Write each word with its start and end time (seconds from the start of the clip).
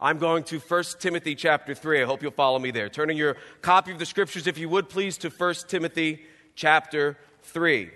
I'm 0.00 0.18
going 0.18 0.44
to 0.44 0.58
1 0.58 0.84
Timothy 0.98 1.34
chapter 1.34 1.74
3. 1.74 2.02
I 2.02 2.06
hope 2.06 2.22
you'll 2.22 2.30
follow 2.30 2.58
me 2.58 2.70
there. 2.70 2.88
Turning 2.88 3.18
your 3.18 3.36
copy 3.60 3.92
of 3.92 3.98
the 3.98 4.06
scriptures, 4.06 4.46
if 4.46 4.56
you 4.56 4.68
would 4.70 4.88
please, 4.88 5.18
to 5.18 5.28
1 5.28 5.54
Timothy 5.68 6.22
chapter 6.54 7.18
3. 7.42 7.90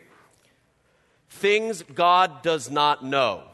Things 1.30 1.82
God 1.82 2.42
does 2.42 2.70
not 2.70 3.02
know. 3.02 3.44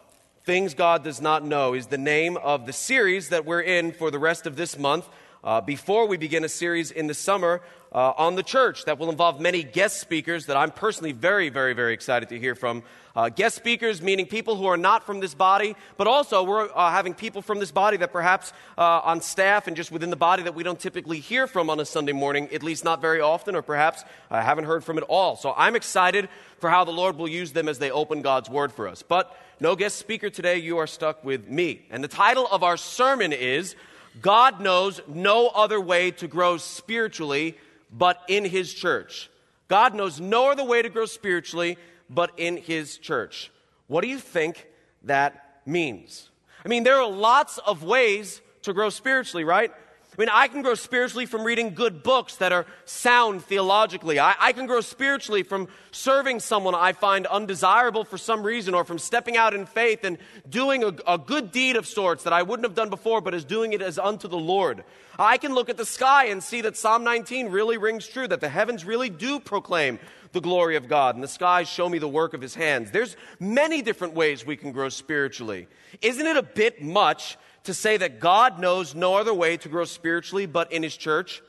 Things 0.44 0.74
God 0.74 1.04
does 1.04 1.20
not 1.20 1.44
know 1.44 1.74
is 1.74 1.86
the 1.86 1.98
name 1.98 2.36
of 2.38 2.66
the 2.66 2.72
series 2.72 3.28
that 3.28 3.44
we're 3.44 3.60
in 3.60 3.92
for 3.92 4.10
the 4.10 4.18
rest 4.18 4.46
of 4.46 4.56
this 4.56 4.76
month. 4.76 5.08
Uh, 5.42 5.58
before 5.58 6.06
we 6.06 6.18
begin 6.18 6.44
a 6.44 6.48
series 6.50 6.90
in 6.90 7.06
the 7.06 7.14
summer 7.14 7.62
uh, 7.92 8.12
on 8.18 8.34
the 8.34 8.42
church 8.42 8.84
that 8.84 8.98
will 8.98 9.08
involve 9.08 9.40
many 9.40 9.62
guest 9.62 9.98
speakers 9.98 10.44
that 10.46 10.56
I'm 10.56 10.70
personally 10.70 11.12
very, 11.12 11.48
very, 11.48 11.72
very 11.72 11.94
excited 11.94 12.28
to 12.28 12.38
hear 12.38 12.54
from. 12.54 12.82
Uh, 13.16 13.30
guest 13.30 13.56
speakers, 13.56 14.02
meaning 14.02 14.26
people 14.26 14.54
who 14.54 14.66
are 14.66 14.76
not 14.76 15.06
from 15.06 15.20
this 15.20 15.32
body, 15.32 15.76
but 15.96 16.06
also 16.06 16.42
we're 16.42 16.68
uh, 16.74 16.90
having 16.90 17.14
people 17.14 17.40
from 17.40 17.58
this 17.58 17.70
body 17.70 17.96
that 17.96 18.12
perhaps 18.12 18.52
uh, 18.76 19.00
on 19.02 19.22
staff 19.22 19.66
and 19.66 19.78
just 19.78 19.90
within 19.90 20.10
the 20.10 20.16
body 20.16 20.42
that 20.42 20.54
we 20.54 20.62
don't 20.62 20.78
typically 20.78 21.20
hear 21.20 21.46
from 21.46 21.70
on 21.70 21.80
a 21.80 21.86
Sunday 21.86 22.12
morning, 22.12 22.46
at 22.52 22.62
least 22.62 22.84
not 22.84 23.00
very 23.00 23.22
often, 23.22 23.56
or 23.56 23.62
perhaps 23.62 24.04
I 24.30 24.42
haven't 24.42 24.64
heard 24.64 24.84
from 24.84 24.98
at 24.98 25.04
all. 25.04 25.36
So 25.36 25.54
I'm 25.56 25.74
excited 25.74 26.28
for 26.58 26.68
how 26.68 26.84
the 26.84 26.92
Lord 26.92 27.16
will 27.16 27.28
use 27.28 27.52
them 27.52 27.66
as 27.66 27.78
they 27.78 27.90
open 27.90 28.20
God's 28.20 28.50
Word 28.50 28.72
for 28.72 28.86
us. 28.86 29.02
But 29.02 29.34
no 29.58 29.74
guest 29.74 29.96
speaker 29.96 30.28
today, 30.28 30.58
you 30.58 30.76
are 30.76 30.86
stuck 30.86 31.24
with 31.24 31.48
me. 31.48 31.86
And 31.90 32.04
the 32.04 32.08
title 32.08 32.46
of 32.46 32.62
our 32.62 32.76
sermon 32.76 33.32
is 33.32 33.74
God 34.20 34.60
Knows 34.60 35.00
No 35.08 35.48
Other 35.48 35.80
Way 35.80 36.10
to 36.12 36.28
Grow 36.28 36.56
Spiritually 36.56 37.56
but 37.92 38.22
in 38.28 38.44
his 38.44 38.72
church. 38.72 39.30
God 39.68 39.94
knows 39.94 40.20
no 40.20 40.50
other 40.50 40.64
way 40.64 40.82
to 40.82 40.88
grow 40.88 41.06
spiritually 41.06 41.78
but 42.08 42.32
in 42.36 42.56
his 42.56 42.98
church. 42.98 43.50
What 43.86 44.02
do 44.02 44.08
you 44.08 44.18
think 44.18 44.66
that 45.04 45.60
means? 45.66 46.30
I 46.64 46.68
mean, 46.68 46.82
there 46.82 47.00
are 47.00 47.10
lots 47.10 47.58
of 47.58 47.82
ways 47.82 48.40
to 48.62 48.72
grow 48.72 48.90
spiritually, 48.90 49.44
right? 49.44 49.72
I 50.20 50.22
mean, 50.22 50.28
I 50.30 50.48
can 50.48 50.60
grow 50.60 50.74
spiritually 50.74 51.24
from 51.24 51.44
reading 51.44 51.72
good 51.72 52.02
books 52.02 52.36
that 52.36 52.52
are 52.52 52.66
sound 52.84 53.42
theologically. 53.42 54.18
I, 54.18 54.34
I, 54.38 54.52
can 54.52 54.66
grow 54.66 54.82
spiritually 54.82 55.42
from 55.42 55.66
serving 55.92 56.40
someone 56.40 56.74
I 56.74 56.92
find 56.92 57.24
undesirable 57.24 58.04
for 58.04 58.18
some 58.18 58.42
reason, 58.42 58.74
or 58.74 58.84
from 58.84 58.98
stepping 58.98 59.38
out 59.38 59.54
in 59.54 59.64
faith 59.64 60.04
and 60.04 60.18
doing 60.46 60.84
a, 60.84 60.92
a 61.06 61.16
good 61.16 61.52
deed 61.52 61.76
of 61.76 61.86
sorts 61.86 62.24
that 62.24 62.34
I 62.34 62.42
wouldn't 62.42 62.66
have 62.66 62.74
done 62.74 62.90
before, 62.90 63.22
but 63.22 63.32
is 63.32 63.46
doing 63.46 63.72
it 63.72 63.80
as 63.80 63.98
unto 63.98 64.28
the 64.28 64.36
Lord. 64.36 64.84
I 65.18 65.38
can 65.38 65.54
look 65.54 65.70
at 65.70 65.78
the 65.78 65.86
sky 65.86 66.26
and 66.26 66.42
see 66.42 66.60
that 66.60 66.76
Psalm 66.76 67.02
19 67.02 67.48
really 67.48 67.78
rings 67.78 68.06
true, 68.06 68.28
that 68.28 68.42
the 68.42 68.48
heavens 68.50 68.84
really 68.84 69.08
do 69.08 69.40
proclaim 69.40 69.98
the 70.32 70.42
glory 70.42 70.76
of 70.76 70.86
God, 70.86 71.14
and 71.14 71.24
the 71.24 71.28
skies 71.28 71.66
show 71.66 71.88
me 71.88 71.98
the 71.98 72.06
work 72.06 72.34
of 72.34 72.42
his 72.42 72.54
hands. 72.54 72.90
There's 72.90 73.16
many 73.38 73.80
different 73.80 74.12
ways 74.12 74.44
we 74.44 74.58
can 74.58 74.72
grow 74.72 74.90
spiritually. 74.90 75.66
Isn't 76.02 76.26
it 76.26 76.36
a 76.36 76.42
bit 76.42 76.82
much 76.82 77.38
to 77.64 77.74
say 77.74 77.96
that 77.96 78.20
God 78.20 78.58
knows 78.58 78.94
no 78.94 79.14
other 79.14 79.34
way 79.34 79.56
to 79.58 79.68
grow 79.68 79.84
spiritually 79.84 80.46
but 80.46 80.72
in 80.72 80.82
His 80.82 80.96
church? 80.96 81.42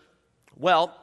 Well, 0.58 0.96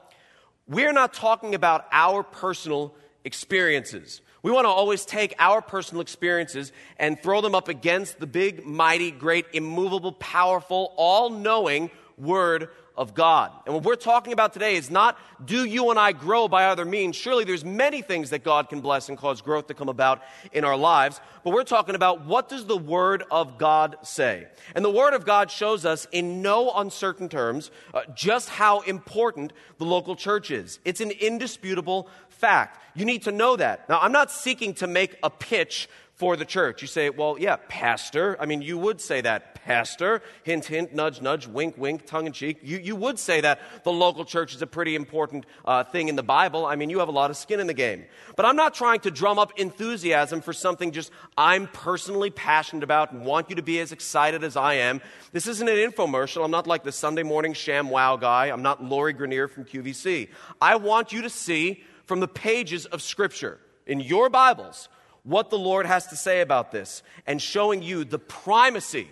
we're 0.67 0.93
not 0.93 1.15
talking 1.15 1.55
about 1.55 1.87
our 1.91 2.23
personal 2.23 2.95
experiences. 3.25 4.21
We 4.43 4.53
want 4.53 4.67
to 4.67 4.71
always 4.71 5.05
take 5.05 5.35
our 5.39 5.61
personal 5.61 6.01
experiences 6.01 6.73
and 6.99 7.21
throw 7.21 7.41
them 7.41 7.55
up 7.55 7.69
against 7.69 8.21
the 8.21 8.27
big, 8.27 8.65
mighty, 8.65 9.11
great, 9.11 9.47
immovable, 9.53 10.13
powerful, 10.13 10.95
all 10.97 11.31
knowing 11.31 11.91
Word 12.17 12.69
of 12.99 13.15
God. 13.15 13.53
And 13.65 13.75
what 13.75 13.85
we're 13.85 13.95
talking 13.95 14.33
about 14.33 14.53
today 14.53 14.75
is 14.75 14.91
not 14.91 15.17
do 15.43 15.65
you 15.65 15.91
and 15.91 15.99
I 15.99 16.11
grow 16.11 16.49
by 16.49 16.67
other 16.67 16.85
means. 16.85 17.15
Surely 17.15 17.45
there's 17.45 17.65
many 17.65 18.03
things 18.03 18.31
that 18.31 18.43
God 18.43 18.69
can 18.69 18.81
bless 18.81 19.09
and 19.09 19.17
cause 19.17 19.41
growth 19.41 19.69
to 19.69 19.75
come 19.75 19.89
about 19.89 20.21
in 20.53 20.65
our 20.65 20.77
lives, 20.77 21.21
but 21.45 21.55
we're 21.55 21.63
talking 21.63 21.95
about 21.95 22.27
what 22.27 22.49
does 22.49 22.67
the 22.67 22.77
word 22.77 23.23
of 23.31 23.57
God 23.57 23.97
say? 24.03 24.49
And 24.75 24.85
the 24.85 24.91
word 24.91 25.15
of 25.15 25.25
God 25.25 25.49
shows 25.51 25.87
us 25.87 26.09
in 26.11 26.43
no 26.43 26.73
uncertain 26.73 27.29
terms 27.29 27.71
uh, 27.95 28.03
just 28.15 28.49
how 28.49 28.81
important 28.81 29.53
the 29.79 29.85
local 29.85 30.17
church 30.17 30.51
is. 30.51 30.81
It's 30.85 31.01
an 31.01 31.13
indisputable 31.13 32.09
fact. 32.29 32.83
You 32.97 33.05
need 33.05 33.23
to 33.23 33.33
know 33.33 33.55
that. 33.57 33.89
Now, 33.89 34.01
I'm 34.01 34.13
not 34.13 34.33
seeking 34.33 34.75
to 34.75 34.89
make 34.89 35.17
a 35.23 35.31
pitch 35.31 35.89
for 36.19 36.37
the 36.37 36.45
church. 36.45 36.83
You 36.83 36.89
say, 36.89 37.11
well, 37.11 37.37
yeah, 37.39 37.57
pastor. 37.69 38.37
I 38.41 38.47
mean, 38.47 38.61
you 38.61 38.77
would 38.77 39.01
say 39.01 39.21
that, 39.21 39.55
pastor. 39.55 40.21
Hint, 40.43 40.65
hint, 40.65 40.93
nudge, 40.93 41.23
nudge, 41.23 41.47
wink, 41.47 41.79
wink, 41.79 42.07
tongue 42.07 42.27
in 42.27 42.33
cheek. 42.33 42.59
You, 42.61 42.79
you 42.79 42.97
would 42.97 43.21
say 43.21 43.41
that 43.41 43.61
the 43.85 43.93
local 43.93 44.25
church 44.25 44.53
is 44.53 44.61
a 44.61 44.67
pretty 44.67 44.97
important 44.97 45.47
uh, 45.65 45.85
thing 45.85 46.09
in 46.09 46.17
the 46.17 46.25
Bible. 46.25 46.67
I 46.67 46.75
mean, 46.75 46.91
you 46.91 46.99
have 46.99 47.07
a 47.07 47.13
lot 47.13 47.31
of 47.31 47.37
skin 47.37 47.61
in 47.61 47.69
the 47.69 47.75
game. 47.75 48.05
But 48.35 48.47
I'm 48.47 48.57
not 48.57 48.75
trying 48.75 48.99
to 49.01 49.13
drum 49.13 49.39
up 49.39 49.61
enthusiasm 49.61 50.41
for 50.41 50.53
something 50.53 50.91
just 50.91 51.13
I'm 51.37 51.69
personally 51.69 52.31
passionate 52.31 52.83
about 52.83 53.13
and 53.13 53.25
want 53.25 53.49
you 53.49 53.55
to 53.55 53.63
be 53.63 53.79
as 53.79 53.93
excited 53.93 54.43
as 54.43 54.57
I 54.57 54.75
am. 54.75 55.01
This 55.31 55.47
isn't 55.47 55.69
an 55.69 55.77
infomercial. 55.77 56.45
I'm 56.45 56.51
not 56.51 56.67
like 56.67 56.83
the 56.83 56.91
Sunday 56.91 57.23
morning 57.23 57.53
sham 57.53 57.91
wow 57.91 58.17
guy. 58.17 58.47
I'm 58.47 58.63
not 58.63 58.83
Lori 58.83 59.15
Greiner 59.15 59.49
from 59.49 59.65
QVC. 59.65 60.31
I 60.61 60.77
want 60.77 61.13
you 61.13 61.23
to 61.23 61.31
see 61.31 61.85
from 62.07 62.19
the 62.19 62.29
pages 62.29 62.87
of 62.87 63.03
Scripture 63.03 63.61
in 63.87 64.01
your 64.01 64.29
Bibles 64.29 64.89
what 65.29 65.51
the 65.51 65.59
Lord 65.59 65.85
has 65.85 66.07
to 66.07 66.17
say 66.17 66.41
about 66.41 66.73
this 66.73 67.03
and 67.27 67.41
showing 67.41 67.83
you 67.83 68.05
the 68.05 68.19
primacy, 68.19 69.09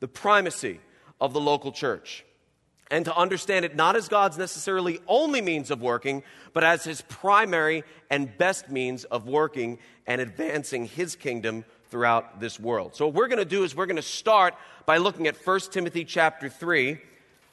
the 0.00 0.08
primacy 0.08 0.80
of 1.20 1.34
the 1.34 1.40
local 1.40 1.70
church. 1.70 2.24
And 2.90 3.04
to 3.04 3.14
understand 3.16 3.64
it 3.64 3.76
not 3.76 3.94
as 3.94 4.08
God's 4.08 4.38
necessarily 4.38 5.00
only 5.06 5.42
means 5.42 5.70
of 5.70 5.82
working, 5.82 6.22
but 6.52 6.64
as 6.64 6.84
his 6.84 7.02
primary 7.02 7.84
and 8.10 8.36
best 8.38 8.70
means 8.70 9.04
of 9.04 9.26
working 9.26 9.78
and 10.06 10.20
advancing 10.20 10.86
his 10.86 11.14
kingdom 11.14 11.64
throughout 11.90 12.40
this 12.40 12.58
world. 12.58 12.94
So 12.94 13.06
what 13.06 13.14
we're 13.14 13.28
going 13.28 13.38
to 13.38 13.44
do 13.44 13.64
is 13.64 13.76
we're 13.76 13.86
going 13.86 13.96
to 13.96 14.02
start 14.02 14.54
by 14.86 14.96
looking 14.96 15.26
at 15.26 15.36
1 15.36 15.60
Timothy 15.70 16.04
chapter 16.04 16.48
3. 16.48 16.98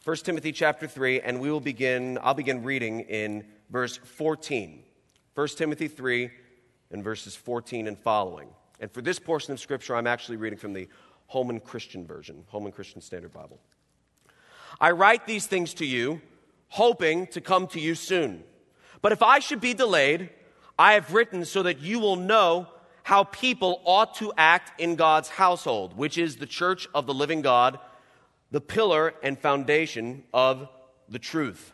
1 0.04 0.16
Timothy 0.18 0.52
chapter 0.52 0.88
3 0.88 1.22
and 1.22 1.40
we 1.40 1.52
will 1.52 1.60
begin 1.60 2.18
I'll 2.24 2.34
begin 2.34 2.64
reading 2.64 3.02
in 3.02 3.46
verse 3.70 3.98
14. 3.98 4.82
1 5.36 5.48
Timothy 5.50 5.88
3 5.88 6.32
in 6.92 7.02
verses 7.04 7.36
14 7.36 7.88
and 7.88 7.98
following. 7.98 8.50
And 8.80 8.92
for 8.92 9.02
this 9.02 9.20
portion 9.20 9.54
of 9.54 9.60
Scripture, 9.60 9.96
I'm 9.96 10.08
actually 10.08 10.38
reading 10.38 10.60
from 10.60 10.74
the 10.74 10.88
Holman 11.28 11.60
Christian 11.60 12.06
Version, 12.06 12.44
Holman 12.50 12.72
Christian 12.72 13.02
Standard 13.02 13.34
Bible. 13.34 13.60
I 14.80 14.92
write 14.92 15.26
these 15.26 15.48
things 15.48 15.74
to 15.76 15.86
you, 15.86 16.22
hoping 16.70 17.28
to 17.28 17.42
come 17.42 17.68
to 17.68 17.80
you 17.80 17.96
soon. 17.96 18.44
But 19.02 19.12
if 19.12 19.24
I 19.24 19.40
should 19.40 19.62
be 19.62 19.74
delayed, 19.74 20.30
I 20.78 20.94
have 20.94 21.14
written 21.14 21.46
so 21.46 21.64
that 21.64 21.80
you 21.80 22.00
will 22.00 22.16
know 22.16 22.68
how 23.04 23.24
people 23.24 23.82
ought 23.86 24.16
to 24.16 24.34
act 24.38 24.80
in 24.80 24.96
God's 24.96 25.30
household, 25.30 25.98
which 25.98 26.18
is 26.18 26.38
the 26.38 26.46
church 26.46 26.88
of 26.94 27.08
the 27.08 27.14
living 27.14 27.42
God, 27.42 27.80
the 28.52 28.62
pillar 28.62 29.14
and 29.24 29.40
foundation 29.40 30.24
of 30.34 30.68
the 31.10 31.20
truth. 31.20 31.74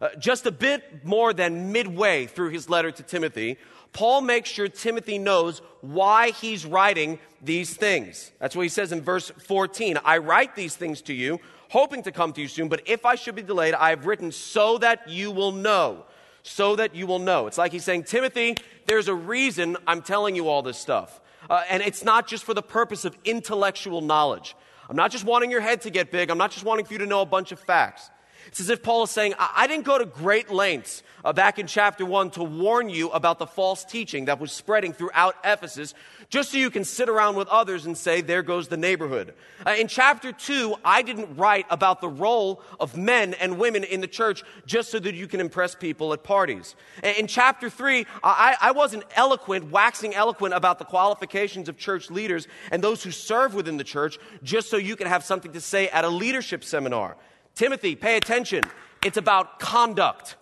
Uh, 0.00 0.08
just 0.18 0.44
a 0.46 0.50
bit 0.50 1.04
more 1.04 1.32
than 1.32 1.72
midway 1.72 2.26
through 2.26 2.50
his 2.50 2.68
letter 2.68 2.90
to 2.90 3.02
Timothy, 3.02 3.56
Paul 3.92 4.22
makes 4.22 4.50
sure 4.50 4.66
Timothy 4.68 5.18
knows 5.18 5.62
why 5.80 6.30
he's 6.32 6.66
writing 6.66 7.20
these 7.40 7.76
things. 7.76 8.32
That's 8.40 8.56
what 8.56 8.62
he 8.62 8.68
says 8.68 8.90
in 8.90 9.02
verse 9.02 9.30
14. 9.30 9.98
I 10.04 10.18
write 10.18 10.56
these 10.56 10.74
things 10.74 11.00
to 11.02 11.14
you, 11.14 11.38
hoping 11.68 12.02
to 12.02 12.12
come 12.12 12.32
to 12.32 12.40
you 12.40 12.48
soon, 12.48 12.68
but 12.68 12.82
if 12.86 13.06
I 13.06 13.14
should 13.14 13.36
be 13.36 13.42
delayed, 13.42 13.72
I 13.74 13.90
have 13.90 14.04
written 14.04 14.32
so 14.32 14.78
that 14.78 15.08
you 15.08 15.30
will 15.30 15.52
know. 15.52 16.04
So 16.42 16.76
that 16.76 16.94
you 16.94 17.06
will 17.06 17.20
know. 17.20 17.46
It's 17.46 17.56
like 17.56 17.72
he's 17.72 17.84
saying, 17.84 18.04
Timothy, 18.04 18.56
there's 18.86 19.08
a 19.08 19.14
reason 19.14 19.76
I'm 19.86 20.02
telling 20.02 20.34
you 20.34 20.48
all 20.48 20.62
this 20.62 20.76
stuff. 20.76 21.20
Uh, 21.48 21.62
and 21.70 21.82
it's 21.82 22.04
not 22.04 22.26
just 22.26 22.44
for 22.44 22.52
the 22.52 22.62
purpose 22.62 23.04
of 23.04 23.16
intellectual 23.24 24.00
knowledge. 24.00 24.56
I'm 24.90 24.96
not 24.96 25.10
just 25.10 25.24
wanting 25.24 25.50
your 25.50 25.60
head 25.60 25.82
to 25.82 25.90
get 25.90 26.10
big. 26.10 26.30
I'm 26.30 26.38
not 26.38 26.50
just 26.50 26.64
wanting 26.64 26.84
for 26.84 26.92
you 26.92 26.98
to 26.98 27.06
know 27.06 27.20
a 27.20 27.26
bunch 27.26 27.52
of 27.52 27.60
facts. 27.60 28.10
It's 28.46 28.60
as 28.60 28.70
if 28.70 28.82
Paul 28.82 29.04
is 29.04 29.10
saying, 29.10 29.34
I, 29.38 29.50
I 29.56 29.66
didn't 29.66 29.84
go 29.84 29.98
to 29.98 30.04
great 30.04 30.50
lengths 30.50 31.02
uh, 31.24 31.32
back 31.32 31.58
in 31.58 31.66
chapter 31.66 32.04
1 32.04 32.32
to 32.32 32.44
warn 32.44 32.88
you 32.88 33.10
about 33.10 33.38
the 33.38 33.46
false 33.46 33.84
teaching 33.84 34.26
that 34.26 34.38
was 34.38 34.52
spreading 34.52 34.92
throughout 34.92 35.36
Ephesus, 35.42 35.94
just 36.28 36.52
so 36.52 36.58
you 36.58 36.70
can 36.70 36.84
sit 36.84 37.08
around 37.08 37.36
with 37.36 37.48
others 37.48 37.86
and 37.86 37.96
say, 37.96 38.20
There 38.20 38.42
goes 38.42 38.68
the 38.68 38.76
neighborhood. 38.76 39.34
Uh, 39.66 39.74
in 39.78 39.88
chapter 39.88 40.32
2, 40.32 40.74
I 40.84 41.02
didn't 41.02 41.36
write 41.36 41.66
about 41.70 42.00
the 42.00 42.08
role 42.08 42.62
of 42.78 42.96
men 42.96 43.34
and 43.34 43.58
women 43.58 43.84
in 43.84 44.00
the 44.00 44.06
church 44.06 44.42
just 44.66 44.90
so 44.90 44.98
that 44.98 45.14
you 45.14 45.26
can 45.26 45.40
impress 45.40 45.74
people 45.74 46.12
at 46.12 46.22
parties. 46.22 46.74
In 47.02 47.26
chapter 47.26 47.70
3, 47.70 48.06
I, 48.22 48.56
I 48.60 48.70
wasn't 48.72 49.04
eloquent, 49.16 49.70
waxing 49.70 50.14
eloquent 50.14 50.54
about 50.54 50.78
the 50.78 50.84
qualifications 50.84 51.68
of 51.68 51.78
church 51.78 52.10
leaders 52.10 52.46
and 52.70 52.82
those 52.82 53.02
who 53.02 53.10
serve 53.10 53.54
within 53.54 53.76
the 53.76 53.84
church 53.84 54.18
just 54.42 54.68
so 54.68 54.76
you 54.76 54.96
can 54.96 55.06
have 55.06 55.24
something 55.24 55.52
to 55.52 55.60
say 55.60 55.88
at 55.88 56.04
a 56.04 56.08
leadership 56.08 56.64
seminar. 56.64 57.16
Timothy, 57.54 57.94
pay 57.94 58.16
attention. 58.16 58.64
It's 59.04 59.16
about 59.16 59.58
conduct. 59.58 60.36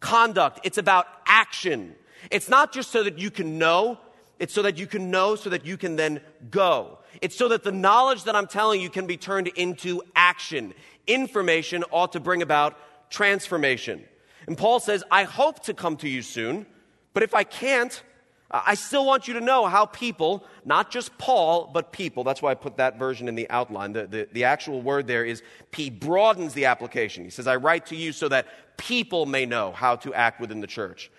Conduct. 0.00 0.60
It's 0.64 0.78
about 0.78 1.06
action. 1.26 1.94
It's 2.30 2.48
not 2.48 2.72
just 2.72 2.90
so 2.90 3.02
that 3.02 3.18
you 3.18 3.30
can 3.30 3.58
know, 3.58 3.98
it's 4.38 4.52
so 4.52 4.62
that 4.62 4.78
you 4.78 4.86
can 4.86 5.10
know 5.10 5.36
so 5.36 5.50
that 5.50 5.64
you 5.64 5.76
can 5.76 5.96
then 5.96 6.20
go. 6.50 6.98
It's 7.22 7.36
so 7.36 7.48
that 7.48 7.64
the 7.64 7.72
knowledge 7.72 8.24
that 8.24 8.36
I'm 8.36 8.46
telling 8.46 8.80
you 8.80 8.90
can 8.90 9.06
be 9.06 9.16
turned 9.16 9.48
into 9.48 10.02
action. 10.14 10.74
Information 11.06 11.84
ought 11.90 12.12
to 12.12 12.20
bring 12.20 12.42
about 12.42 12.76
transformation. 13.10 14.04
And 14.46 14.56
Paul 14.56 14.80
says, 14.80 15.02
I 15.10 15.24
hope 15.24 15.64
to 15.64 15.74
come 15.74 15.96
to 15.98 16.08
you 16.08 16.22
soon, 16.22 16.66
but 17.14 17.22
if 17.22 17.34
I 17.34 17.44
can't, 17.44 18.02
I 18.50 18.74
still 18.74 19.04
want 19.04 19.26
you 19.26 19.34
to 19.34 19.40
know 19.40 19.66
how 19.66 19.86
people, 19.86 20.44
not 20.64 20.90
just 20.90 21.16
Paul, 21.18 21.68
but 21.72 21.90
people, 21.90 22.22
that's 22.22 22.40
why 22.40 22.52
I 22.52 22.54
put 22.54 22.76
that 22.76 22.96
version 22.96 23.28
in 23.28 23.34
the 23.34 23.50
outline. 23.50 23.92
The, 23.92 24.06
the, 24.06 24.28
the, 24.32 24.44
actual 24.44 24.82
word 24.82 25.08
there 25.08 25.24
is 25.24 25.42
He 25.72 25.90
broadens 25.90 26.54
the 26.54 26.66
application. 26.66 27.24
He 27.24 27.30
says, 27.30 27.48
I 27.48 27.56
write 27.56 27.86
to 27.86 27.96
you 27.96 28.12
so 28.12 28.28
that 28.28 28.46
people 28.76 29.26
may 29.26 29.46
know 29.46 29.72
how 29.72 29.96
to 29.96 30.14
act 30.14 30.40
within 30.40 30.60
the 30.60 30.68
church. 30.68 31.10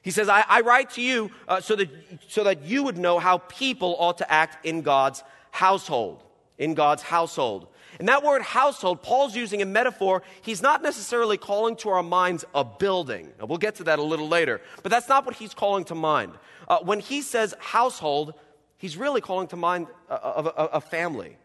He 0.00 0.10
says, 0.10 0.28
I, 0.28 0.44
I 0.48 0.62
write 0.62 0.90
to 0.92 1.02
you 1.02 1.30
uh, 1.46 1.60
so, 1.60 1.76
that, 1.76 1.90
so 2.28 2.44
that 2.44 2.64
you 2.64 2.82
would 2.84 2.96
know 2.96 3.18
how 3.18 3.38
people 3.38 3.94
ought 3.98 4.18
to 4.18 4.32
act 4.32 4.64
in 4.64 4.80
God's 4.80 5.22
household. 5.50 6.22
In 6.56 6.72
God's 6.74 7.02
household. 7.02 7.68
And 7.98 8.08
that 8.08 8.24
word 8.24 8.42
household, 8.42 9.02
Paul's 9.02 9.36
using 9.36 9.62
a 9.62 9.66
metaphor. 9.66 10.22
He's 10.40 10.62
not 10.62 10.82
necessarily 10.82 11.36
calling 11.36 11.76
to 11.76 11.90
our 11.90 12.02
minds 12.02 12.44
a 12.54 12.64
building. 12.64 13.30
Now, 13.38 13.46
we'll 13.46 13.58
get 13.58 13.76
to 13.76 13.84
that 13.84 13.98
a 13.98 14.02
little 14.02 14.28
later. 14.28 14.60
But 14.82 14.90
that's 14.90 15.08
not 15.08 15.26
what 15.26 15.36
he's 15.36 15.54
calling 15.54 15.84
to 15.84 15.94
mind. 15.94 16.32
Uh, 16.72 16.78
when 16.84 17.00
he 17.00 17.20
says 17.20 17.54
household, 17.58 18.32
he's 18.78 18.96
really 18.96 19.20
calling 19.20 19.46
to 19.46 19.56
mind 19.56 19.86
a, 20.08 20.14
a, 20.14 20.64
a 20.72 20.80
family. 20.80 21.36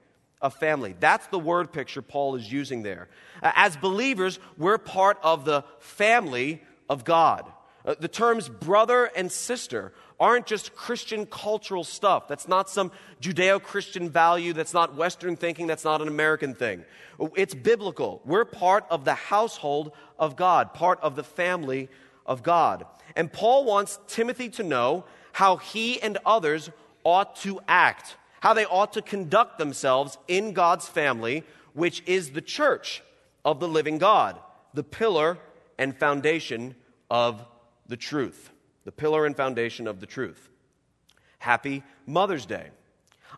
A 0.41 0.49
family. 0.49 0.95
That's 1.01 1.27
the 1.27 1.37
word 1.37 1.73
picture 1.73 2.01
Paul 2.01 2.37
is 2.37 2.49
using 2.49 2.81
there. 2.81 3.09
Uh, 3.43 3.51
as 3.53 3.75
believers, 3.75 4.39
we're 4.57 4.77
part 4.77 5.17
of 5.21 5.43
the 5.43 5.65
family 5.79 6.63
of 6.87 7.03
God. 7.03 7.45
Uh, 7.83 7.95
the 7.99 8.07
terms 8.07 8.47
brother 8.47 9.11
and 9.17 9.29
sister 9.29 9.91
aren't 10.17 10.45
just 10.45 10.73
Christian 10.75 11.25
cultural 11.25 11.83
stuff. 11.83 12.29
That's 12.29 12.47
not 12.47 12.69
some 12.69 12.89
Judeo 13.21 13.61
Christian 13.61 14.09
value. 14.09 14.53
That's 14.53 14.73
not 14.73 14.95
Western 14.95 15.35
thinking. 15.35 15.67
That's 15.67 15.83
not 15.83 16.01
an 16.01 16.07
American 16.07 16.55
thing. 16.55 16.85
It's 17.35 17.53
biblical. 17.53 18.21
We're 18.23 18.45
part 18.45 18.85
of 18.89 19.03
the 19.03 19.15
household 19.15 19.91
of 20.17 20.37
God, 20.37 20.73
part 20.73 21.01
of 21.01 21.17
the 21.17 21.23
family 21.23 21.89
of 22.25 22.43
God. 22.43 22.85
And 23.17 23.33
Paul 23.33 23.65
wants 23.65 23.99
Timothy 24.07 24.47
to 24.51 24.63
know 24.63 25.03
how 25.37 25.57
he 25.57 26.01
and 26.01 26.17
others 26.25 26.71
ought 27.03 27.35
to 27.35 27.59
act, 27.67 28.15
how 28.39 28.55
they 28.55 28.65
ought 28.65 28.93
to 28.93 29.03
conduct 29.03 29.59
themselves 29.59 30.17
in 30.27 30.51
God's 30.51 30.87
family, 30.87 31.43
which 31.73 32.01
is 32.07 32.31
the 32.31 32.41
church 32.41 33.03
of 33.45 33.59
the 33.59 33.67
living 33.67 33.99
God, 33.99 34.39
the 34.73 34.83
pillar 34.83 35.37
and 35.77 35.95
foundation 35.95 36.73
of 37.11 37.45
the 37.87 37.97
truth 37.97 38.51
the 38.83 38.91
pillar 38.93 39.25
and 39.25 39.35
foundation 39.35 39.85
of 39.85 39.99
the 39.99 40.05
truth. 40.05 40.49
Happy 41.39 41.83
Mother's 42.05 42.45
Day. 42.45 42.69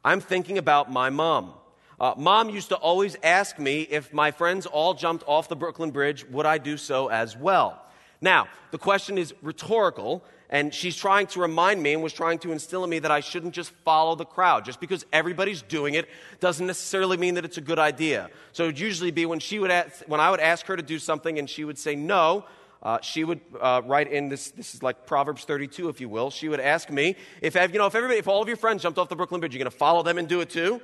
I'm 0.06 0.22
thinking 0.22 0.60
about 0.60 0.92
my 0.92 1.10
mom. 1.10 1.54
Uh, 2.00 2.14
mom 2.16 2.52
used 2.52 2.70
to 2.70 2.76
always 2.76 3.18
ask 3.24 3.58
me 3.58 3.82
if 3.82 4.14
my 4.14 4.30
friends 4.30 4.68
all 4.68 4.94
jumped 4.94 5.24
off 5.26 5.50
the 5.50 5.56
Brooklyn 5.56 5.90
Bridge, 5.90 6.24
would 6.30 6.46
I 6.46 6.60
do 6.60 6.78
so 6.78 7.08
as 7.08 7.36
well? 7.36 7.84
Now, 8.22 8.48
the 8.70 8.78
question 8.78 9.18
is 9.18 9.34
rhetorical, 9.42 10.24
and 10.50 10.74
she's 10.74 10.96
trying 10.96 11.28
to 11.28 11.40
remind 11.40 11.82
me 11.84 11.94
and 11.94 12.02
was 12.02 12.14
trying 12.14 12.40
to 12.40 12.52
instill 12.52 12.84
in 12.84 12.90
me 12.90 13.00
that 13.00 13.12
I 13.12 13.20
shouldn't 13.20 13.54
just 13.54 13.70
follow 13.86 14.16
the 14.16 14.26
crowd. 14.26 14.66
Just 14.66 14.80
because 14.80 15.06
everybody's 15.14 15.62
doing 15.62 15.94
it 15.94 16.10
doesn't 16.40 16.66
necessarily 16.66 17.18
mean 17.18 17.36
that 17.36 17.46
it's 17.46 17.58
a 17.58 17.62
good 17.62 17.78
idea. 17.78 18.30
So 18.52 18.64
it 18.64 18.68
would 18.68 18.80
usually 18.80 19.12
be 19.12 19.28
when 19.28 19.40
she 19.40 19.60
would 19.60 19.70
ask, 19.70 20.02
when 20.08 20.20
I 20.20 20.32
would 20.32 20.40
ask 20.40 20.66
her 20.66 20.76
to 20.76 20.82
do 20.82 20.98
something 20.98 21.38
and 21.38 21.48
she 21.48 21.66
would 21.66 21.78
say 21.78 21.96
no, 21.96 22.46
uh, 22.82 23.00
she 23.02 23.24
would 23.24 23.42
uh, 23.62 23.82
write 23.86 24.12
in 24.12 24.30
this, 24.30 24.52
this 24.52 24.74
is 24.74 24.82
like 24.82 25.06
Proverbs 25.06 25.44
32, 25.44 25.90
if 25.90 26.02
you 26.02 26.10
will. 26.10 26.32
She 26.32 26.50
would 26.50 26.62
ask 26.62 26.90
me 26.90 27.16
if, 27.42 27.54
you 27.56 27.78
know, 27.78 27.86
if, 27.86 27.94
everybody, 27.94 28.18
if 28.18 28.28
all 28.28 28.42
of 28.42 28.48
your 28.48 28.58
friends 28.58 28.82
jumped 28.82 28.98
off 28.98 29.10
the 29.10 29.16
Brooklyn 29.16 29.42
Bridge, 29.42 29.54
you're 29.54 29.64
going 29.64 29.72
to 29.72 29.78
follow 29.78 30.02
them 30.02 30.18
and 30.18 30.28
do 30.28 30.42
it 30.42 30.50
too? 30.50 30.82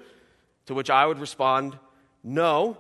To 0.68 0.74
which 0.76 0.90
I 0.90 1.06
would 1.06 1.20
respond, 1.20 1.80
no, 2.24 2.78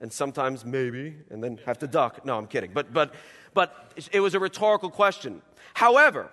and 0.00 0.12
sometimes 0.12 0.64
maybe, 0.64 1.16
and 1.30 1.42
then 1.42 1.58
have 1.66 1.78
to 1.80 1.86
duck. 1.86 2.24
No, 2.24 2.38
I'm 2.38 2.46
kidding. 2.46 2.70
But, 2.72 2.92
but, 2.92 3.14
but 3.52 3.92
it 4.12 4.20
was 4.20 4.34
a 4.34 4.40
rhetorical 4.40 4.90
question. 4.90 5.42
However, 5.74 6.30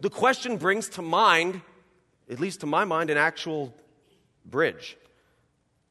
the 0.00 0.10
question 0.10 0.56
brings 0.56 0.88
to 0.90 1.02
mind, 1.02 1.60
at 2.30 2.40
least 2.40 2.60
to 2.60 2.66
my 2.66 2.84
mind, 2.84 3.10
an 3.10 3.16
actual 3.16 3.74
bridge. 4.44 4.96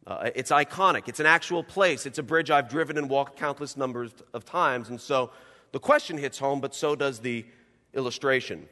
Uh, 0.06 0.30
it's 0.36 0.52
iconic. 0.52 1.08
It's 1.08 1.20
an 1.20 1.26
actual 1.26 1.64
place. 1.64 2.06
It's 2.06 2.18
a 2.18 2.24
bridge 2.24 2.52
I've 2.52 2.70
driven 2.70 2.98
and 2.98 3.10
walked 3.10 3.38
countless 3.38 3.78
numbers 3.78 4.12
of 4.34 4.44
times. 4.44 4.90
And 4.90 5.00
so 5.00 5.32
the 5.72 5.80
question 5.80 6.18
hits 6.18 6.38
home, 6.38 6.60
but 6.60 6.76
so 6.76 6.96
does 6.96 7.20
the 7.20 7.46
illustration. 7.94 8.68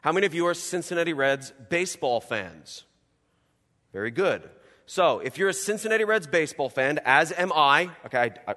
How 0.00 0.12
many 0.12 0.26
of 0.26 0.34
you 0.34 0.46
are 0.46 0.54
Cincinnati 0.54 1.12
Reds 1.12 1.52
baseball 1.68 2.20
fans? 2.20 2.84
Very 3.92 4.10
good. 4.10 4.48
So, 4.88 5.18
if 5.18 5.36
you're 5.36 5.48
a 5.48 5.54
Cincinnati 5.54 6.04
Reds 6.04 6.28
baseball 6.28 6.68
fan, 6.68 7.00
as 7.04 7.32
am 7.32 7.52
I, 7.52 7.90
okay, 8.04 8.32
I, 8.46 8.52
I, 8.52 8.54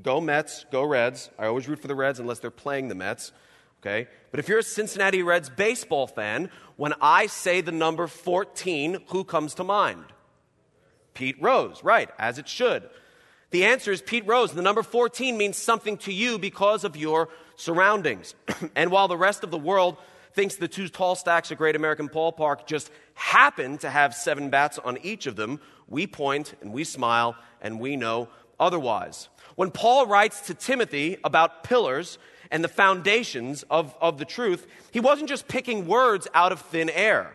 go 0.00 0.20
Mets, 0.20 0.66
go 0.70 0.84
Reds. 0.84 1.30
I 1.36 1.46
always 1.46 1.66
root 1.66 1.80
for 1.80 1.88
the 1.88 1.96
Reds 1.96 2.20
unless 2.20 2.38
they're 2.38 2.52
playing 2.52 2.86
the 2.86 2.94
Mets, 2.94 3.32
okay? 3.84 4.08
But 4.30 4.40
if 4.40 4.48
you're 4.48 4.58
a 4.58 4.62
Cincinnati 4.62 5.22
Reds 5.22 5.50
baseball 5.50 6.06
fan, 6.06 6.50
when 6.76 6.94
I 7.00 7.26
say 7.26 7.60
the 7.60 7.72
number 7.72 8.06
14, 8.06 8.98
who 9.08 9.24
comes 9.24 9.54
to 9.54 9.64
mind? 9.64 10.04
Pete 11.12 11.40
Rose, 11.40 11.84
right, 11.84 12.10
as 12.18 12.38
it 12.38 12.48
should. 12.48 12.88
The 13.50 13.66
answer 13.66 13.92
is 13.92 14.02
Pete 14.02 14.26
Rose. 14.26 14.52
The 14.52 14.62
number 14.62 14.82
14 14.82 15.36
means 15.36 15.56
something 15.56 15.96
to 15.98 16.12
you 16.12 16.38
because 16.38 16.82
of 16.82 16.96
your 16.96 17.28
surroundings. 17.56 18.34
and 18.74 18.90
while 18.90 19.06
the 19.06 19.16
rest 19.16 19.44
of 19.44 19.52
the 19.52 19.58
world 19.58 19.96
thinks 20.32 20.56
the 20.56 20.66
two 20.66 20.88
tall 20.88 21.14
stacks 21.14 21.52
of 21.52 21.58
Great 21.58 21.76
American 21.76 22.08
Ballpark 22.08 22.66
just 22.66 22.90
happen 23.14 23.78
to 23.78 23.90
have 23.90 24.12
seven 24.14 24.50
bats 24.50 24.80
on 24.80 24.98
each 25.02 25.26
of 25.26 25.36
them, 25.36 25.60
we 25.86 26.08
point 26.08 26.54
and 26.60 26.72
we 26.72 26.82
smile 26.82 27.36
and 27.60 27.78
we 27.78 27.94
know 27.94 28.28
otherwise. 28.58 29.28
When 29.56 29.70
Paul 29.70 30.06
writes 30.06 30.42
to 30.42 30.54
Timothy 30.54 31.18
about 31.22 31.64
pillars 31.64 32.18
and 32.50 32.64
the 32.64 32.68
foundations 32.68 33.62
of, 33.70 33.94
of 34.00 34.18
the 34.18 34.24
truth, 34.24 34.66
he 34.90 35.00
wasn't 35.00 35.28
just 35.28 35.48
picking 35.48 35.86
words 35.86 36.26
out 36.34 36.52
of 36.52 36.60
thin 36.60 36.90
air. 36.90 37.34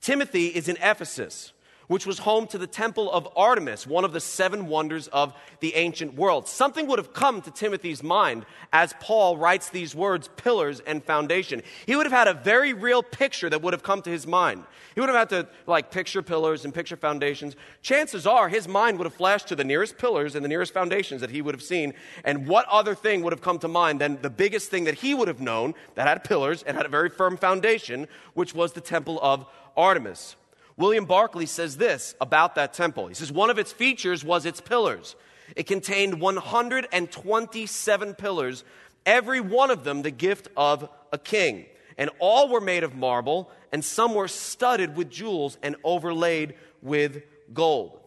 Timothy 0.00 0.48
is 0.48 0.68
in 0.68 0.76
Ephesus 0.76 1.53
which 1.88 2.06
was 2.06 2.18
home 2.20 2.46
to 2.48 2.58
the 2.58 2.66
temple 2.66 3.10
of 3.10 3.28
Artemis, 3.36 3.86
one 3.86 4.04
of 4.04 4.12
the 4.12 4.20
seven 4.20 4.68
wonders 4.68 5.08
of 5.08 5.34
the 5.60 5.74
ancient 5.74 6.14
world. 6.14 6.48
Something 6.48 6.86
would 6.86 6.98
have 6.98 7.12
come 7.12 7.42
to 7.42 7.50
Timothy's 7.50 8.02
mind 8.02 8.46
as 8.72 8.94
Paul 9.00 9.36
writes 9.36 9.70
these 9.70 9.94
words, 9.94 10.28
pillars 10.36 10.80
and 10.80 11.02
foundation. 11.04 11.62
He 11.86 11.96
would 11.96 12.06
have 12.06 12.12
had 12.12 12.28
a 12.28 12.34
very 12.34 12.72
real 12.72 13.02
picture 13.02 13.50
that 13.50 13.62
would 13.62 13.72
have 13.72 13.82
come 13.82 14.02
to 14.02 14.10
his 14.10 14.26
mind. 14.26 14.64
He 14.94 15.00
would 15.00 15.08
have 15.08 15.18
had 15.18 15.30
to, 15.30 15.48
like, 15.66 15.90
picture 15.90 16.22
pillars 16.22 16.64
and 16.64 16.72
picture 16.72 16.96
foundations. 16.96 17.56
Chances 17.82 18.26
are 18.26 18.48
his 18.48 18.68
mind 18.68 18.98
would 18.98 19.06
have 19.06 19.14
flashed 19.14 19.48
to 19.48 19.56
the 19.56 19.64
nearest 19.64 19.98
pillars 19.98 20.34
and 20.34 20.44
the 20.44 20.48
nearest 20.48 20.72
foundations 20.72 21.20
that 21.20 21.30
he 21.30 21.42
would 21.42 21.54
have 21.54 21.62
seen. 21.62 21.94
And 22.24 22.46
what 22.46 22.66
other 22.68 22.94
thing 22.94 23.22
would 23.22 23.32
have 23.32 23.42
come 23.42 23.58
to 23.58 23.68
mind 23.68 24.00
than 24.00 24.22
the 24.22 24.30
biggest 24.30 24.70
thing 24.70 24.84
that 24.84 24.94
he 24.94 25.14
would 25.14 25.28
have 25.28 25.40
known 25.40 25.74
that 25.96 26.06
had 26.06 26.22
pillars 26.24 26.62
and 26.62 26.76
had 26.76 26.86
a 26.86 26.88
very 26.88 27.10
firm 27.10 27.36
foundation, 27.36 28.06
which 28.34 28.54
was 28.54 28.72
the 28.72 28.80
temple 28.80 29.18
of 29.20 29.46
Artemis. 29.76 30.36
William 30.76 31.04
Barclay 31.04 31.46
says 31.46 31.76
this 31.76 32.14
about 32.20 32.56
that 32.56 32.72
temple. 32.72 33.06
He 33.06 33.14
says 33.14 33.30
one 33.30 33.50
of 33.50 33.58
its 33.58 33.72
features 33.72 34.24
was 34.24 34.44
its 34.46 34.60
pillars. 34.60 35.14
It 35.54 35.66
contained 35.66 36.20
127 36.20 38.14
pillars, 38.14 38.64
every 39.06 39.40
one 39.40 39.70
of 39.70 39.84
them 39.84 40.02
the 40.02 40.10
gift 40.10 40.48
of 40.56 40.88
a 41.12 41.18
king. 41.18 41.66
And 41.96 42.10
all 42.18 42.48
were 42.48 42.60
made 42.60 42.82
of 42.82 42.96
marble, 42.96 43.50
and 43.70 43.84
some 43.84 44.14
were 44.14 44.26
studded 44.26 44.96
with 44.96 45.10
jewels 45.10 45.58
and 45.62 45.76
overlaid 45.84 46.54
with 46.82 47.22
gold. 47.52 48.00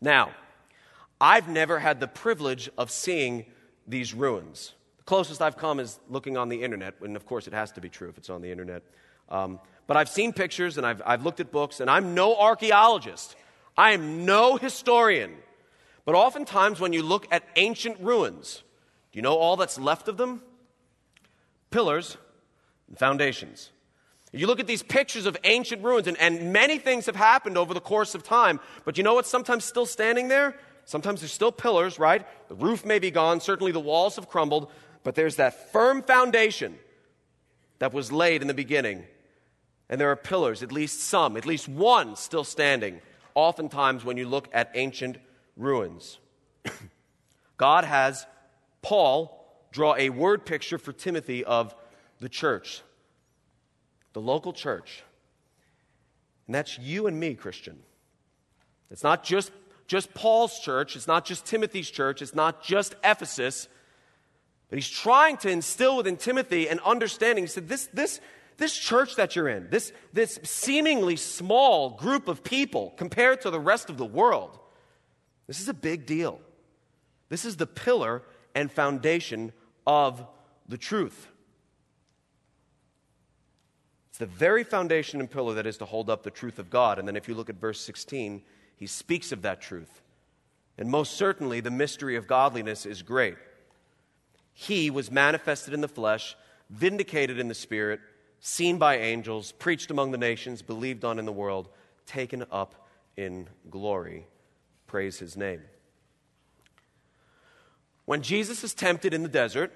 Now, 0.00 0.32
I've 1.20 1.48
never 1.48 1.78
had 1.78 2.00
the 2.00 2.08
privilege 2.08 2.68
of 2.76 2.90
seeing 2.90 3.46
these 3.86 4.12
ruins. 4.12 4.74
The 4.98 5.04
closest 5.04 5.40
I've 5.40 5.56
come 5.56 5.80
is 5.80 5.98
looking 6.10 6.36
on 6.36 6.50
the 6.50 6.62
internet, 6.62 6.96
and 7.00 7.16
of 7.16 7.24
course 7.24 7.46
it 7.46 7.54
has 7.54 7.72
to 7.72 7.80
be 7.80 7.88
true 7.88 8.10
if 8.10 8.18
it's 8.18 8.28
on 8.28 8.42
the 8.42 8.50
internet. 8.50 8.82
Um, 9.30 9.58
but 9.86 9.96
I've 9.96 10.08
seen 10.08 10.32
pictures 10.32 10.78
and 10.78 10.86
I've, 10.86 11.02
I've 11.04 11.24
looked 11.24 11.40
at 11.40 11.52
books, 11.52 11.80
and 11.80 11.90
I'm 11.90 12.14
no 12.14 12.36
archaeologist. 12.36 13.36
I 13.76 13.92
am 13.92 14.24
no 14.24 14.56
historian. 14.56 15.34
But 16.04 16.14
oftentimes, 16.14 16.80
when 16.80 16.92
you 16.92 17.02
look 17.02 17.26
at 17.30 17.42
ancient 17.56 18.00
ruins, 18.00 18.62
do 19.12 19.18
you 19.18 19.22
know 19.22 19.36
all 19.36 19.56
that's 19.56 19.78
left 19.78 20.08
of 20.08 20.16
them? 20.16 20.42
Pillars 21.70 22.16
and 22.88 22.98
foundations. 22.98 23.70
You 24.32 24.48
look 24.48 24.58
at 24.58 24.66
these 24.66 24.82
pictures 24.82 25.26
of 25.26 25.36
ancient 25.44 25.82
ruins, 25.82 26.08
and, 26.08 26.18
and 26.18 26.52
many 26.52 26.78
things 26.78 27.06
have 27.06 27.16
happened 27.16 27.56
over 27.56 27.72
the 27.72 27.80
course 27.80 28.14
of 28.14 28.24
time, 28.24 28.58
but 28.84 28.98
you 28.98 29.04
know 29.04 29.14
what's 29.14 29.30
sometimes 29.30 29.64
still 29.64 29.86
standing 29.86 30.28
there? 30.28 30.56
Sometimes 30.86 31.20
there's 31.20 31.32
still 31.32 31.52
pillars, 31.52 31.98
right? 31.98 32.26
The 32.48 32.54
roof 32.54 32.84
may 32.84 32.98
be 32.98 33.10
gone, 33.10 33.40
certainly 33.40 33.72
the 33.72 33.80
walls 33.80 34.16
have 34.16 34.28
crumbled, 34.28 34.70
but 35.04 35.14
there's 35.14 35.36
that 35.36 35.72
firm 35.72 36.02
foundation 36.02 36.78
that 37.78 37.92
was 37.92 38.10
laid 38.10 38.42
in 38.42 38.48
the 38.48 38.54
beginning 38.54 39.04
and 39.88 40.00
there 40.00 40.10
are 40.10 40.16
pillars, 40.16 40.62
at 40.62 40.72
least 40.72 41.00
some, 41.00 41.36
at 41.36 41.46
least 41.46 41.68
one 41.68 42.16
still 42.16 42.44
standing, 42.44 43.00
oftentimes 43.34 44.04
when 44.04 44.16
you 44.16 44.28
look 44.28 44.48
at 44.52 44.70
ancient 44.74 45.18
ruins. 45.56 46.18
God 47.56 47.84
has 47.84 48.26
Paul 48.82 49.40
draw 49.72 49.94
a 49.96 50.10
word 50.10 50.46
picture 50.46 50.78
for 50.78 50.92
Timothy 50.92 51.44
of 51.44 51.74
the 52.20 52.28
church, 52.28 52.82
the 54.12 54.20
local 54.20 54.52
church. 54.52 55.02
And 56.46 56.54
that's 56.54 56.78
you 56.78 57.06
and 57.06 57.18
me, 57.18 57.34
Christian. 57.34 57.78
It's 58.90 59.02
not 59.02 59.24
just, 59.24 59.50
just 59.86 60.14
Paul's 60.14 60.58
church, 60.60 60.96
it's 60.96 61.08
not 61.08 61.24
just 61.24 61.46
Timothy's 61.46 61.90
church, 61.90 62.22
it's 62.22 62.34
not 62.34 62.62
just 62.62 62.94
Ephesus. 63.02 63.68
But 64.68 64.78
he's 64.78 64.88
trying 64.88 65.36
to 65.38 65.50
instill 65.50 65.96
within 65.96 66.16
Timothy 66.16 66.68
an 66.68 66.80
understanding. 66.84 67.44
He 67.44 67.48
said, 67.48 67.68
This, 67.68 67.88
this, 67.92 68.20
this 68.56 68.76
church 68.76 69.16
that 69.16 69.34
you're 69.34 69.48
in, 69.48 69.68
this, 69.70 69.92
this 70.12 70.38
seemingly 70.42 71.16
small 71.16 71.90
group 71.90 72.28
of 72.28 72.44
people 72.44 72.94
compared 72.96 73.40
to 73.42 73.50
the 73.50 73.60
rest 73.60 73.90
of 73.90 73.98
the 73.98 74.06
world, 74.06 74.58
this 75.46 75.60
is 75.60 75.68
a 75.68 75.74
big 75.74 76.06
deal. 76.06 76.40
This 77.28 77.44
is 77.44 77.56
the 77.56 77.66
pillar 77.66 78.22
and 78.54 78.70
foundation 78.70 79.52
of 79.86 80.24
the 80.68 80.78
truth. 80.78 81.28
It's 84.10 84.18
the 84.18 84.26
very 84.26 84.62
foundation 84.62 85.18
and 85.18 85.28
pillar 85.28 85.54
that 85.54 85.66
is 85.66 85.78
to 85.78 85.84
hold 85.84 86.08
up 86.08 86.22
the 86.22 86.30
truth 86.30 86.60
of 86.60 86.70
God. 86.70 86.98
And 86.98 87.08
then 87.08 87.16
if 87.16 87.26
you 87.26 87.34
look 87.34 87.50
at 87.50 87.56
verse 87.56 87.80
16, 87.80 88.42
he 88.76 88.86
speaks 88.86 89.32
of 89.32 89.42
that 89.42 89.60
truth. 89.60 90.02
And 90.78 90.88
most 90.88 91.14
certainly, 91.14 91.60
the 91.60 91.70
mystery 91.70 92.16
of 92.16 92.26
godliness 92.26 92.86
is 92.86 93.02
great. 93.02 93.36
He 94.52 94.90
was 94.90 95.10
manifested 95.10 95.74
in 95.74 95.80
the 95.80 95.88
flesh, 95.88 96.36
vindicated 96.70 97.38
in 97.38 97.48
the 97.48 97.54
spirit, 97.54 98.00
seen 98.46 98.76
by 98.76 98.98
angels, 98.98 99.52
preached 99.52 99.90
among 99.90 100.10
the 100.10 100.18
nations, 100.18 100.60
believed 100.60 101.04
on 101.04 101.18
in 101.18 101.24
the 101.24 101.32
world, 101.32 101.68
taken 102.06 102.44
up 102.52 102.74
in 103.16 103.48
glory. 103.70 104.26
Praise 104.86 105.18
his 105.18 105.36
name. 105.36 105.62
When 108.04 108.20
Jesus 108.20 108.62
is 108.62 108.74
tempted 108.74 109.14
in 109.14 109.22
the 109.22 109.28
desert, 109.28 109.72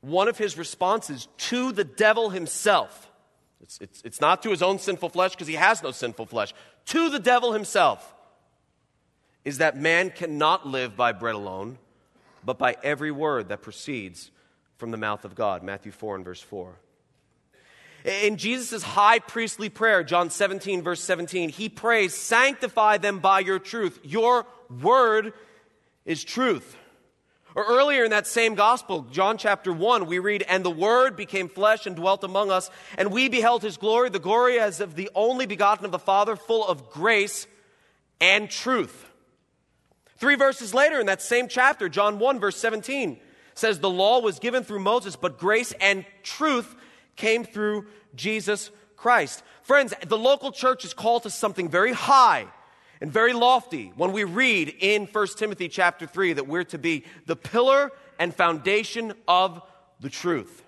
one 0.00 0.26
of 0.26 0.38
his 0.38 0.56
responses 0.56 1.28
to 1.36 1.70
the 1.72 1.84
devil 1.84 2.30
himself 2.30 3.10
it's, 3.62 3.78
it's, 3.80 4.02
it's 4.04 4.20
not 4.20 4.42
to 4.42 4.50
his 4.50 4.62
own 4.62 4.78
sinful 4.78 5.08
flesh 5.10 5.30
because 5.32 5.46
he 5.46 5.54
has 5.54 5.82
no 5.82 5.92
sinful 5.92 6.26
flesh. 6.26 6.52
To 6.86 7.08
the 7.08 7.20
devil 7.20 7.52
himself 7.52 8.14
is 9.44 9.58
that 9.58 9.76
man 9.76 10.10
cannot 10.10 10.66
live 10.66 10.96
by 10.96 11.12
bread 11.12 11.36
alone, 11.36 11.78
but 12.44 12.58
by 12.58 12.76
every 12.82 13.12
word 13.12 13.48
that 13.48 13.62
proceeds 13.62 14.30
from 14.76 14.90
the 14.90 14.96
mouth 14.96 15.24
of 15.24 15.34
God. 15.36 15.62
Matthew 15.62 15.92
4 15.92 16.16
and 16.16 16.24
verse 16.24 16.40
4. 16.40 16.74
In 18.04 18.36
Jesus' 18.36 18.82
high 18.82 19.20
priestly 19.20 19.68
prayer, 19.68 20.02
John 20.02 20.30
17, 20.30 20.82
verse 20.82 21.02
17, 21.02 21.50
he 21.50 21.68
prays, 21.68 22.14
Sanctify 22.14 22.98
them 22.98 23.20
by 23.20 23.40
your 23.40 23.60
truth. 23.60 24.00
Your 24.02 24.44
word 24.80 25.32
is 26.04 26.24
truth. 26.24 26.76
Or 27.54 27.64
earlier 27.64 28.04
in 28.04 28.10
that 28.10 28.26
same 28.26 28.54
gospel, 28.54 29.02
John 29.12 29.36
chapter 29.36 29.72
1, 29.72 30.06
we 30.06 30.18
read, 30.18 30.42
And 30.48 30.64
the 30.64 30.70
Word 30.70 31.16
became 31.16 31.48
flesh 31.48 31.86
and 31.86 31.94
dwelt 31.94 32.24
among 32.24 32.50
us, 32.50 32.70
and 32.96 33.12
we 33.12 33.28
beheld 33.28 33.62
his 33.62 33.76
glory, 33.76 34.08
the 34.08 34.18
glory 34.18 34.58
as 34.58 34.80
of 34.80 34.96
the 34.96 35.10
only 35.14 35.44
begotten 35.44 35.84
of 35.84 35.92
the 35.92 35.98
Father, 35.98 36.34
full 36.34 36.66
of 36.66 36.90
grace 36.90 37.46
and 38.20 38.48
truth. 38.48 39.06
Three 40.16 40.34
verses 40.34 40.72
later 40.72 40.98
in 40.98 41.06
that 41.06 41.20
same 41.20 41.46
chapter, 41.46 41.90
John 41.90 42.18
1, 42.18 42.40
verse 42.40 42.56
17, 42.56 43.18
says, 43.54 43.80
The 43.80 43.90
law 43.90 44.20
was 44.20 44.38
given 44.38 44.64
through 44.64 44.80
Moses, 44.80 45.14
but 45.14 45.38
grace 45.38 45.72
and 45.78 46.06
truth 46.22 46.74
came 47.16 47.44
through 47.44 47.86
Jesus 48.14 48.70
Christ. 48.96 49.42
Friends, 49.62 49.94
the 50.06 50.18
local 50.18 50.52
church 50.52 50.84
is 50.84 50.94
called 50.94 51.24
to 51.24 51.30
something 51.30 51.68
very 51.68 51.92
high 51.92 52.46
and 53.00 53.10
very 53.12 53.32
lofty 53.32 53.92
when 53.96 54.12
we 54.12 54.24
read 54.24 54.74
in 54.80 55.06
1 55.06 55.26
Timothy 55.36 55.68
chapter 55.68 56.06
3 56.06 56.34
that 56.34 56.46
we're 56.46 56.64
to 56.64 56.78
be 56.78 57.04
the 57.26 57.36
pillar 57.36 57.90
and 58.18 58.34
foundation 58.34 59.12
of 59.26 59.60
the 60.00 60.08
truth. 60.08 60.61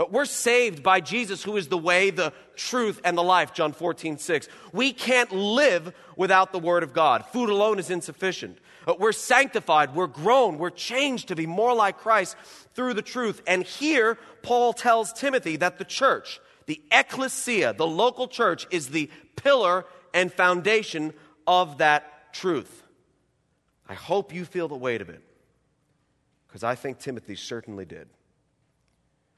Uh, 0.00 0.06
we're 0.10 0.24
saved 0.24 0.82
by 0.82 0.98
Jesus, 0.98 1.42
who 1.42 1.58
is 1.58 1.68
the 1.68 1.76
way, 1.76 2.08
the 2.08 2.32
truth, 2.56 3.02
and 3.04 3.18
the 3.18 3.22
life, 3.22 3.52
John 3.52 3.72
14, 3.72 4.16
6. 4.16 4.48
We 4.72 4.94
can't 4.94 5.30
live 5.30 5.92
without 6.16 6.52
the 6.52 6.58
Word 6.58 6.82
of 6.82 6.94
God. 6.94 7.26
Food 7.26 7.50
alone 7.50 7.78
is 7.78 7.90
insufficient. 7.90 8.56
Uh, 8.86 8.94
we're 8.98 9.12
sanctified, 9.12 9.94
we're 9.94 10.06
grown, 10.06 10.56
we're 10.56 10.70
changed 10.70 11.28
to 11.28 11.36
be 11.36 11.44
more 11.44 11.74
like 11.74 11.98
Christ 11.98 12.34
through 12.74 12.94
the 12.94 13.02
truth. 13.02 13.42
And 13.46 13.62
here, 13.62 14.16
Paul 14.42 14.72
tells 14.72 15.12
Timothy 15.12 15.56
that 15.56 15.76
the 15.76 15.84
church, 15.84 16.40
the 16.64 16.80
ecclesia, 16.90 17.74
the 17.74 17.86
local 17.86 18.26
church, 18.26 18.66
is 18.70 18.88
the 18.88 19.10
pillar 19.36 19.84
and 20.14 20.32
foundation 20.32 21.12
of 21.46 21.76
that 21.78 22.32
truth. 22.32 22.84
I 23.86 23.94
hope 23.94 24.32
you 24.32 24.46
feel 24.46 24.66
the 24.66 24.76
weight 24.76 25.02
of 25.02 25.10
it, 25.10 25.22
because 26.48 26.64
I 26.64 26.74
think 26.74 27.00
Timothy 27.00 27.36
certainly 27.36 27.84
did. 27.84 28.08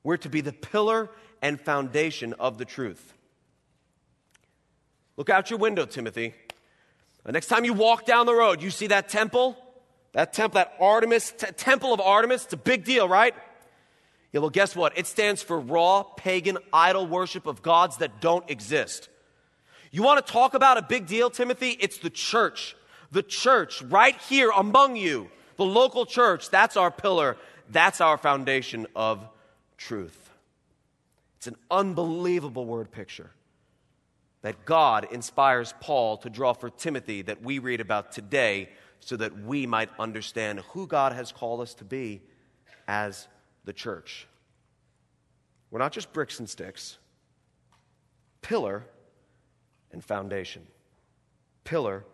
We're 0.04 0.16
to 0.18 0.28
be 0.28 0.40
the 0.40 0.52
pillar 0.52 1.10
and 1.40 1.60
foundation 1.60 2.34
of 2.34 2.58
the 2.58 2.64
truth. 2.64 3.14
Look 5.16 5.30
out 5.30 5.50
your 5.50 5.58
window, 5.58 5.84
Timothy. 5.84 6.34
The 7.24 7.32
next 7.32 7.46
time 7.46 7.64
you 7.64 7.72
walk 7.72 8.06
down 8.06 8.26
the 8.26 8.34
road, 8.34 8.62
you 8.62 8.70
see 8.70 8.88
that 8.88 9.08
temple, 9.08 9.56
that 10.12 10.32
temple, 10.32 10.56
that 10.56 10.74
Artemis, 10.80 11.32
t- 11.32 11.46
temple 11.56 11.94
of 11.94 12.00
Artemis. 12.00 12.44
It's 12.44 12.52
a 12.52 12.56
big 12.56 12.84
deal, 12.84 13.08
right? 13.08 13.34
Yeah, 14.32 14.40
well, 14.40 14.50
guess 14.50 14.74
what? 14.74 14.96
It 14.98 15.06
stands 15.06 15.42
for 15.42 15.60
raw 15.60 16.02
pagan 16.02 16.58
idol 16.72 17.06
worship 17.06 17.46
of 17.46 17.62
gods 17.62 17.98
that 17.98 18.20
don't 18.20 18.48
exist. 18.50 19.08
You 19.90 20.02
want 20.02 20.24
to 20.26 20.32
talk 20.32 20.54
about 20.54 20.78
a 20.78 20.82
big 20.82 21.06
deal, 21.06 21.28
Timothy? 21.28 21.76
It's 21.78 21.98
the 21.98 22.10
church. 22.10 22.74
The 23.12 23.22
church 23.22 23.82
right 23.82 24.16
here 24.22 24.50
among 24.56 24.96
you, 24.96 25.30
the 25.58 25.66
local 25.66 26.06
church, 26.06 26.48
that's 26.48 26.78
our 26.78 26.90
pillar. 26.90 27.36
That's 27.68 28.00
our 28.00 28.16
foundation 28.16 28.86
of 28.96 29.24
truth. 29.86 30.30
It's 31.36 31.46
an 31.46 31.56
unbelievable 31.70 32.66
word 32.66 32.90
picture 32.90 33.30
that 34.42 34.64
God 34.64 35.08
inspires 35.10 35.74
Paul 35.80 36.16
to 36.18 36.30
draw 36.30 36.52
for 36.52 36.70
Timothy 36.70 37.22
that 37.22 37.42
we 37.42 37.58
read 37.58 37.80
about 37.80 38.12
today 38.12 38.68
so 39.00 39.16
that 39.16 39.44
we 39.44 39.66
might 39.66 39.88
understand 39.98 40.60
who 40.70 40.86
God 40.86 41.12
has 41.12 41.32
called 41.32 41.60
us 41.60 41.74
to 41.74 41.84
be 41.84 42.22
as 42.86 43.26
the 43.64 43.72
church. 43.72 44.26
We're 45.70 45.80
not 45.80 45.92
just 45.92 46.12
bricks 46.12 46.38
and 46.38 46.48
sticks. 46.48 46.98
Pillar 48.40 48.84
and 49.90 50.04
foundation. 50.04 50.66
Pillar 51.64 52.04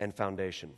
and 0.00 0.14
foundation. 0.14 0.72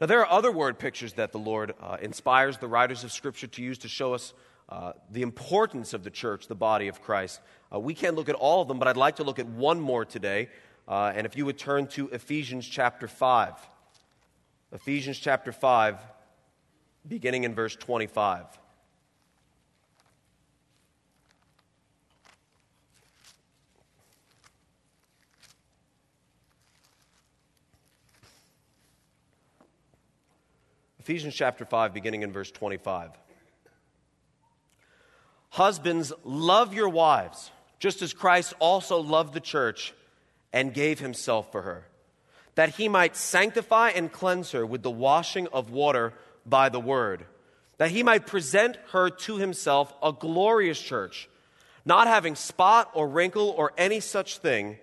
Now, 0.00 0.06
there 0.06 0.20
are 0.20 0.30
other 0.30 0.52
word 0.52 0.78
pictures 0.78 1.14
that 1.14 1.32
the 1.32 1.38
Lord 1.38 1.72
uh, 1.80 1.96
inspires 2.02 2.58
the 2.58 2.68
writers 2.68 3.02
of 3.02 3.12
Scripture 3.12 3.46
to 3.46 3.62
use 3.62 3.78
to 3.78 3.88
show 3.88 4.12
us 4.12 4.34
uh, 4.68 4.92
the 5.10 5.22
importance 5.22 5.94
of 5.94 6.04
the 6.04 6.10
church, 6.10 6.48
the 6.48 6.54
body 6.54 6.88
of 6.88 7.00
Christ. 7.00 7.40
Uh, 7.72 7.80
we 7.80 7.94
can't 7.94 8.14
look 8.14 8.28
at 8.28 8.34
all 8.34 8.60
of 8.60 8.68
them, 8.68 8.78
but 8.78 8.88
I'd 8.88 8.98
like 8.98 9.16
to 9.16 9.24
look 9.24 9.38
at 9.38 9.46
one 9.46 9.80
more 9.80 10.04
today. 10.04 10.50
Uh, 10.86 11.12
and 11.14 11.26
if 11.26 11.34
you 11.34 11.46
would 11.46 11.56
turn 11.56 11.86
to 11.88 12.08
Ephesians 12.10 12.66
chapter 12.66 13.08
5. 13.08 13.54
Ephesians 14.72 15.18
chapter 15.18 15.50
5, 15.50 15.98
beginning 17.08 17.44
in 17.44 17.54
verse 17.54 17.74
25. 17.74 18.44
Ephesians 31.06 31.36
chapter 31.36 31.64
5, 31.64 31.94
beginning 31.94 32.22
in 32.22 32.32
verse 32.32 32.50
25. 32.50 33.12
Husbands, 35.50 36.12
love 36.24 36.74
your 36.74 36.88
wives, 36.88 37.52
just 37.78 38.02
as 38.02 38.12
Christ 38.12 38.54
also 38.58 38.98
loved 38.98 39.32
the 39.32 39.38
church 39.38 39.94
and 40.52 40.74
gave 40.74 40.98
himself 40.98 41.52
for 41.52 41.62
her, 41.62 41.86
that 42.56 42.70
he 42.70 42.88
might 42.88 43.14
sanctify 43.14 43.90
and 43.90 44.10
cleanse 44.10 44.50
her 44.50 44.66
with 44.66 44.82
the 44.82 44.90
washing 44.90 45.46
of 45.52 45.70
water 45.70 46.12
by 46.44 46.68
the 46.68 46.80
word, 46.80 47.24
that 47.78 47.92
he 47.92 48.02
might 48.02 48.26
present 48.26 48.76
her 48.90 49.08
to 49.08 49.36
himself 49.36 49.94
a 50.02 50.12
glorious 50.12 50.80
church, 50.80 51.28
not 51.84 52.08
having 52.08 52.34
spot 52.34 52.90
or 52.94 53.06
wrinkle 53.06 53.50
or 53.50 53.72
any 53.78 54.00
such 54.00 54.38
thing, 54.38 54.76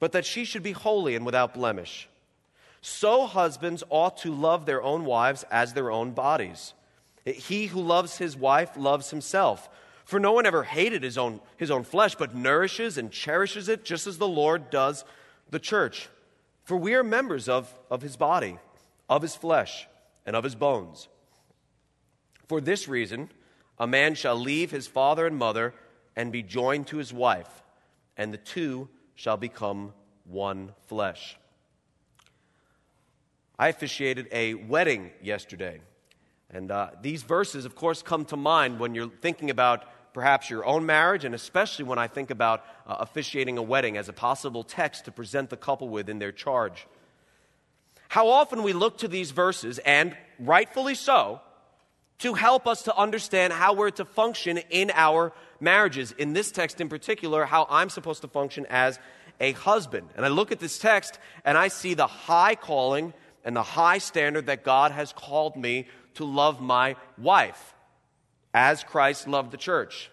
but 0.00 0.10
that 0.10 0.26
she 0.26 0.44
should 0.44 0.64
be 0.64 0.72
holy 0.72 1.14
and 1.14 1.24
without 1.24 1.54
blemish. 1.54 2.08
So 2.80 3.26
husbands 3.26 3.82
ought 3.90 4.18
to 4.18 4.32
love 4.32 4.66
their 4.66 4.82
own 4.82 5.04
wives 5.04 5.44
as 5.50 5.72
their 5.72 5.90
own 5.90 6.12
bodies. 6.12 6.74
He 7.24 7.66
who 7.66 7.80
loves 7.80 8.18
his 8.18 8.36
wife 8.36 8.76
loves 8.76 9.10
himself. 9.10 9.68
For 10.04 10.18
no 10.18 10.32
one 10.32 10.46
ever 10.46 10.62
hated 10.62 11.02
his 11.02 11.18
own, 11.18 11.40
his 11.58 11.70
own 11.70 11.84
flesh, 11.84 12.14
but 12.14 12.34
nourishes 12.34 12.96
and 12.96 13.10
cherishes 13.10 13.68
it, 13.68 13.84
just 13.84 14.06
as 14.06 14.16
the 14.16 14.28
Lord 14.28 14.70
does 14.70 15.04
the 15.50 15.58
church. 15.58 16.08
For 16.64 16.76
we 16.76 16.94
are 16.94 17.04
members 17.04 17.48
of, 17.48 17.74
of 17.90 18.00
his 18.00 18.16
body, 18.16 18.58
of 19.08 19.22
his 19.22 19.34
flesh, 19.34 19.86
and 20.24 20.34
of 20.34 20.44
his 20.44 20.54
bones. 20.54 21.08
For 22.46 22.60
this 22.60 22.88
reason, 22.88 23.30
a 23.78 23.86
man 23.86 24.14
shall 24.14 24.36
leave 24.36 24.70
his 24.70 24.86
father 24.86 25.26
and 25.26 25.36
mother 25.36 25.74
and 26.16 26.32
be 26.32 26.42
joined 26.42 26.86
to 26.88 26.96
his 26.96 27.12
wife, 27.12 27.62
and 28.16 28.32
the 28.32 28.38
two 28.38 28.88
shall 29.14 29.36
become 29.36 29.92
one 30.24 30.72
flesh. 30.86 31.36
I 33.58 33.68
officiated 33.68 34.28
a 34.30 34.54
wedding 34.54 35.10
yesterday. 35.22 35.80
And 36.50 36.70
uh, 36.70 36.90
these 37.02 37.22
verses, 37.22 37.64
of 37.64 37.74
course, 37.74 38.02
come 38.02 38.24
to 38.26 38.36
mind 38.36 38.78
when 38.78 38.94
you're 38.94 39.10
thinking 39.10 39.50
about 39.50 39.84
perhaps 40.14 40.48
your 40.48 40.64
own 40.64 40.86
marriage, 40.86 41.24
and 41.24 41.34
especially 41.34 41.84
when 41.84 41.98
I 41.98 42.06
think 42.06 42.30
about 42.30 42.64
uh, 42.86 42.96
officiating 43.00 43.58
a 43.58 43.62
wedding 43.62 43.96
as 43.96 44.08
a 44.08 44.12
possible 44.12 44.62
text 44.62 45.04
to 45.04 45.12
present 45.12 45.50
the 45.50 45.56
couple 45.56 45.88
with 45.88 46.08
in 46.08 46.18
their 46.18 46.32
charge. 46.32 46.86
How 48.08 48.28
often 48.28 48.62
we 48.62 48.72
look 48.72 48.98
to 48.98 49.08
these 49.08 49.32
verses, 49.32 49.78
and 49.80 50.16
rightfully 50.38 50.94
so, 50.94 51.40
to 52.18 52.34
help 52.34 52.66
us 52.66 52.82
to 52.82 52.96
understand 52.96 53.52
how 53.52 53.74
we're 53.74 53.90
to 53.90 54.04
function 54.04 54.58
in 54.70 54.90
our 54.94 55.32
marriages. 55.60 56.12
In 56.12 56.32
this 56.32 56.50
text 56.50 56.80
in 56.80 56.88
particular, 56.88 57.44
how 57.44 57.66
I'm 57.68 57.90
supposed 57.90 58.22
to 58.22 58.28
function 58.28 58.66
as 58.70 58.98
a 59.40 59.52
husband. 59.52 60.08
And 60.16 60.24
I 60.24 60.28
look 60.28 60.50
at 60.50 60.58
this 60.58 60.78
text 60.78 61.18
and 61.44 61.56
I 61.56 61.68
see 61.68 61.94
the 61.94 62.06
high 62.06 62.56
calling 62.56 63.14
and 63.48 63.56
the 63.56 63.62
high 63.62 63.96
standard 63.96 64.44
that 64.44 64.62
God 64.62 64.92
has 64.92 65.14
called 65.14 65.56
me 65.56 65.86
to 66.16 66.26
love 66.26 66.60
my 66.60 66.96
wife 67.16 67.74
as 68.52 68.84
Christ 68.84 69.26
loved 69.26 69.52
the 69.52 69.56
church. 69.56 70.10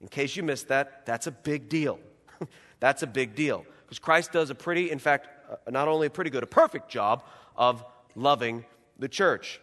In 0.00 0.08
case 0.08 0.34
you 0.34 0.42
missed 0.42 0.68
that, 0.68 1.04
that's 1.04 1.26
a 1.26 1.30
big 1.30 1.68
deal. 1.68 2.00
that's 2.80 3.02
a 3.02 3.06
big 3.06 3.34
deal. 3.34 3.66
Because 3.84 3.98
Christ 3.98 4.32
does 4.32 4.48
a 4.48 4.54
pretty, 4.54 4.90
in 4.90 4.98
fact, 4.98 5.28
uh, 5.50 5.70
not 5.70 5.88
only 5.88 6.06
a 6.06 6.10
pretty 6.10 6.30
good, 6.30 6.42
a 6.42 6.46
perfect 6.46 6.88
job 6.88 7.22
of 7.54 7.84
loving 8.14 8.64
the 8.98 9.08
church. 9.08 9.60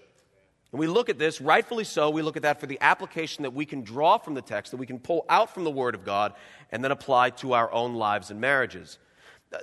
And 0.71 0.79
we 0.79 0.85
look 0.85 1.09
at 1.09 1.17
this, 1.17 1.41
rightfully 1.41 1.85
so, 1.85 2.11
we 2.11 2.21
look 2.21 2.37
at 2.37 2.43
that 2.43 2.59
for 2.59 2.67
the 2.67 2.77
application 2.81 3.41
that 3.41 3.53
we 3.55 3.65
can 3.65 3.81
draw 3.81 4.19
from 4.19 4.35
the 4.35 4.43
text, 4.43 4.69
that 4.69 4.77
we 4.77 4.85
can 4.85 4.99
pull 4.99 5.25
out 5.27 5.55
from 5.55 5.63
the 5.63 5.71
Word 5.71 5.95
of 5.95 6.05
God, 6.05 6.35
and 6.71 6.83
then 6.83 6.91
apply 6.91 7.31
to 7.31 7.53
our 7.53 7.73
own 7.73 7.95
lives 7.95 8.29
and 8.29 8.39
marriages. 8.39 8.99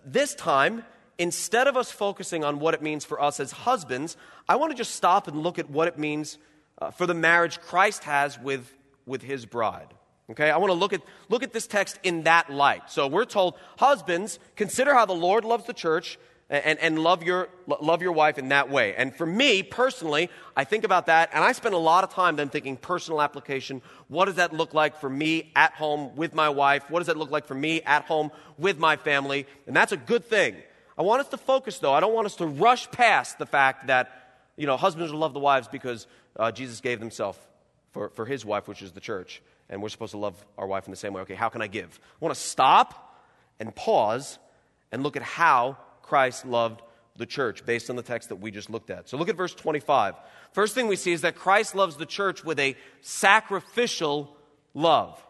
This 0.04 0.34
time, 0.34 0.84
instead 1.18 1.66
of 1.66 1.76
us 1.76 1.90
focusing 1.90 2.44
on 2.44 2.58
what 2.58 2.74
it 2.74 2.82
means 2.82 3.04
for 3.04 3.20
us 3.20 3.40
as 3.40 3.52
husbands, 3.52 4.16
I 4.48 4.56
want 4.56 4.72
to 4.72 4.76
just 4.76 4.94
stop 4.94 5.28
and 5.28 5.42
look 5.42 5.58
at 5.58 5.70
what 5.70 5.88
it 5.88 5.98
means 5.98 6.38
uh, 6.80 6.90
for 6.90 7.06
the 7.06 7.14
marriage 7.14 7.60
Christ 7.60 8.04
has 8.04 8.38
with, 8.38 8.72
with 9.06 9.22
his 9.22 9.46
bride. 9.46 9.88
Okay, 10.30 10.50
I 10.50 10.56
want 10.56 10.70
to 10.70 10.78
look 10.78 10.94
at, 10.94 11.02
look 11.28 11.42
at 11.42 11.52
this 11.52 11.66
text 11.66 11.98
in 12.02 12.22
that 12.22 12.50
light. 12.50 12.90
So 12.90 13.06
we're 13.06 13.26
told, 13.26 13.56
husbands, 13.78 14.38
consider 14.56 14.94
how 14.94 15.04
the 15.04 15.12
Lord 15.12 15.44
loves 15.44 15.66
the 15.66 15.74
church 15.74 16.18
and, 16.48 16.78
and 16.78 16.98
love, 16.98 17.22
your, 17.22 17.48
love 17.66 18.00
your 18.00 18.12
wife 18.12 18.38
in 18.38 18.48
that 18.48 18.70
way. 18.70 18.94
And 18.94 19.14
for 19.14 19.26
me 19.26 19.62
personally, 19.62 20.30
I 20.56 20.64
think 20.64 20.84
about 20.84 21.06
that 21.06 21.30
and 21.34 21.44
I 21.44 21.52
spend 21.52 21.74
a 21.74 21.78
lot 21.78 22.04
of 22.04 22.10
time 22.10 22.36
then 22.36 22.48
thinking 22.48 22.76
personal 22.78 23.20
application. 23.20 23.82
What 24.08 24.26
does 24.26 24.36
that 24.36 24.54
look 24.54 24.72
like 24.72 24.98
for 24.98 25.10
me 25.10 25.52
at 25.54 25.72
home 25.74 26.16
with 26.16 26.34
my 26.34 26.48
wife? 26.48 26.90
What 26.90 27.00
does 27.00 27.08
that 27.08 27.18
look 27.18 27.30
like 27.30 27.46
for 27.46 27.54
me 27.54 27.82
at 27.82 28.04
home 28.04 28.30
with 28.56 28.78
my 28.78 28.96
family? 28.96 29.46
And 29.66 29.76
that's 29.76 29.92
a 29.92 29.96
good 29.96 30.24
thing. 30.24 30.56
I 30.96 31.02
want 31.02 31.20
us 31.20 31.28
to 31.28 31.36
focus 31.36 31.78
though. 31.78 31.92
I 31.92 32.00
don't 32.00 32.14
want 32.14 32.26
us 32.26 32.36
to 32.36 32.46
rush 32.46 32.90
past 32.90 33.38
the 33.38 33.46
fact 33.46 33.88
that, 33.88 34.10
you 34.56 34.66
know, 34.66 34.76
husbands 34.76 35.12
will 35.12 35.20
love 35.20 35.34
the 35.34 35.40
wives 35.40 35.68
because 35.68 36.06
uh, 36.36 36.52
Jesus 36.52 36.80
gave 36.80 37.00
himself 37.00 37.38
for, 37.92 38.10
for 38.10 38.26
his 38.26 38.44
wife, 38.44 38.68
which 38.68 38.82
is 38.82 38.92
the 38.92 39.00
church. 39.00 39.42
And 39.68 39.82
we're 39.82 39.88
supposed 39.88 40.12
to 40.12 40.18
love 40.18 40.44
our 40.58 40.66
wife 40.66 40.86
in 40.86 40.90
the 40.90 40.96
same 40.96 41.12
way. 41.12 41.22
Okay, 41.22 41.34
how 41.34 41.48
can 41.48 41.62
I 41.62 41.66
give? 41.66 41.98
I 42.20 42.24
want 42.24 42.34
to 42.34 42.40
stop 42.40 43.18
and 43.58 43.74
pause 43.74 44.38
and 44.92 45.02
look 45.02 45.16
at 45.16 45.22
how 45.22 45.78
Christ 46.02 46.44
loved 46.44 46.82
the 47.16 47.26
church 47.26 47.64
based 47.64 47.90
on 47.90 47.96
the 47.96 48.02
text 48.02 48.28
that 48.28 48.36
we 48.36 48.50
just 48.50 48.68
looked 48.68 48.90
at. 48.90 49.08
So 49.08 49.16
look 49.16 49.28
at 49.28 49.36
verse 49.36 49.54
25. 49.54 50.14
First 50.52 50.74
thing 50.74 50.88
we 50.88 50.96
see 50.96 51.12
is 51.12 51.22
that 51.22 51.36
Christ 51.36 51.74
loves 51.74 51.96
the 51.96 52.06
church 52.06 52.44
with 52.44 52.58
a 52.58 52.76
sacrificial 53.00 54.36
love. 54.74 55.24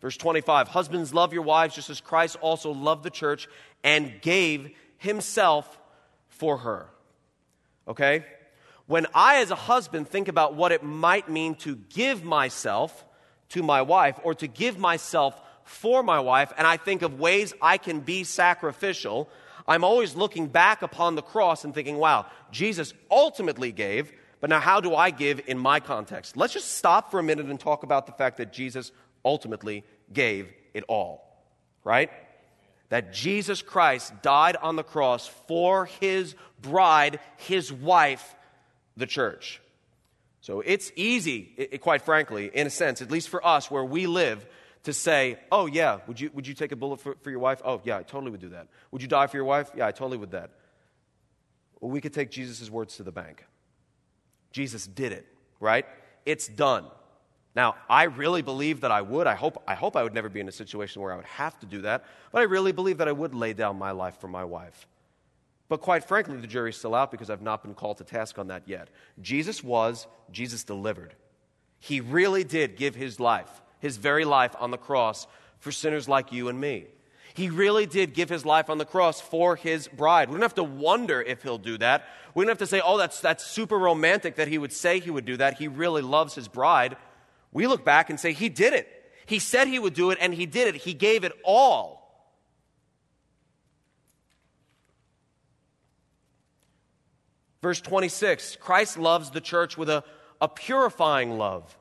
Verse 0.00 0.16
25 0.16 0.68
Husbands, 0.68 1.14
love 1.14 1.32
your 1.32 1.42
wives 1.42 1.74
just 1.74 1.90
as 1.90 2.00
Christ 2.00 2.36
also 2.40 2.72
loved 2.72 3.04
the 3.04 3.10
church 3.10 3.48
and 3.82 4.20
gave 4.20 4.70
himself 5.04 5.78
for 6.28 6.58
her. 6.58 6.88
Okay? 7.86 8.24
When 8.86 9.06
I, 9.14 9.36
as 9.36 9.50
a 9.50 9.56
husband, 9.56 10.08
think 10.08 10.28
about 10.28 10.54
what 10.54 10.72
it 10.72 10.82
might 10.82 11.30
mean 11.30 11.54
to 11.56 11.76
give 11.76 12.24
myself 12.24 13.04
to 13.50 13.62
my 13.62 13.82
wife 13.82 14.18
or 14.22 14.34
to 14.34 14.46
give 14.46 14.78
myself 14.78 15.40
for 15.64 16.02
my 16.02 16.20
wife, 16.20 16.52
and 16.58 16.66
I 16.66 16.76
think 16.76 17.02
of 17.02 17.18
ways 17.18 17.54
I 17.62 17.78
can 17.78 18.00
be 18.00 18.24
sacrificial, 18.24 19.30
I'm 19.66 19.84
always 19.84 20.14
looking 20.14 20.48
back 20.48 20.82
upon 20.82 21.14
the 21.14 21.22
cross 21.22 21.64
and 21.64 21.74
thinking, 21.74 21.96
wow, 21.96 22.26
Jesus 22.50 22.92
ultimately 23.10 23.72
gave, 23.72 24.12
but 24.40 24.50
now 24.50 24.60
how 24.60 24.80
do 24.80 24.94
I 24.94 25.08
give 25.10 25.40
in 25.46 25.58
my 25.58 25.80
context? 25.80 26.36
Let's 26.36 26.52
just 26.52 26.76
stop 26.76 27.10
for 27.10 27.18
a 27.18 27.22
minute 27.22 27.46
and 27.46 27.58
talk 27.58 27.82
about 27.82 28.04
the 28.04 28.12
fact 28.12 28.36
that 28.36 28.52
Jesus 28.52 28.92
ultimately 29.24 29.84
gave 30.12 30.52
it 30.74 30.84
all, 30.86 31.24
right? 31.82 32.10
That 32.90 33.12
Jesus 33.12 33.62
Christ 33.62 34.12
died 34.22 34.56
on 34.56 34.76
the 34.76 34.82
cross 34.82 35.26
for 35.48 35.86
his 35.86 36.34
bride, 36.60 37.18
his 37.36 37.72
wife, 37.72 38.34
the 38.96 39.06
church. 39.06 39.60
So 40.40 40.60
it's 40.60 40.92
easy, 40.94 41.54
it, 41.56 41.80
quite 41.80 42.02
frankly, 42.02 42.50
in 42.52 42.66
a 42.66 42.70
sense, 42.70 43.00
at 43.00 43.10
least 43.10 43.30
for 43.30 43.44
us 43.46 43.70
where 43.70 43.84
we 43.84 44.06
live, 44.06 44.46
to 44.82 44.92
say, 44.92 45.38
oh, 45.50 45.64
yeah, 45.66 46.00
would 46.06 46.20
you, 46.20 46.30
would 46.34 46.46
you 46.46 46.52
take 46.52 46.70
a 46.70 46.76
bullet 46.76 47.00
for, 47.00 47.16
for 47.22 47.30
your 47.30 47.38
wife? 47.38 47.62
Oh, 47.64 47.80
yeah, 47.84 47.96
I 47.96 48.02
totally 48.02 48.30
would 48.30 48.40
do 48.40 48.50
that. 48.50 48.68
Would 48.90 49.00
you 49.00 49.08
die 49.08 49.26
for 49.26 49.38
your 49.38 49.46
wife? 49.46 49.70
Yeah, 49.74 49.86
I 49.86 49.92
totally 49.92 50.18
would 50.18 50.32
that. 50.32 50.50
Well, 51.80 51.90
we 51.90 52.02
could 52.02 52.12
take 52.12 52.30
Jesus' 52.30 52.70
words 52.70 52.96
to 52.96 53.02
the 53.02 53.12
bank. 53.12 53.46
Jesus 54.52 54.86
did 54.86 55.12
it, 55.12 55.26
right? 55.60 55.86
It's 56.26 56.46
done. 56.46 56.84
Now, 57.54 57.76
I 57.88 58.04
really 58.04 58.42
believe 58.42 58.80
that 58.80 58.90
I 58.90 59.00
would. 59.02 59.26
I 59.26 59.34
hope, 59.34 59.62
I 59.66 59.74
hope 59.74 59.96
I 59.96 60.02
would 60.02 60.14
never 60.14 60.28
be 60.28 60.40
in 60.40 60.48
a 60.48 60.52
situation 60.52 61.02
where 61.02 61.12
I 61.12 61.16
would 61.16 61.24
have 61.24 61.58
to 61.60 61.66
do 61.66 61.82
that, 61.82 62.04
but 62.32 62.40
I 62.40 62.44
really 62.44 62.72
believe 62.72 62.98
that 62.98 63.08
I 63.08 63.12
would 63.12 63.34
lay 63.34 63.52
down 63.52 63.78
my 63.78 63.92
life 63.92 64.20
for 64.20 64.28
my 64.28 64.44
wife. 64.44 64.88
But 65.68 65.80
quite 65.80 66.04
frankly, 66.04 66.36
the 66.36 66.46
jury's 66.46 66.76
still 66.76 66.94
out 66.94 67.10
because 67.10 67.30
I've 67.30 67.42
not 67.42 67.62
been 67.62 67.74
called 67.74 67.98
to 67.98 68.04
task 68.04 68.38
on 68.38 68.48
that 68.48 68.64
yet. 68.66 68.88
Jesus 69.20 69.62
was, 69.62 70.06
Jesus 70.30 70.64
delivered. 70.64 71.14
He 71.78 72.00
really 72.00 72.44
did 72.44 72.76
give 72.76 72.94
his 72.94 73.20
life 73.20 73.62
his 73.84 73.98
very 73.98 74.24
life 74.24 74.56
on 74.58 74.70
the 74.70 74.78
cross 74.78 75.26
for 75.58 75.70
sinners 75.70 76.08
like 76.08 76.32
you 76.32 76.48
and 76.48 76.58
me. 76.58 76.86
He 77.34 77.50
really 77.50 77.84
did 77.84 78.14
give 78.14 78.30
his 78.30 78.46
life 78.46 78.70
on 78.70 78.78
the 78.78 78.86
cross 78.86 79.20
for 79.20 79.56
his 79.56 79.88
bride. 79.88 80.30
We 80.30 80.34
don't 80.34 80.42
have 80.42 80.54
to 80.54 80.64
wonder 80.64 81.20
if 81.20 81.42
he'll 81.42 81.58
do 81.58 81.76
that. 81.78 82.04
We 82.34 82.44
don't 82.44 82.48
have 82.48 82.58
to 82.58 82.66
say, 82.66 82.80
oh, 82.82 82.96
that's, 82.96 83.20
that's 83.20 83.44
super 83.44 83.78
romantic 83.78 84.36
that 84.36 84.48
he 84.48 84.56
would 84.56 84.72
say 84.72 85.00
he 85.00 85.10
would 85.10 85.26
do 85.26 85.36
that. 85.36 85.58
He 85.58 85.68
really 85.68 86.00
loves 86.00 86.34
his 86.34 86.48
bride. 86.48 86.96
We 87.54 87.66
look 87.66 87.84
back 87.84 88.10
and 88.10 88.20
say, 88.20 88.34
he 88.34 88.50
did 88.50 88.74
it. 88.74 88.88
He 89.24 89.38
said 89.38 89.68
he 89.68 89.78
would 89.78 89.94
do 89.94 90.10
it, 90.10 90.18
and 90.20 90.34
he 90.34 90.44
did 90.44 90.74
it. 90.74 90.82
He 90.82 90.92
gave 90.92 91.24
it 91.24 91.32
all. 91.42 92.04
Verse 97.62 97.80
26 97.80 98.56
Christ 98.56 98.98
loves 98.98 99.30
the 99.30 99.40
church 99.40 99.78
with 99.78 99.88
a, 99.88 100.04
a 100.38 100.48
purifying 100.48 101.38
love 101.38 101.78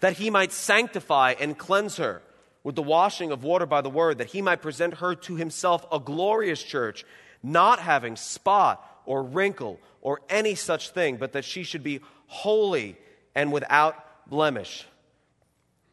that 0.00 0.14
he 0.14 0.30
might 0.30 0.52
sanctify 0.52 1.34
and 1.38 1.58
cleanse 1.58 1.96
her 1.96 2.22
with 2.64 2.74
the 2.74 2.82
washing 2.82 3.32
of 3.32 3.44
water 3.44 3.66
by 3.66 3.80
the 3.80 3.90
word, 3.90 4.18
that 4.18 4.28
he 4.28 4.42
might 4.42 4.62
present 4.62 4.94
her 4.94 5.14
to 5.14 5.36
himself 5.36 5.86
a 5.92 6.00
glorious 6.00 6.62
church, 6.62 7.04
not 7.42 7.80
having 7.80 8.16
spot 8.16 8.82
or 9.04 9.22
wrinkle 9.22 9.78
or 10.00 10.20
any 10.28 10.54
such 10.54 10.90
thing, 10.90 11.16
but 11.16 11.32
that 11.32 11.44
she 11.44 11.62
should 11.62 11.82
be 11.82 12.00
holy 12.26 12.96
and 13.34 13.52
without 13.52 14.28
blemish. 14.28 14.86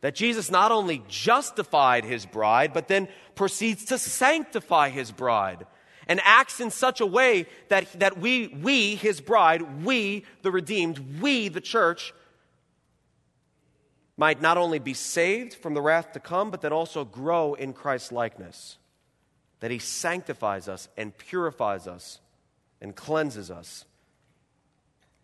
That 0.03 0.15
Jesus 0.15 0.51
not 0.51 0.73
only 0.73 1.01
justified 1.07 2.03
his 2.03 2.25
bride, 2.25 2.73
but 2.73 2.89
then 2.89 3.07
proceeds 3.35 3.85
to 3.85 3.97
sanctify 3.97 4.89
his 4.89 5.13
bride 5.13 5.65
and 6.07 6.19
acts 6.25 6.59
in 6.59 6.71
such 6.71 6.99
a 6.99 7.05
way 7.05 7.45
that, 7.69 7.87
that 8.01 8.17
we, 8.17 8.47
we, 8.49 8.95
his 8.95 9.21
bride, 9.21 9.85
we, 9.85 10.25
the 10.41 10.51
redeemed, 10.51 11.21
we, 11.21 11.47
the 11.47 11.61
church, 11.61 12.13
might 14.17 14.41
not 14.41 14.57
only 14.57 14.77
be 14.77 14.93
saved 14.93 15.53
from 15.53 15.73
the 15.73 15.81
wrath 15.81 16.11
to 16.11 16.19
come, 16.19 16.51
but 16.51 16.59
then 16.59 16.73
also 16.73 17.05
grow 17.05 17.53
in 17.53 17.71
Christ's 17.71 18.11
likeness. 18.11 18.77
That 19.61 19.71
he 19.71 19.79
sanctifies 19.79 20.67
us 20.67 20.89
and 20.97 21.17
purifies 21.17 21.87
us 21.87 22.19
and 22.81 22.93
cleanses 22.93 23.49
us 23.49 23.85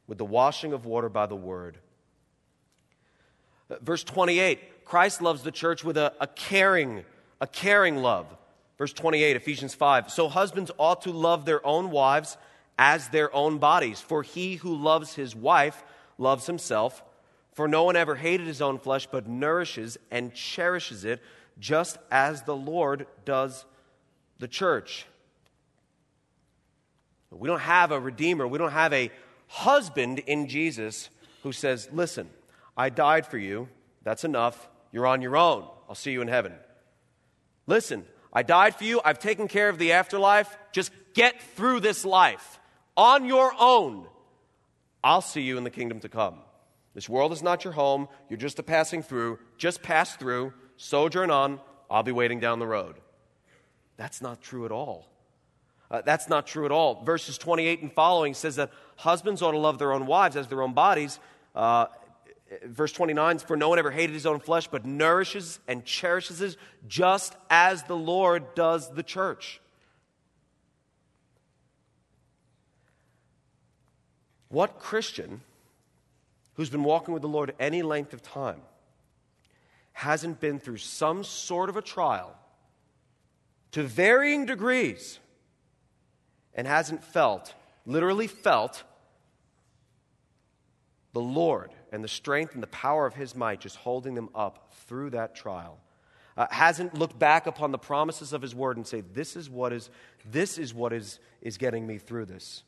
with 0.08 0.20
the 0.20 0.24
washing 0.24 0.72
of 0.72 0.86
water 0.86 1.10
by 1.10 1.26
the 1.26 1.36
word. 1.36 1.80
Verse 3.82 4.04
28 4.04 4.86
Christ 4.86 5.22
loves 5.22 5.44
the 5.44 5.52
church 5.52 5.84
with 5.84 5.98
a, 5.98 6.14
a 6.20 6.28
caring, 6.28 7.04
a 7.40 7.48
caring 7.48 7.98
love. 7.98 8.26
Verse 8.78 8.94
28, 8.94 9.36
Ephesians 9.36 9.76
5. 9.76 10.10
So 10.10 10.30
husbands 10.30 10.72
ought 10.78 11.04
to 11.04 11.12
love 11.12 11.46
their 11.46 11.64
own 11.66 11.92
wives 11.92 12.38
as 12.78 13.10
their 13.10 13.34
own 13.36 13.58
bodies. 13.58 14.00
For 14.00 14.24
he 14.24 14.56
who 14.56 14.74
loves 14.74 15.14
his 15.14 15.36
wife 15.36 15.84
loves 16.18 16.48
himself. 16.48 17.04
For 17.54 17.68
no 17.68 17.84
one 17.84 17.96
ever 17.96 18.16
hated 18.16 18.48
his 18.48 18.62
own 18.62 18.80
flesh, 18.80 19.06
but 19.06 19.28
nourishes 19.28 19.98
and 20.10 20.34
cherishes 20.34 21.04
it, 21.04 21.22
just 21.60 21.98
as 22.10 22.44
the 22.44 22.56
Lord 22.56 23.06
does 23.26 23.66
the 24.40 24.48
church. 24.48 25.06
We 27.32 27.48
don't 27.48 27.60
have 27.60 27.92
a 27.92 28.00
redeemer, 28.00 28.48
we 28.48 28.58
don't 28.58 28.72
have 28.72 28.94
a 28.94 29.12
husband 29.48 30.20
in 30.20 30.48
Jesus 30.48 31.10
who 31.44 31.52
says, 31.52 31.90
Listen, 31.92 32.30
I 32.80 32.88
died 32.88 33.28
for 33.28 33.38
you. 33.38 33.68
That's 34.04 34.24
enough. 34.24 34.70
You're 34.94 35.06
on 35.06 35.22
your 35.22 35.36
own. 35.36 35.68
I'll 35.90 35.96
see 35.96 36.14
you 36.14 36.22
in 36.22 36.30
heaven. 36.30 36.54
Listen, 37.68 38.06
I 38.32 38.42
died 38.42 38.74
for 38.74 38.86
you. 38.86 39.02
I've 39.04 39.20
taken 39.20 39.50
care 39.50 39.68
of 39.68 39.78
the 39.78 39.92
afterlife. 39.92 40.58
Just 40.72 40.94
get 41.14 41.42
through 41.58 41.82
this 41.82 42.06
life 42.06 42.58
on 42.96 43.26
your 43.26 43.52
own. 43.60 44.08
I'll 45.04 45.22
see 45.22 45.42
you 45.42 45.58
in 45.58 45.66
the 45.66 45.70
kingdom 45.70 46.00
to 46.00 46.10
come. 46.10 46.36
This 46.96 47.10
world 47.10 47.34
is 47.34 47.44
not 47.44 47.66
your 47.66 47.74
home. 47.74 48.08
You're 48.30 48.38
just 48.38 48.60
a 48.60 48.64
passing 48.64 49.04
through. 49.04 49.40
Just 49.58 49.84
pass 49.84 50.16
through, 50.16 50.54
sojourn 50.78 51.32
on. 51.32 51.60
I'll 51.92 52.04
be 52.04 52.14
waiting 52.14 52.40
down 52.40 52.60
the 52.60 52.68
road. 52.68 52.96
That's 53.98 54.22
not 54.22 54.42
true 54.42 54.64
at 54.64 54.72
all. 54.72 55.10
Uh, 55.92 56.02
that's 56.06 56.30
not 56.30 56.48
true 56.48 56.64
at 56.64 56.72
all. 56.72 57.04
Verses 57.04 57.38
28 57.38 57.82
and 57.82 57.92
following 57.92 58.34
says 58.34 58.56
that 58.56 58.72
husbands 58.96 59.42
ought 59.42 59.52
to 59.52 59.58
love 59.58 59.80
their 59.80 59.92
own 59.92 60.06
wives 60.06 60.38
as 60.38 60.48
their 60.48 60.62
own 60.62 60.74
bodies. 60.74 61.20
Uh, 61.54 61.88
verse 62.66 62.92
29 62.92 63.40
For 63.40 63.58
no 63.58 63.70
one 63.70 63.80
ever 63.80 63.92
hated 63.92 64.14
his 64.14 64.26
own 64.26 64.40
flesh, 64.40 64.68
but 64.68 64.86
nourishes 64.86 65.60
and 65.68 65.86
cherishes 65.86 66.42
it, 66.42 66.56
just 66.88 67.36
as 67.50 67.84
the 67.84 67.96
Lord 67.96 68.56
does 68.56 68.90
the 68.94 69.04
church. 69.04 69.62
What 74.50 74.80
Christian 74.80 75.42
who's 76.56 76.70
been 76.70 76.84
walking 76.84 77.14
with 77.14 77.22
the 77.22 77.28
Lord 77.30 77.54
any 77.58 77.84
length 77.84 78.14
of 78.14 78.22
time 78.22 78.62
hasn't 79.94 80.40
been 80.42 80.60
through 80.60 80.78
some 80.78 81.24
sort 81.24 81.70
of 81.70 81.78
a 81.78 81.82
trial 81.82 82.36
to 83.72 83.84
varying 83.84 84.46
degrees 84.46 85.20
and 86.54 86.68
hasn't 86.68 87.04
felt, 87.04 87.54
literally 87.86 88.28
felt, 88.28 88.84
the 91.14 91.22
Lord 91.22 91.72
and 91.92 92.04
the 92.04 92.08
strength 92.08 92.54
and 92.54 92.64
the 92.64 92.68
power 92.68 93.06
of 93.06 93.14
His 93.14 93.36
might 93.36 93.60
just 93.60 93.78
holding 93.78 94.16
them 94.16 94.30
up 94.36 94.74
through 94.88 95.12
that 95.12 95.36
trial. 95.36 95.80
Uh, 96.38 96.48
hasn't 96.52 96.94
looked 96.94 97.20
back 97.20 97.48
upon 97.48 97.72
the 97.72 97.78
promises 97.78 98.34
of 98.34 98.42
His 98.42 98.56
Word 98.56 98.78
and 98.78 98.88
say, 98.88 99.02
"This 99.02 99.36
is 99.36 99.50
what 99.50 99.74
is 99.74 99.90
this 100.30 100.58
is 100.58 100.74
what 100.74 100.94
is 100.94 101.20
is 101.42 101.58
getting 101.58 101.86
me 101.86 101.98
through 101.98 102.26
this." 102.26 102.64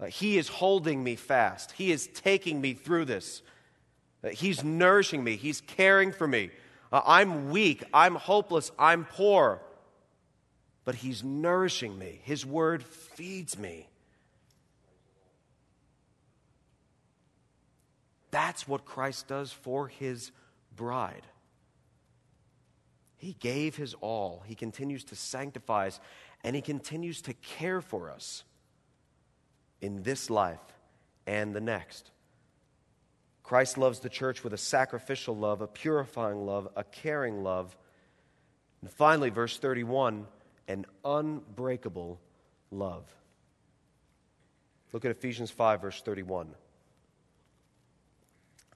Uh, 0.00 0.06
he 0.06 0.38
is 0.38 0.48
holding 0.48 1.02
me 1.02 1.16
fast. 1.16 1.72
He 1.72 1.92
is 1.92 2.08
taking 2.08 2.60
me 2.60 2.74
through 2.74 3.04
this. 3.04 3.42
Uh, 4.24 4.28
he's 4.28 4.64
nourishing 4.64 5.22
me. 5.22 5.36
He's 5.36 5.60
caring 5.60 6.12
for 6.12 6.26
me. 6.26 6.50
Uh, 6.92 7.00
I'm 7.06 7.50
weak. 7.50 7.84
I'm 7.92 8.14
hopeless. 8.14 8.70
I'm 8.78 9.04
poor. 9.04 9.60
But 10.84 10.96
He's 10.96 11.24
nourishing 11.24 11.98
me. 11.98 12.20
His 12.22 12.44
Word 12.44 12.84
feeds 12.84 13.58
me. 13.58 13.88
That's 18.34 18.66
what 18.66 18.84
Christ 18.84 19.28
does 19.28 19.52
for 19.52 19.86
His 19.86 20.32
bride. 20.74 21.22
He 23.16 23.36
gave 23.38 23.76
His 23.76 23.94
all. 24.00 24.42
He 24.44 24.56
continues 24.56 25.04
to 25.04 25.14
sanctify 25.14 25.86
us, 25.86 26.00
and 26.42 26.56
He 26.56 26.60
continues 26.60 27.22
to 27.22 27.34
care 27.34 27.80
for 27.80 28.10
us 28.10 28.42
in 29.80 30.02
this 30.02 30.30
life 30.30 30.58
and 31.28 31.54
the 31.54 31.60
next. 31.60 32.10
Christ 33.44 33.78
loves 33.78 34.00
the 34.00 34.08
church 34.08 34.42
with 34.42 34.52
a 34.52 34.58
sacrificial 34.58 35.36
love, 35.36 35.60
a 35.60 35.68
purifying 35.68 36.44
love, 36.44 36.66
a 36.74 36.82
caring 36.82 37.44
love. 37.44 37.76
And 38.80 38.90
finally, 38.90 39.30
verse 39.30 39.58
31 39.58 40.26
an 40.66 40.86
unbreakable 41.04 42.18
love. 42.72 43.04
Look 44.92 45.04
at 45.04 45.12
Ephesians 45.12 45.52
5, 45.52 45.82
verse 45.82 46.02
31. 46.02 46.52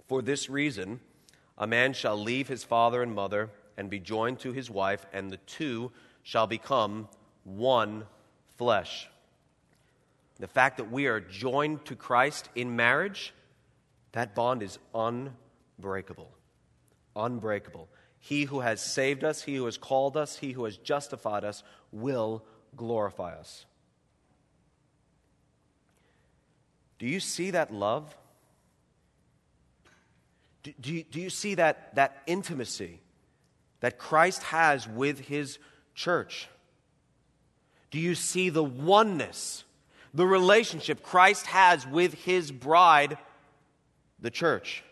For 0.09 0.23
this 0.23 0.49
reason, 0.49 1.01
a 1.57 1.67
man 1.67 1.93
shall 1.93 2.17
leave 2.17 2.49
his 2.49 2.65
father 2.65 3.03
and 3.03 3.15
mother 3.15 3.51
and 3.77 3.91
be 3.91 4.01
joined 4.01 4.41
to 4.41 4.53
his 4.53 4.71
wife, 4.71 5.07
and 5.13 5.31
the 5.31 5.37
two 5.37 5.93
shall 6.23 6.47
become 6.47 7.09
one 7.45 8.07
flesh. 8.57 9.09
The 10.41 10.49
fact 10.49 10.79
that 10.79 10.91
we 10.91 11.07
are 11.07 11.21
joined 11.21 11.85
to 11.87 11.95
Christ 11.95 12.49
in 12.55 12.75
marriage, 12.75 13.35
that 14.13 14.35
bond 14.35 14.63
is 14.63 14.79
unbreakable. 14.95 16.31
Unbreakable. 17.15 17.89
He 18.21 18.45
who 18.45 18.61
has 18.61 18.81
saved 18.81 19.25
us, 19.25 19.43
he 19.43 19.57
who 19.57 19.67
has 19.67 19.77
called 19.77 20.17
us, 20.17 20.39
he 20.39 20.53
who 20.53 20.65
has 20.65 20.77
justified 20.77 21.45
us 21.45 21.63
will 21.93 22.45
glorify 22.77 23.35
us. 23.35 23.67
Do 26.99 27.07
you 27.07 27.21
see 27.21 27.51
that 27.53 27.73
love? 27.73 28.17
Do, 30.81 30.93
you, 30.93 31.05
do 31.05 31.21
you 31.21 31.31
see 31.31 31.55
that, 31.57 31.95
that 31.95 32.23
intimacy 32.27 33.01
that 33.81 33.99
Christ 33.99 34.43
has 34.45 34.89
with 34.89 35.21
his 35.21 35.59
church? 35.95 36.49
Do 37.91 37.99
you 37.99 38.15
see 38.15 38.51
the 38.51 38.65
oneness 38.65 39.65
the 40.15 40.27
relationship 40.27 41.03
Christ 41.03 41.47
has 41.47 41.87
with 41.87 42.15
his 42.25 42.51
bride, 42.51 43.19
the 44.21 44.31
church. 44.31 44.83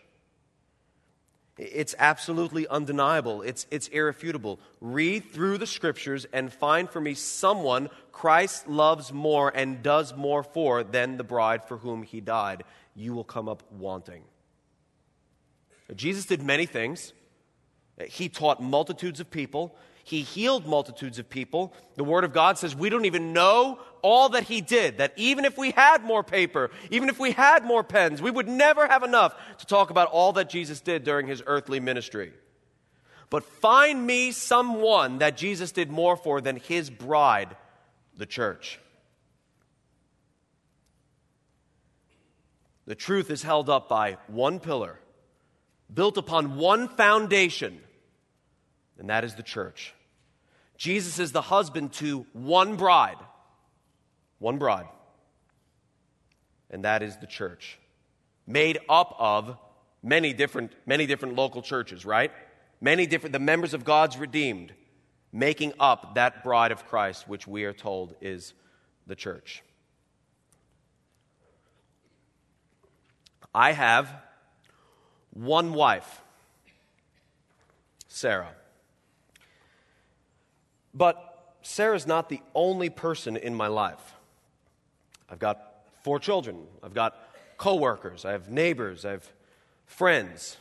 It's 1.57 1.95
absolutely 1.97 2.67
undeniable. 2.67 3.41
It's, 3.41 3.65
it's 3.71 3.87
irrefutable. 3.87 4.59
Read 4.79 5.31
through 5.31 5.57
the 5.57 5.65
scriptures 5.65 6.27
and 6.31 6.53
find 6.53 6.87
for 6.87 7.01
me 7.01 7.15
someone 7.15 7.89
Christ 8.11 8.67
loves 8.67 9.11
more 9.11 9.51
and 9.53 9.81
does 9.81 10.15
more 10.15 10.43
for 10.43 10.83
than 10.83 11.17
the 11.17 11.23
bride 11.23 11.67
for 11.67 11.77
whom 11.77 12.03
he 12.03 12.21
died. 12.21 12.63
You 12.95 13.13
will 13.13 13.23
come 13.23 13.49
up 13.49 13.63
wanting. 13.71 14.23
Jesus 15.95 16.25
did 16.25 16.41
many 16.41 16.65
things. 16.65 17.13
He 18.05 18.29
taught 18.29 18.61
multitudes 18.61 19.19
of 19.19 19.31
people. 19.31 19.75
He 20.03 20.21
healed 20.21 20.65
multitudes 20.65 21.19
of 21.19 21.29
people. 21.29 21.73
The 21.95 22.03
Word 22.03 22.23
of 22.23 22.31
God 22.31 22.57
says 22.57 22.75
we 22.75 22.89
don't 22.89 23.05
even 23.05 23.33
know 23.33 23.79
all 24.01 24.29
that 24.29 24.43
He 24.43 24.61
did, 24.61 24.99
that 24.99 25.13
even 25.17 25.43
if 25.43 25.57
we 25.57 25.71
had 25.71 26.03
more 26.03 26.23
paper, 26.23 26.71
even 26.91 27.09
if 27.09 27.19
we 27.19 27.31
had 27.31 27.65
more 27.65 27.83
pens, 27.83 28.21
we 28.21 28.31
would 28.31 28.47
never 28.47 28.87
have 28.87 29.03
enough 29.03 29.35
to 29.57 29.65
talk 29.65 29.89
about 29.89 30.09
all 30.09 30.33
that 30.33 30.49
Jesus 30.49 30.79
did 30.79 31.03
during 31.03 31.27
His 31.27 31.43
earthly 31.45 31.79
ministry. 31.79 32.31
But 33.29 33.43
find 33.43 34.05
me 34.07 34.31
someone 34.31 35.17
that 35.17 35.35
Jesus 35.35 35.73
did 35.73 35.89
more 35.91 36.15
for 36.15 36.39
than 36.39 36.55
His 36.55 36.89
bride, 36.89 37.57
the 38.15 38.25
church. 38.25 38.79
The 42.85 42.95
truth 42.95 43.29
is 43.29 43.43
held 43.43 43.69
up 43.69 43.89
by 43.89 44.17
one 44.27 44.61
pillar, 44.61 44.99
built 45.93 46.17
upon 46.17 46.57
one 46.57 46.87
foundation, 46.89 47.79
and 48.99 49.09
that 49.09 49.23
is 49.23 49.35
the 49.35 49.43
church. 49.43 49.93
Jesus 50.77 51.19
is 51.19 51.31
the 51.31 51.41
husband 51.41 51.93
to 51.93 52.25
one 52.33 52.75
bride. 52.75 53.17
One 54.39 54.57
bride. 54.57 54.87
And 56.69 56.85
that 56.85 57.01
is 57.01 57.17
the 57.17 57.27
church. 57.27 57.79
Made 58.45 58.79
up 58.87 59.15
of 59.17 59.57
many 60.03 60.33
different, 60.33 60.71
many 60.85 61.05
different 61.05 61.35
local 61.35 61.61
churches, 61.61 62.05
right? 62.05 62.31
Many 62.79 63.07
different, 63.07 63.33
the 63.33 63.39
members 63.39 63.73
of 63.73 63.83
God's 63.83 64.17
redeemed, 64.17 64.73
making 65.31 65.73
up 65.79 66.15
that 66.15 66.43
bride 66.43 66.71
of 66.71 66.85
Christ, 66.85 67.27
which 67.27 67.47
we 67.47 67.63
are 67.63 67.73
told 67.73 68.15
is 68.21 68.53
the 69.07 69.15
church. 69.15 69.63
I 73.53 73.71
have 73.71 74.13
one 75.37 75.73
wife, 75.73 76.21
Sarah. 78.07 78.53
But 80.93 81.55
Sarah's 81.61 82.07
not 82.07 82.29
the 82.29 82.41
only 82.55 82.89
person 82.89 83.37
in 83.37 83.53
my 83.53 83.67
life. 83.67 84.15
I've 85.29 85.39
got 85.39 85.85
four 86.03 86.19
children, 86.19 86.65
I've 86.81 86.93
got 86.93 87.17
coworkers, 87.57 88.25
I 88.25 88.31
have 88.31 88.49
neighbors, 88.49 89.05
I 89.05 89.11
have 89.11 89.31
friends. 89.85 90.57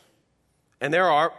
And 0.80 0.92
there 0.92 1.10
are 1.10 1.32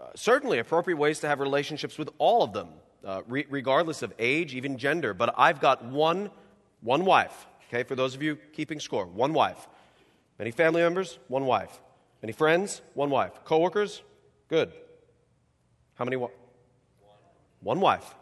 uh, 0.00 0.04
certainly 0.14 0.58
appropriate 0.58 0.96
ways 0.96 1.18
to 1.20 1.28
have 1.28 1.40
relationships 1.40 1.98
with 1.98 2.10
all 2.18 2.42
of 2.42 2.52
them, 2.52 2.68
uh, 3.04 3.22
re- 3.26 3.46
regardless 3.48 4.02
of 4.02 4.12
age, 4.18 4.54
even 4.54 4.78
gender. 4.78 5.14
But 5.14 5.34
I've 5.36 5.60
got 5.60 5.84
one, 5.84 6.30
one 6.80 7.04
wife, 7.04 7.46
okay, 7.68 7.82
for 7.82 7.96
those 7.96 8.14
of 8.14 8.22
you 8.22 8.36
keeping 8.52 8.78
score, 8.78 9.06
one 9.06 9.32
wife. 9.32 9.66
Many 10.38 10.50
family 10.50 10.82
members, 10.82 11.18
one 11.28 11.46
wife. 11.46 11.80
Many 12.24 12.32
friends, 12.32 12.80
one 12.94 13.10
wife. 13.10 13.32
Coworkers, 13.44 14.00
good. 14.48 14.72
How 15.96 16.06
many? 16.06 16.16
Wa- 16.16 16.30
one 17.60 17.80
wife. 17.80 18.14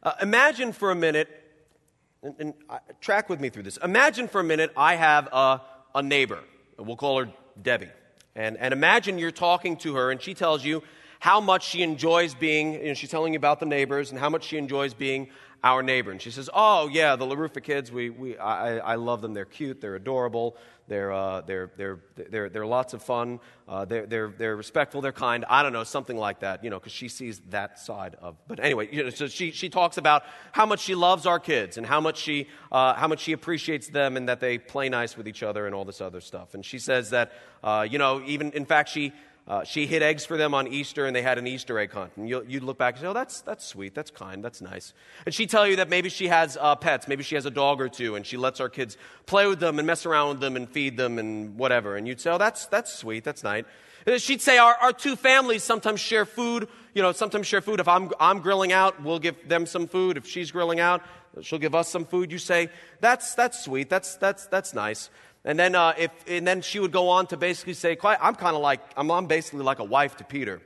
Uh, 0.00 0.12
imagine 0.22 0.72
for 0.72 0.92
a 0.92 0.94
minute, 0.94 1.28
and, 2.22 2.36
and 2.38 2.54
uh, 2.70 2.78
track 3.00 3.28
with 3.28 3.40
me 3.40 3.48
through 3.48 3.64
this. 3.64 3.78
Imagine 3.78 4.28
for 4.28 4.40
a 4.40 4.44
minute 4.44 4.70
I 4.76 4.94
have 4.94 5.26
a, 5.32 5.60
a 5.96 6.02
neighbor. 6.04 6.38
We'll 6.78 6.94
call 6.94 7.18
her 7.24 7.32
Debbie. 7.60 7.90
And, 8.36 8.56
and 8.56 8.72
imagine 8.72 9.18
you're 9.18 9.32
talking 9.32 9.76
to 9.78 9.96
her 9.96 10.12
and 10.12 10.22
she 10.22 10.34
tells 10.34 10.64
you 10.64 10.84
how 11.18 11.40
much 11.40 11.66
she 11.68 11.82
enjoys 11.82 12.34
being, 12.34 12.74
you 12.74 12.88
know, 12.88 12.94
she's 12.94 13.10
telling 13.10 13.32
you 13.32 13.38
about 13.38 13.60
the 13.60 13.66
neighbors 13.66 14.10
and 14.10 14.20
how 14.20 14.30
much 14.30 14.44
she 14.44 14.56
enjoys 14.56 14.94
being 14.94 15.28
our 15.64 15.82
neighbor. 15.82 16.10
And 16.10 16.22
she 16.22 16.30
says, 16.30 16.48
Oh, 16.54 16.88
yeah, 16.88 17.16
the 17.16 17.24
LaRufa 17.24 17.62
kids, 17.62 17.90
we, 17.90 18.10
we, 18.10 18.38
I, 18.38 18.78
I 18.78 18.94
love 18.94 19.20
them. 19.20 19.34
They're 19.34 19.44
cute, 19.44 19.80
they're 19.80 19.96
adorable, 19.96 20.56
they're, 20.86 21.12
uh, 21.12 21.40
they're, 21.40 21.70
they're, 21.76 21.98
they're, 22.14 22.48
they're 22.48 22.66
lots 22.66 22.94
of 22.94 23.02
fun, 23.02 23.40
uh, 23.66 23.84
they're, 23.84 24.06
they're, 24.06 24.32
they're 24.38 24.56
respectful, 24.56 25.00
they're 25.00 25.10
kind. 25.12 25.44
I 25.48 25.64
don't 25.64 25.72
know, 25.72 25.82
something 25.82 26.16
like 26.16 26.40
that, 26.40 26.62
you 26.62 26.70
know, 26.70 26.78
because 26.78 26.92
she 26.92 27.08
sees 27.08 27.40
that 27.50 27.80
side 27.80 28.16
of. 28.22 28.36
But 28.46 28.60
anyway, 28.60 28.88
you 28.92 29.02
know, 29.02 29.10
so 29.10 29.26
she, 29.26 29.50
she 29.50 29.68
talks 29.68 29.96
about 29.96 30.22
how 30.52 30.64
much 30.64 30.80
she 30.80 30.94
loves 30.94 31.26
our 31.26 31.40
kids 31.40 31.76
and 31.76 31.84
how 31.84 32.00
much, 32.00 32.18
she, 32.18 32.46
uh, 32.70 32.94
how 32.94 33.08
much 33.08 33.20
she 33.20 33.32
appreciates 33.32 33.88
them 33.88 34.16
and 34.16 34.28
that 34.28 34.38
they 34.38 34.58
play 34.58 34.88
nice 34.88 35.16
with 35.16 35.26
each 35.26 35.42
other 35.42 35.66
and 35.66 35.74
all 35.74 35.84
this 35.84 36.00
other 36.00 36.20
stuff. 36.20 36.54
And 36.54 36.64
she 36.64 36.78
says 36.78 37.10
that, 37.10 37.32
uh, 37.64 37.86
you 37.88 37.98
know, 37.98 38.22
even, 38.24 38.52
in 38.52 38.64
fact, 38.64 38.90
she 38.90 39.12
uh, 39.48 39.64
she 39.64 39.86
hid 39.86 40.02
eggs 40.02 40.26
for 40.26 40.36
them 40.36 40.52
on 40.52 40.68
Easter 40.68 41.06
and 41.06 41.16
they 41.16 41.22
had 41.22 41.38
an 41.38 41.46
Easter 41.46 41.78
egg 41.78 41.90
hunt. 41.90 42.12
And 42.16 42.28
you 42.28 42.44
would 42.46 42.62
look 42.62 42.76
back 42.76 42.94
and 42.94 43.00
say, 43.00 43.06
oh, 43.06 43.14
that's, 43.14 43.40
that's 43.40 43.64
sweet, 43.64 43.94
that's 43.94 44.10
kind, 44.10 44.44
that's 44.44 44.60
nice. 44.60 44.92
And 45.24 45.34
she'd 45.34 45.48
tell 45.48 45.66
you 45.66 45.76
that 45.76 45.88
maybe 45.88 46.10
she 46.10 46.28
has 46.28 46.58
uh, 46.60 46.76
pets, 46.76 47.08
maybe 47.08 47.22
she 47.22 47.34
has 47.34 47.46
a 47.46 47.50
dog 47.50 47.80
or 47.80 47.88
two, 47.88 48.14
and 48.14 48.26
she 48.26 48.36
lets 48.36 48.60
our 48.60 48.68
kids 48.68 48.98
play 49.24 49.46
with 49.46 49.58
them 49.58 49.78
and 49.78 49.86
mess 49.86 50.04
around 50.04 50.28
with 50.28 50.40
them 50.40 50.54
and 50.54 50.68
feed 50.68 50.98
them 50.98 51.18
and 51.18 51.56
whatever. 51.56 51.96
And 51.96 52.06
you'd 52.06 52.20
say, 52.20 52.30
oh, 52.30 52.38
that's, 52.38 52.66
that's 52.66 52.92
sweet, 52.92 53.24
that's 53.24 53.42
nice. 53.42 53.64
She'd 54.18 54.42
say, 54.42 54.58
our, 54.58 54.74
our 54.74 54.92
two 54.92 55.16
families 55.16 55.64
sometimes 55.64 56.00
share 56.00 56.24
food, 56.24 56.68
you 56.94 57.02
know, 57.02 57.12
sometimes 57.12 57.46
share 57.46 57.60
food. 57.60 57.80
If 57.80 57.88
I'm, 57.88 58.10
I'm 58.20 58.40
grilling 58.40 58.72
out, 58.72 59.02
we'll 59.02 59.18
give 59.18 59.48
them 59.48 59.66
some 59.66 59.86
food. 59.86 60.16
If 60.16 60.26
she's 60.26 60.50
grilling 60.50 60.80
out, 60.80 61.02
she'll 61.42 61.58
give 61.58 61.74
us 61.74 61.88
some 61.88 62.04
food. 62.04 62.32
You 62.32 62.38
say, 62.38 62.70
that's, 63.00 63.34
that's 63.34 63.62
sweet, 63.64 63.88
that's, 63.88 64.16
that's, 64.16 64.46
that's 64.46 64.74
nice. 64.74 65.10
And 65.44 65.58
then, 65.58 65.74
uh, 65.74 65.94
if, 65.96 66.10
and 66.26 66.46
then 66.46 66.62
she 66.62 66.80
would 66.80 66.92
go 66.92 67.08
on 67.08 67.26
to 67.28 67.36
basically 67.36 67.74
say, 67.74 67.96
I'm 68.02 68.34
kind 68.34 68.56
of 68.56 68.62
like, 68.62 68.80
I'm, 68.96 69.10
I'm 69.10 69.26
basically 69.26 69.62
like 69.62 69.78
a 69.78 69.84
wife 69.84 70.16
to 70.16 70.24
Peter. 70.24 70.60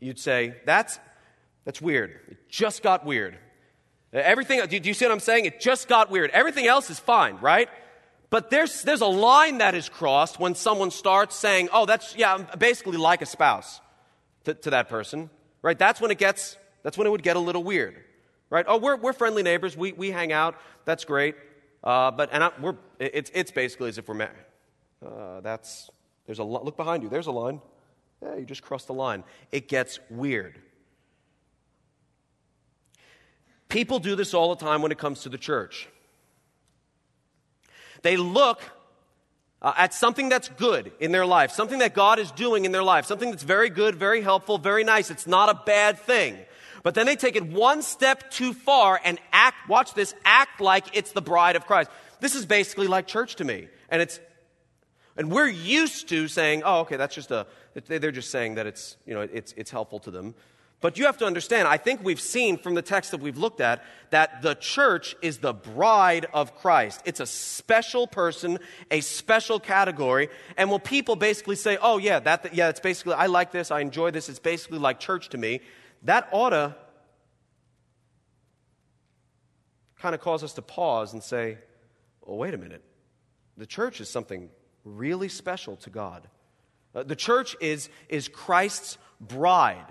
You'd 0.00 0.18
say, 0.18 0.56
that's, 0.66 0.98
that's 1.64 1.80
weird. 1.80 2.18
It 2.28 2.48
just 2.48 2.82
got 2.82 3.04
weird. 3.04 3.38
Everything, 4.12 4.64
do 4.66 4.76
you 4.76 4.94
see 4.94 5.04
what 5.04 5.12
I'm 5.12 5.20
saying? 5.20 5.44
It 5.44 5.60
just 5.60 5.88
got 5.88 6.10
weird. 6.10 6.30
Everything 6.30 6.66
else 6.66 6.88
is 6.90 6.98
fine, 6.98 7.36
right? 7.40 7.68
But 8.30 8.50
there's, 8.50 8.82
there's 8.82 9.00
a 9.00 9.06
line 9.06 9.58
that 9.58 9.74
is 9.74 9.88
crossed 9.88 10.40
when 10.40 10.54
someone 10.54 10.90
starts 10.90 11.36
saying, 11.36 11.68
oh, 11.72 11.86
that's, 11.86 12.16
yeah, 12.16 12.34
I'm 12.34 12.46
basically 12.58 12.96
like 12.96 13.22
a 13.22 13.26
spouse 13.26 13.80
to, 14.44 14.54
to 14.54 14.70
that 14.70 14.88
person, 14.88 15.30
right? 15.62 15.78
That's 15.78 16.00
when 16.00 16.10
it 16.10 16.18
gets, 16.18 16.56
that's 16.82 16.98
when 16.98 17.06
it 17.06 17.10
would 17.10 17.22
get 17.22 17.36
a 17.36 17.40
little 17.40 17.62
weird, 17.62 17.96
right? 18.50 18.64
Oh, 18.68 18.78
we're, 18.78 18.96
we're 18.96 19.12
friendly 19.12 19.42
neighbors. 19.42 19.76
We, 19.76 19.92
we 19.92 20.10
hang 20.10 20.32
out. 20.32 20.56
That's 20.84 21.04
great. 21.04 21.36
Uh, 21.84 22.10
but 22.10 22.30
and 22.32 22.42
I, 22.42 22.50
we're, 22.60 22.76
it's, 22.98 23.30
it's 23.34 23.50
basically 23.50 23.90
as 23.90 23.98
if 23.98 24.08
we're 24.08 24.14
married. 24.14 24.32
Uh, 25.04 25.40
that's 25.42 25.90
there's 26.24 26.38
a 26.38 26.44
look 26.44 26.78
behind 26.78 27.02
you. 27.02 27.10
There's 27.10 27.26
a 27.26 27.32
line. 27.32 27.60
Yeah, 28.22 28.36
you 28.36 28.46
just 28.46 28.62
crossed 28.62 28.86
the 28.86 28.94
line. 28.94 29.22
It 29.52 29.68
gets 29.68 30.00
weird. 30.08 30.58
People 33.68 33.98
do 33.98 34.16
this 34.16 34.32
all 34.32 34.54
the 34.54 34.64
time 34.64 34.80
when 34.80 34.92
it 34.92 34.98
comes 34.98 35.22
to 35.22 35.28
the 35.28 35.36
church. 35.36 35.88
They 38.02 38.16
look 38.16 38.62
uh, 39.60 39.72
at 39.76 39.92
something 39.92 40.28
that's 40.28 40.48
good 40.48 40.92
in 41.00 41.12
their 41.12 41.26
life, 41.26 41.50
something 41.50 41.80
that 41.80 41.94
God 41.94 42.18
is 42.18 42.30
doing 42.30 42.64
in 42.64 42.72
their 42.72 42.82
life, 42.82 43.04
something 43.04 43.30
that's 43.30 43.42
very 43.42 43.68
good, 43.68 43.94
very 43.94 44.22
helpful, 44.22 44.56
very 44.56 44.84
nice. 44.84 45.10
It's 45.10 45.26
not 45.26 45.48
a 45.48 45.60
bad 45.66 45.98
thing. 45.98 46.38
But 46.84 46.94
then 46.94 47.06
they 47.06 47.16
take 47.16 47.34
it 47.34 47.46
one 47.46 47.82
step 47.82 48.30
too 48.30 48.52
far 48.52 49.00
and 49.02 49.18
act, 49.32 49.68
watch 49.68 49.94
this, 49.94 50.14
act 50.24 50.60
like 50.60 50.96
it's 50.96 51.12
the 51.12 51.22
bride 51.22 51.56
of 51.56 51.66
Christ. 51.66 51.90
This 52.20 52.36
is 52.36 52.46
basically 52.46 52.86
like 52.86 53.06
church 53.06 53.36
to 53.36 53.44
me. 53.44 53.68
And 53.88 54.02
it's, 54.02 54.20
and 55.16 55.32
we're 55.32 55.48
used 55.48 56.10
to 56.10 56.28
saying, 56.28 56.62
oh, 56.64 56.80
okay, 56.80 56.96
that's 56.96 57.14
just 57.14 57.30
a, 57.30 57.46
they're 57.86 58.12
just 58.12 58.30
saying 58.30 58.56
that 58.56 58.66
it's, 58.66 58.98
you 59.06 59.14
know, 59.14 59.22
it's, 59.22 59.52
it's 59.56 59.70
helpful 59.70 59.98
to 60.00 60.10
them. 60.10 60.34
But 60.82 60.98
you 60.98 61.06
have 61.06 61.16
to 61.18 61.24
understand, 61.24 61.66
I 61.66 61.78
think 61.78 62.04
we've 62.04 62.20
seen 62.20 62.58
from 62.58 62.74
the 62.74 62.82
text 62.82 63.12
that 63.12 63.20
we've 63.20 63.38
looked 63.38 63.62
at 63.62 63.82
that 64.10 64.42
the 64.42 64.54
church 64.54 65.16
is 65.22 65.38
the 65.38 65.54
bride 65.54 66.26
of 66.34 66.54
Christ. 66.56 67.00
It's 67.06 67.20
a 67.20 67.26
special 67.26 68.06
person, 68.06 68.58
a 68.90 69.00
special 69.00 69.58
category. 69.58 70.28
And 70.58 70.70
when 70.70 70.80
people 70.80 71.16
basically 71.16 71.56
say, 71.56 71.78
oh, 71.80 71.96
yeah, 71.96 72.18
that, 72.18 72.54
yeah, 72.54 72.68
it's 72.68 72.80
basically, 72.80 73.14
I 73.14 73.26
like 73.26 73.52
this, 73.52 73.70
I 73.70 73.80
enjoy 73.80 74.10
this, 74.10 74.28
it's 74.28 74.38
basically 74.38 74.78
like 74.78 75.00
church 75.00 75.30
to 75.30 75.38
me, 75.38 75.62
that 76.04 76.28
ought 76.32 76.50
to 76.50 76.76
kind 79.98 80.14
of 80.14 80.20
cause 80.20 80.44
us 80.44 80.52
to 80.54 80.62
pause 80.62 81.12
and 81.12 81.22
say, 81.22 81.58
well, 82.22 82.36
wait 82.36 82.54
a 82.54 82.58
minute. 82.58 82.82
The 83.56 83.66
church 83.66 84.00
is 84.00 84.08
something 84.08 84.50
really 84.84 85.28
special 85.28 85.76
to 85.76 85.90
God. 85.90 86.28
Uh, 86.94 87.02
the 87.02 87.16
church 87.16 87.56
is, 87.60 87.88
is 88.08 88.28
Christ's 88.28 88.98
bride. 89.20 89.86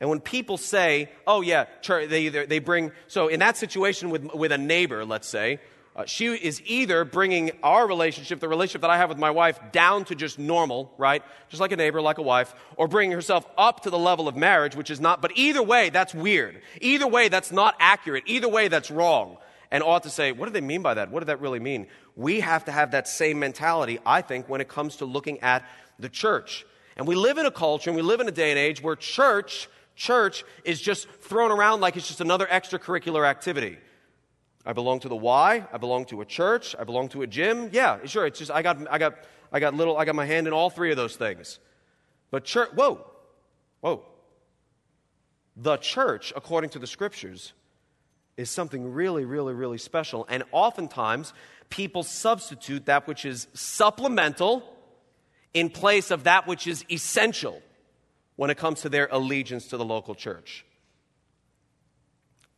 And 0.00 0.10
when 0.10 0.20
people 0.20 0.56
say, 0.56 1.10
oh, 1.26 1.40
yeah, 1.40 1.66
church, 1.80 2.10
they, 2.10 2.28
they 2.28 2.58
bring, 2.58 2.92
so 3.06 3.28
in 3.28 3.40
that 3.40 3.56
situation 3.56 4.10
with, 4.10 4.34
with 4.34 4.52
a 4.52 4.58
neighbor, 4.58 5.04
let's 5.04 5.28
say, 5.28 5.60
uh, 5.96 6.04
she 6.06 6.26
is 6.26 6.60
either 6.64 7.04
bringing 7.04 7.52
our 7.62 7.86
relationship, 7.86 8.40
the 8.40 8.48
relationship 8.48 8.80
that 8.80 8.90
I 8.90 8.96
have 8.96 9.08
with 9.08 9.18
my 9.18 9.30
wife, 9.30 9.60
down 9.70 10.04
to 10.06 10.16
just 10.16 10.40
normal, 10.40 10.92
right? 10.98 11.22
Just 11.50 11.60
like 11.60 11.70
a 11.70 11.76
neighbor, 11.76 12.00
like 12.00 12.18
a 12.18 12.22
wife, 12.22 12.52
or 12.76 12.88
bringing 12.88 13.12
herself 13.12 13.46
up 13.56 13.82
to 13.82 13.90
the 13.90 13.98
level 13.98 14.26
of 14.26 14.36
marriage, 14.36 14.74
which 14.74 14.90
is 14.90 15.00
not, 15.00 15.22
but 15.22 15.30
either 15.36 15.62
way, 15.62 15.90
that's 15.90 16.12
weird. 16.12 16.60
Either 16.80 17.06
way, 17.06 17.28
that's 17.28 17.52
not 17.52 17.76
accurate. 17.78 18.24
Either 18.26 18.48
way, 18.48 18.66
that's 18.66 18.90
wrong. 18.90 19.36
And 19.70 19.84
ought 19.84 20.02
to 20.02 20.10
say, 20.10 20.32
what 20.32 20.46
do 20.46 20.52
they 20.52 20.60
mean 20.60 20.82
by 20.82 20.94
that? 20.94 21.12
What 21.12 21.20
did 21.20 21.26
that 21.26 21.40
really 21.40 21.60
mean? 21.60 21.86
We 22.16 22.40
have 22.40 22.64
to 22.64 22.72
have 22.72 22.90
that 22.90 23.06
same 23.06 23.38
mentality, 23.38 24.00
I 24.04 24.20
think, 24.20 24.48
when 24.48 24.60
it 24.60 24.68
comes 24.68 24.96
to 24.96 25.04
looking 25.04 25.40
at 25.40 25.64
the 26.00 26.08
church. 26.08 26.66
And 26.96 27.06
we 27.06 27.14
live 27.14 27.38
in 27.38 27.46
a 27.46 27.50
culture 27.52 27.90
and 27.90 27.96
we 27.96 28.02
live 28.02 28.20
in 28.20 28.26
a 28.26 28.32
day 28.32 28.50
and 28.50 28.58
age 28.58 28.82
where 28.82 28.96
church, 28.96 29.68
church 29.94 30.44
is 30.64 30.80
just 30.80 31.08
thrown 31.20 31.52
around 31.52 31.80
like 31.80 31.96
it's 31.96 32.08
just 32.08 32.20
another 32.20 32.46
extracurricular 32.46 33.26
activity. 33.26 33.78
I 34.66 34.72
belong 34.72 35.00
to 35.00 35.08
the 35.08 35.16
Y. 35.16 35.66
I 35.72 35.76
belong 35.76 36.06
to 36.06 36.20
a 36.20 36.24
church. 36.24 36.74
I 36.78 36.84
belong 36.84 37.08
to 37.10 37.22
a 37.22 37.26
gym. 37.26 37.68
Yeah, 37.72 37.98
sure. 38.06 38.26
It's 38.26 38.38
just 38.38 38.50
I 38.50 38.62
got 38.62 38.78
I 38.90 38.98
got 38.98 39.16
I 39.52 39.60
got 39.60 39.74
little 39.74 39.96
I 39.96 40.04
got 40.04 40.14
my 40.14 40.24
hand 40.24 40.46
in 40.46 40.52
all 40.52 40.70
three 40.70 40.90
of 40.90 40.96
those 40.96 41.16
things. 41.16 41.58
But 42.30 42.44
church, 42.44 42.70
whoa, 42.74 43.04
whoa. 43.80 44.04
The 45.56 45.76
church, 45.76 46.32
according 46.34 46.70
to 46.70 46.78
the 46.78 46.86
scriptures, 46.86 47.52
is 48.36 48.50
something 48.50 48.92
really, 48.92 49.24
really, 49.24 49.54
really 49.54 49.78
special. 49.78 50.26
And 50.28 50.42
oftentimes, 50.50 51.32
people 51.70 52.02
substitute 52.02 52.86
that 52.86 53.06
which 53.06 53.24
is 53.24 53.46
supplemental 53.52 54.64
in 55.52 55.70
place 55.70 56.10
of 56.10 56.24
that 56.24 56.48
which 56.48 56.66
is 56.66 56.84
essential 56.90 57.62
when 58.34 58.50
it 58.50 58.56
comes 58.56 58.80
to 58.80 58.88
their 58.88 59.08
allegiance 59.12 59.68
to 59.68 59.76
the 59.76 59.84
local 59.84 60.14
church. 60.16 60.64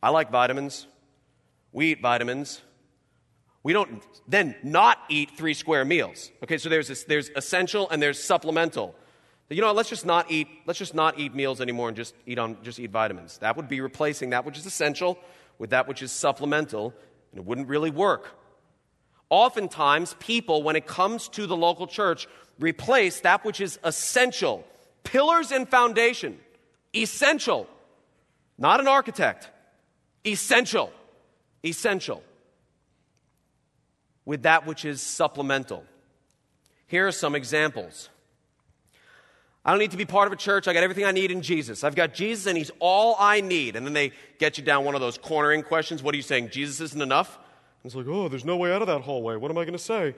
I 0.01 0.09
like 0.09 0.31
vitamins 0.31 0.87
we 1.77 1.91
eat 1.91 2.01
vitamins. 2.01 2.63
We 3.61 3.71
don't 3.71 4.03
then 4.27 4.55
not 4.63 4.97
eat 5.09 5.37
three 5.37 5.53
square 5.53 5.85
meals. 5.85 6.31
Okay, 6.43 6.57
so 6.57 6.69
there's, 6.69 6.87
this, 6.87 7.03
there's 7.03 7.29
essential 7.35 7.87
and 7.91 8.01
there's 8.01 8.17
supplemental. 8.21 8.95
You 9.51 9.61
know, 9.61 9.71
let's 9.73 9.87
just 9.87 10.03
not 10.03 10.31
eat, 10.31 10.47
let's 10.65 10.79
just 10.79 10.95
not 10.95 11.19
eat 11.19 11.35
meals 11.35 11.61
anymore 11.61 11.89
and 11.89 11.95
just 11.95 12.15
eat 12.25 12.39
on 12.39 12.57
just 12.63 12.79
eat 12.79 12.89
vitamins. 12.89 13.37
That 13.37 13.55
would 13.57 13.67
be 13.67 13.79
replacing 13.79 14.31
that 14.31 14.43
which 14.43 14.57
is 14.57 14.65
essential 14.65 15.19
with 15.59 15.69
that 15.69 15.87
which 15.87 16.01
is 16.01 16.11
supplemental, 16.11 16.95
and 17.31 17.41
it 17.41 17.45
wouldn't 17.45 17.67
really 17.67 17.91
work. 17.91 18.31
Oftentimes, 19.29 20.15
people, 20.17 20.63
when 20.63 20.75
it 20.75 20.87
comes 20.87 21.29
to 21.29 21.45
the 21.45 21.55
local 21.55 21.85
church, 21.85 22.27
replace 22.57 23.19
that 23.19 23.45
which 23.45 23.61
is 23.61 23.77
essential, 23.83 24.65
pillars 25.03 25.51
and 25.51 25.69
foundation, 25.69 26.39
essential, 26.95 27.67
not 28.57 28.79
an 28.79 28.87
architect, 28.87 29.51
essential 30.25 30.91
essential 31.69 32.23
with 34.25 34.43
that 34.43 34.65
which 34.65 34.85
is 34.85 35.01
supplemental. 35.01 35.83
Here 36.87 37.07
are 37.07 37.11
some 37.11 37.35
examples. 37.35 38.09
I 39.63 39.71
don't 39.71 39.79
need 39.79 39.91
to 39.91 39.97
be 39.97 40.05
part 40.05 40.27
of 40.27 40.33
a 40.33 40.37
church. 40.37 40.67
I 40.67 40.73
got 40.73 40.83
everything 40.83 41.03
I 41.03 41.11
need 41.11 41.29
in 41.29 41.41
Jesus. 41.41 41.83
I've 41.83 41.95
got 41.95 42.13
Jesus 42.13 42.45
and 42.45 42.57
He's 42.57 42.71
all 42.79 43.17
I 43.19 43.41
need. 43.41 43.75
And 43.75 43.85
then 43.85 43.93
they 43.93 44.13
get 44.39 44.57
you 44.57 44.63
down 44.63 44.85
one 44.85 44.95
of 44.95 45.01
those 45.01 45.17
cornering 45.17 45.61
questions. 45.61 46.01
What 46.01 46.13
are 46.13 46.17
you 46.17 46.23
saying? 46.23 46.49
Jesus 46.49 46.79
isn't 46.79 47.01
enough? 47.01 47.37
It's 47.83 47.95
like, 47.95 48.07
oh, 48.07 48.29
there's 48.29 48.45
no 48.45 48.57
way 48.57 48.71
out 48.73 48.81
of 48.81 48.87
that 48.87 49.01
hallway. 49.01 49.35
What 49.35 49.51
am 49.51 49.57
I 49.57 49.63
going 49.63 49.73
to 49.73 49.79
say? 49.79 50.15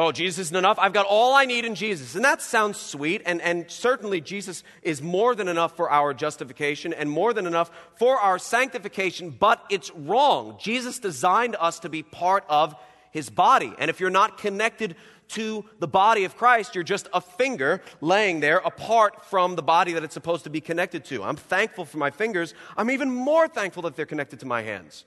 Oh, 0.00 0.12
Jesus 0.12 0.38
isn't 0.46 0.56
enough. 0.56 0.78
I've 0.78 0.92
got 0.92 1.06
all 1.06 1.34
I 1.34 1.44
need 1.44 1.64
in 1.64 1.74
Jesus. 1.74 2.14
And 2.14 2.24
that 2.24 2.40
sounds 2.40 2.78
sweet. 2.78 3.20
And, 3.26 3.42
and 3.42 3.68
certainly, 3.68 4.20
Jesus 4.20 4.62
is 4.80 5.02
more 5.02 5.34
than 5.34 5.48
enough 5.48 5.74
for 5.74 5.90
our 5.90 6.14
justification 6.14 6.92
and 6.92 7.10
more 7.10 7.32
than 7.32 7.48
enough 7.48 7.68
for 7.96 8.16
our 8.16 8.38
sanctification. 8.38 9.30
But 9.30 9.60
it's 9.70 9.90
wrong. 9.90 10.56
Jesus 10.60 11.00
designed 11.00 11.56
us 11.58 11.80
to 11.80 11.88
be 11.88 12.04
part 12.04 12.44
of 12.48 12.76
his 13.10 13.28
body. 13.28 13.72
And 13.76 13.90
if 13.90 13.98
you're 13.98 14.08
not 14.08 14.38
connected 14.38 14.94
to 15.30 15.64
the 15.80 15.88
body 15.88 16.22
of 16.22 16.36
Christ, 16.36 16.76
you're 16.76 16.84
just 16.84 17.08
a 17.12 17.20
finger 17.20 17.82
laying 18.00 18.38
there 18.38 18.58
apart 18.58 19.24
from 19.24 19.56
the 19.56 19.64
body 19.64 19.94
that 19.94 20.04
it's 20.04 20.14
supposed 20.14 20.44
to 20.44 20.50
be 20.50 20.60
connected 20.60 21.06
to. 21.06 21.24
I'm 21.24 21.34
thankful 21.34 21.84
for 21.84 21.98
my 21.98 22.12
fingers. 22.12 22.54
I'm 22.76 22.92
even 22.92 23.10
more 23.10 23.48
thankful 23.48 23.82
that 23.82 23.96
they're 23.96 24.06
connected 24.06 24.38
to 24.40 24.46
my 24.46 24.62
hands. 24.62 25.06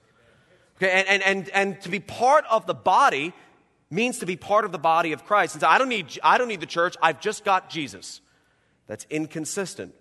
Okay, 0.75 0.91
and, 0.91 1.07
and, 1.07 1.23
and, 1.23 1.49
and 1.51 1.81
to 1.83 1.89
be 1.89 2.01
part 2.01 2.43
of 2.51 2.65
the 2.65 2.73
body 2.73 3.33
means 3.91 4.19
to 4.19 4.25
be 4.25 4.35
part 4.35 4.65
of 4.65 4.71
the 4.71 4.79
body 4.79 5.11
of 5.11 5.25
Christ. 5.25 5.55
And 5.55 5.61
so 5.61 5.67
I 5.67 5.77
don't 5.77 5.89
need, 5.89 6.17
I 6.23 6.37
don't 6.37 6.47
need 6.47 6.61
the 6.61 6.65
church. 6.65 6.95
I've 7.01 7.19
just 7.19 7.43
got 7.43 7.69
Jesus. 7.69 8.21
That's 8.87 9.05
inconsistent. 9.09 9.93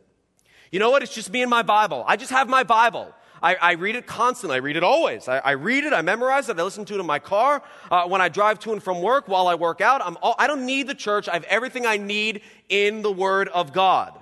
You 0.71 0.79
know 0.79 0.91
what? 0.91 1.03
It's 1.03 1.15
just 1.15 1.31
me 1.31 1.43
and 1.43 1.51
my 1.51 1.63
Bible. 1.63 2.05
I 2.07 2.17
just 2.17 2.31
have 2.31 2.49
my 2.49 2.63
Bible. 2.63 3.13
I, 3.43 3.55
I 3.57 3.73
read 3.73 3.97
it 3.97 4.07
constantly. 4.07 4.57
I 4.57 4.59
read 4.59 4.77
it 4.77 4.85
always. 4.85 5.27
I, 5.27 5.39
I, 5.39 5.51
read 5.53 5.85
it. 5.85 5.93
I 5.93 6.03
memorize 6.03 6.49
it. 6.49 6.59
I 6.59 6.63
listen 6.63 6.85
to 6.85 6.95
it 6.95 7.01
in 7.01 7.07
my 7.07 7.19
car. 7.19 7.63
Uh, 7.91 8.07
when 8.07 8.21
I 8.21 8.29
drive 8.29 8.59
to 8.61 8.73
and 8.73 8.83
from 8.83 9.01
work, 9.03 9.29
while 9.29 9.49
I 9.49 9.55
work 9.55 9.81
out, 9.81 10.03
I'm 10.05 10.17
all, 10.23 10.35
I 10.39 10.47
don't 10.47 10.67
need 10.67 10.87
the 10.87 10.95
church. 10.95 11.29
I 11.29 11.35
have 11.35 11.45
everything 11.45 11.87
I 11.87 11.97
need 11.97 12.43
in 12.69 13.03
the 13.03 13.11
Word 13.11 13.49
of 13.49 13.73
God. 13.73 14.13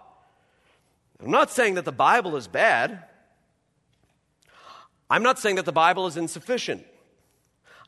I'm 1.23 1.33
not 1.33 1.51
saying 1.51 1.75
that 1.75 1.85
the 1.85 1.93
Bible 1.93 2.37
is 2.37 2.47
bad. 2.47 3.05
I'm 5.11 5.23
not 5.23 5.39
saying 5.39 5.57
that 5.57 5.65
the 5.65 5.73
Bible 5.73 6.07
is 6.07 6.17
insufficient. 6.17 6.87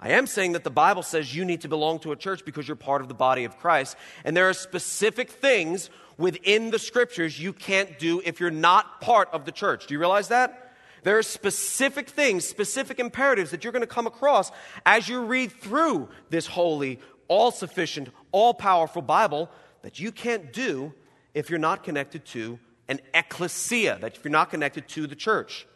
I 0.00 0.12
am 0.12 0.26
saying 0.26 0.52
that 0.52 0.64
the 0.64 0.70
Bible 0.70 1.02
says 1.02 1.34
you 1.34 1.44
need 1.44 1.60
to 1.60 1.68
belong 1.68 1.98
to 2.00 2.12
a 2.12 2.16
church 2.16 2.44
because 2.44 2.66
you're 2.66 2.76
part 2.76 3.02
of 3.02 3.08
the 3.08 3.14
body 3.14 3.44
of 3.44 3.58
Christ. 3.58 3.96
And 4.24 4.34
there 4.34 4.48
are 4.48 4.54
specific 4.54 5.30
things 5.30 5.90
within 6.16 6.70
the 6.70 6.78
scriptures 6.78 7.38
you 7.38 7.52
can't 7.52 7.98
do 7.98 8.22
if 8.24 8.40
you're 8.40 8.50
not 8.50 9.00
part 9.02 9.28
of 9.32 9.44
the 9.44 9.52
church. 9.52 9.86
Do 9.86 9.94
you 9.94 10.00
realize 10.00 10.28
that? 10.28 10.72
There 11.02 11.18
are 11.18 11.22
specific 11.22 12.08
things, 12.08 12.46
specific 12.46 12.98
imperatives 12.98 13.50
that 13.50 13.64
you're 13.64 13.72
going 13.72 13.82
to 13.82 13.86
come 13.86 14.06
across 14.06 14.50
as 14.84 15.08
you 15.08 15.24
read 15.24 15.52
through 15.52 16.08
this 16.30 16.46
holy, 16.46 16.98
all 17.28 17.50
sufficient, 17.50 18.08
all 18.32 18.54
powerful 18.54 19.02
Bible 19.02 19.50
that 19.82 19.98
you 19.98 20.12
can't 20.12 20.52
do 20.52 20.92
if 21.34 21.48
you're 21.48 21.58
not 21.58 21.84
connected 21.84 22.24
to 22.26 22.58
an 22.88 23.00
ecclesia, 23.14 23.98
that 24.00 24.16
if 24.16 24.24
you're 24.24 24.32
not 24.32 24.50
connected 24.50 24.88
to 24.88 25.06
the 25.06 25.14
church. 25.14 25.66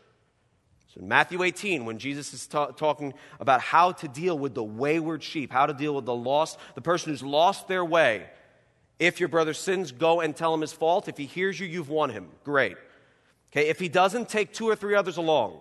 So 0.94 1.00
in 1.00 1.08
Matthew 1.08 1.42
18, 1.42 1.84
when 1.86 1.98
Jesus 1.98 2.32
is 2.32 2.46
ta- 2.46 2.66
talking 2.66 3.14
about 3.40 3.60
how 3.60 3.92
to 3.92 4.06
deal 4.06 4.38
with 4.38 4.54
the 4.54 4.62
wayward 4.62 5.24
sheep, 5.24 5.50
how 5.50 5.66
to 5.66 5.74
deal 5.74 5.94
with 5.94 6.04
the 6.04 6.14
lost, 6.14 6.58
the 6.76 6.80
person 6.80 7.10
who's 7.10 7.22
lost 7.22 7.66
their 7.66 7.84
way, 7.84 8.26
if 9.00 9.18
your 9.18 9.28
brother 9.28 9.54
sins, 9.54 9.90
go 9.90 10.20
and 10.20 10.36
tell 10.36 10.54
him 10.54 10.60
his 10.60 10.72
fault. 10.72 11.08
If 11.08 11.16
he 11.16 11.26
hears 11.26 11.58
you, 11.58 11.66
you've 11.66 11.88
won 11.88 12.10
him. 12.10 12.28
Great. 12.44 12.76
Okay, 13.50 13.68
if 13.68 13.80
he 13.80 13.88
doesn't, 13.88 14.28
take 14.28 14.52
two 14.52 14.68
or 14.68 14.76
three 14.76 14.94
others 14.94 15.16
along. 15.16 15.60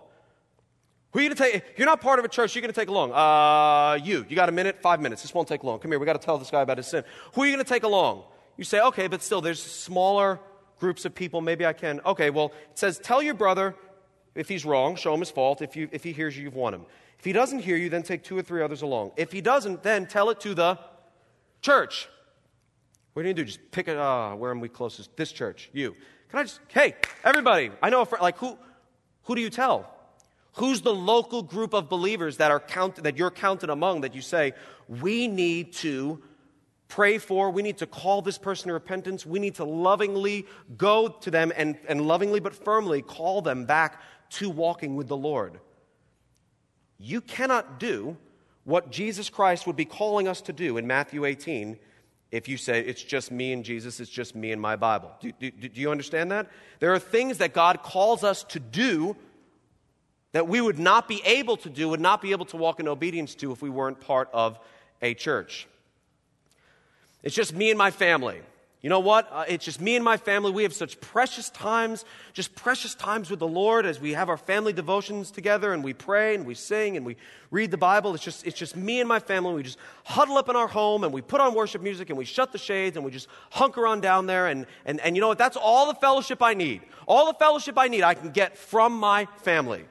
Who 1.11 1.19
are 1.19 1.21
you 1.23 1.29
going 1.29 1.37
to 1.37 1.59
take? 1.59 1.77
You're 1.77 1.87
not 1.87 2.01
part 2.01 2.19
of 2.19 2.25
a 2.25 2.27
church, 2.27 2.53
you're 2.55 2.61
going 2.61 2.73
to 2.73 2.79
take 2.79 2.89
along. 2.89 3.11
Uh, 3.11 4.03
you. 4.03 4.25
You 4.29 4.35
got 4.35 4.49
a 4.49 4.51
minute? 4.51 4.81
Five 4.81 5.01
minutes. 5.01 5.23
This 5.23 5.33
won't 5.33 5.47
take 5.47 5.63
long. 5.63 5.79
Come 5.79 5.91
here. 5.91 5.99
We 5.99 6.05
got 6.05 6.19
to 6.19 6.23
tell 6.25 6.37
this 6.37 6.51
guy 6.51 6.61
about 6.61 6.77
his 6.77 6.87
sin. 6.87 7.03
Who 7.33 7.41
are 7.41 7.45
you 7.45 7.53
going 7.53 7.63
to 7.63 7.69
take 7.69 7.83
along? 7.83 8.23
You 8.57 8.63
say, 8.63 8.79
okay, 8.81 9.07
but 9.07 9.23
still, 9.23 9.41
there's 9.41 9.61
smaller 9.61 10.39
groups 10.79 11.05
of 11.05 11.15
people. 11.15 11.41
Maybe 11.41 11.65
I 11.65 11.73
can. 11.73 12.01
Okay, 12.05 12.29
well, 12.29 12.51
it 12.71 12.79
says, 12.79 12.99
tell 12.99 13.21
your 13.21 13.33
brother 13.33 13.75
if 14.35 14.49
he's 14.49 14.65
wrong, 14.65 14.95
show 14.95 15.13
him 15.13 15.19
his 15.19 15.29
fault. 15.29 15.61
If, 15.61 15.75
you, 15.75 15.89
if 15.91 16.03
he 16.03 16.11
hears 16.11 16.35
you, 16.35 16.43
you've 16.43 16.55
won 16.55 16.73
him. 16.73 16.85
If 17.19 17.25
he 17.25 17.33
doesn't 17.33 17.59
hear 17.59 17.77
you, 17.77 17.89
then 17.89 18.03
take 18.03 18.23
two 18.23 18.37
or 18.37 18.41
three 18.41 18.61
others 18.61 18.81
along. 18.81 19.11
If 19.15 19.31
he 19.31 19.41
doesn't, 19.41 19.83
then 19.83 20.07
tell 20.07 20.29
it 20.29 20.39
to 20.41 20.53
the 20.53 20.79
church. 21.61 22.09
What 23.13 23.21
are 23.23 23.27
you 23.27 23.33
going 23.33 23.35
to 23.37 23.41
do? 23.43 23.45
Just 23.45 23.71
pick 23.71 23.87
it. 23.87 23.97
Uh, 23.97 24.33
where 24.35 24.51
am 24.51 24.59
we 24.59 24.69
closest? 24.69 25.15
This 25.15 25.31
church. 25.31 25.69
You. 25.71 25.95
Can 26.29 26.39
I 26.39 26.43
just, 26.43 26.59
hey, 26.69 26.95
everybody, 27.23 27.71
I 27.81 27.91
know 27.91 28.01
a 28.01 28.05
friend, 28.05 28.23
like 28.23 28.37
who, 28.37 28.57
who 29.23 29.35
do 29.35 29.41
you 29.41 29.51
tell? 29.51 29.89
Who's 30.53 30.81
the 30.81 30.93
local 30.93 31.43
group 31.43 31.73
of 31.73 31.89
believers 31.89 32.37
that, 32.37 32.49
are 32.49 32.59
count, 32.59 33.03
that 33.03 33.17
you're 33.17 33.31
counted 33.31 33.69
among 33.69 34.01
that 34.01 34.15
you 34.15 34.21
say, 34.21 34.53
we 34.87 35.27
need 35.27 35.73
to 35.73 36.21
pray 36.87 37.17
for, 37.17 37.49
we 37.49 37.63
need 37.63 37.77
to 37.79 37.87
call 37.87 38.21
this 38.21 38.37
person 38.37 38.67
to 38.67 38.73
repentance, 38.73 39.25
we 39.25 39.39
need 39.39 39.55
to 39.55 39.63
lovingly 39.63 40.45
go 40.77 41.07
to 41.07 41.31
them 41.31 41.51
and, 41.55 41.77
and 41.87 42.01
lovingly 42.07 42.39
but 42.39 42.53
firmly 42.53 43.01
call 43.01 43.41
them 43.41 43.65
back 43.65 44.01
to 44.33 44.49
walking 44.49 44.95
with 44.95 45.07
the 45.07 45.17
Lord. 45.17 45.59
You 46.97 47.21
cannot 47.21 47.79
do 47.79 48.17
what 48.63 48.91
Jesus 48.91 49.29
Christ 49.29 49.67
would 49.67 49.75
be 49.75 49.85
calling 49.85 50.27
us 50.27 50.41
to 50.41 50.53
do 50.53 50.77
in 50.77 50.87
Matthew 50.87 51.25
18 51.25 51.77
if 52.31 52.47
you 52.47 52.57
say 52.57 52.79
it's 52.79 53.03
just 53.03 53.31
me 53.31 53.53
and 53.53 53.63
Jesus, 53.63 53.99
it's 53.99 54.09
just 54.09 54.35
me 54.35 54.51
and 54.51 54.59
my 54.59 54.75
Bible. 54.75 55.11
Do, 55.19 55.31
do, 55.33 55.51
do, 55.51 55.79
you 55.79 55.91
understand 55.91 56.31
that? 56.31 56.49
There 56.79 56.91
are 56.91 56.97
things 56.97 57.37
that 57.37 57.53
God 57.53 57.83
calls 57.83 58.23
us 58.23 58.43
to 58.45 58.59
do 58.59 59.15
that 60.31 60.47
we 60.47 60.59
would 60.59 60.79
not 60.79 61.07
be 61.07 61.21
able 61.25 61.57
to 61.57 61.69
do, 61.69 61.89
would 61.89 62.01
not 62.01 62.23
be 62.23 62.31
able 62.31 62.45
to 62.45 62.57
walk 62.57 62.79
in 62.79 62.87
obedience 62.87 63.35
to 63.35 63.51
if 63.51 63.61
we 63.61 63.69
weren't 63.69 64.01
part 64.01 64.29
of 64.33 64.57
a 64.99 65.13
church. 65.13 65.67
It's 67.21 67.35
just 67.35 67.53
me 67.53 67.69
and 67.69 67.77
my 67.77 67.91
family. 67.91 68.41
You 68.83 68.89
know 68.89 68.99
what? 68.99 69.29
Uh, 69.31 69.45
it's 69.47 69.63
just 69.63 69.79
me 69.79 69.95
and 69.95 70.03
my 70.03 70.17
family. 70.17 70.51
We 70.51 70.63
have 70.63 70.73
such 70.73 70.99
precious 70.99 71.49
times, 71.49 72.03
just 72.33 72.53
precious 72.53 72.93
times 72.93 73.29
with 73.29 73.39
the 73.39 73.47
Lord 73.47 73.85
as 73.85 74.01
we 74.01 74.11
have 74.11 74.27
our 74.27 74.37
family 74.37 74.73
devotions 74.73 75.31
together 75.31 75.71
and 75.71 75.81
we 75.81 75.93
pray 75.93 76.35
and 76.35 76.45
we 76.45 76.53
sing 76.53 76.97
and 76.97 77.05
we 77.05 77.15
read 77.49 77.71
the 77.71 77.77
Bible. 77.77 78.13
It's 78.13 78.25
just, 78.25 78.45
it's 78.45 78.57
just 78.57 78.75
me 78.75 78.99
and 78.99 79.07
my 79.07 79.19
family. 79.19 79.53
We 79.53 79.63
just 79.63 79.77
huddle 80.03 80.37
up 80.37 80.49
in 80.49 80.57
our 80.57 80.67
home 80.67 81.05
and 81.05 81.13
we 81.13 81.21
put 81.21 81.39
on 81.39 81.55
worship 81.55 81.81
music 81.81 82.09
and 82.09 82.17
we 82.17 82.25
shut 82.25 82.51
the 82.51 82.57
shades 82.57 82.97
and 82.97 83.05
we 83.05 83.11
just 83.11 83.29
hunker 83.51 83.87
on 83.87 84.01
down 84.01 84.25
there. 84.25 84.47
And, 84.47 84.65
and, 84.83 84.99
and 84.99 85.15
you 85.15 85.21
know 85.21 85.29
what? 85.29 85.37
That's 85.37 85.55
all 85.55 85.87
the 85.87 85.97
fellowship 85.99 86.43
I 86.43 86.53
need. 86.53 86.81
All 87.07 87.27
the 87.27 87.39
fellowship 87.39 87.77
I 87.77 87.87
need 87.87 88.03
I 88.03 88.15
can 88.15 88.31
get 88.31 88.57
from 88.57 88.99
my 88.99 89.29
family. 89.37 89.85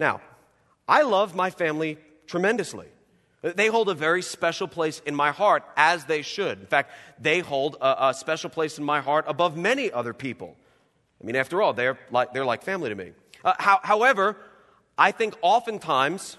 Now, 0.00 0.20
I 0.88 1.02
love 1.02 1.36
my 1.36 1.50
family 1.50 1.98
tremendously. 2.26 2.88
They 3.42 3.66
hold 3.66 3.88
a 3.88 3.94
very 3.94 4.22
special 4.22 4.68
place 4.68 5.02
in 5.04 5.16
my 5.16 5.32
heart, 5.32 5.64
as 5.76 6.04
they 6.04 6.22
should. 6.22 6.60
In 6.60 6.66
fact, 6.66 6.92
they 7.18 7.40
hold 7.40 7.76
a, 7.80 8.08
a, 8.08 8.14
special 8.14 8.48
place 8.48 8.78
in 8.78 8.84
my 8.84 9.00
heart 9.00 9.24
above 9.26 9.56
many 9.56 9.90
other 9.90 10.14
people. 10.14 10.56
I 11.20 11.26
mean, 11.26 11.34
after 11.34 11.60
all, 11.60 11.72
they're 11.72 11.98
like, 12.12 12.32
they're 12.32 12.44
like 12.44 12.62
family 12.62 12.90
to 12.90 12.94
me. 12.94 13.12
Uh, 13.44 13.54
how, 13.58 13.80
however, 13.82 14.36
I 14.96 15.10
think 15.10 15.34
oftentimes 15.42 16.36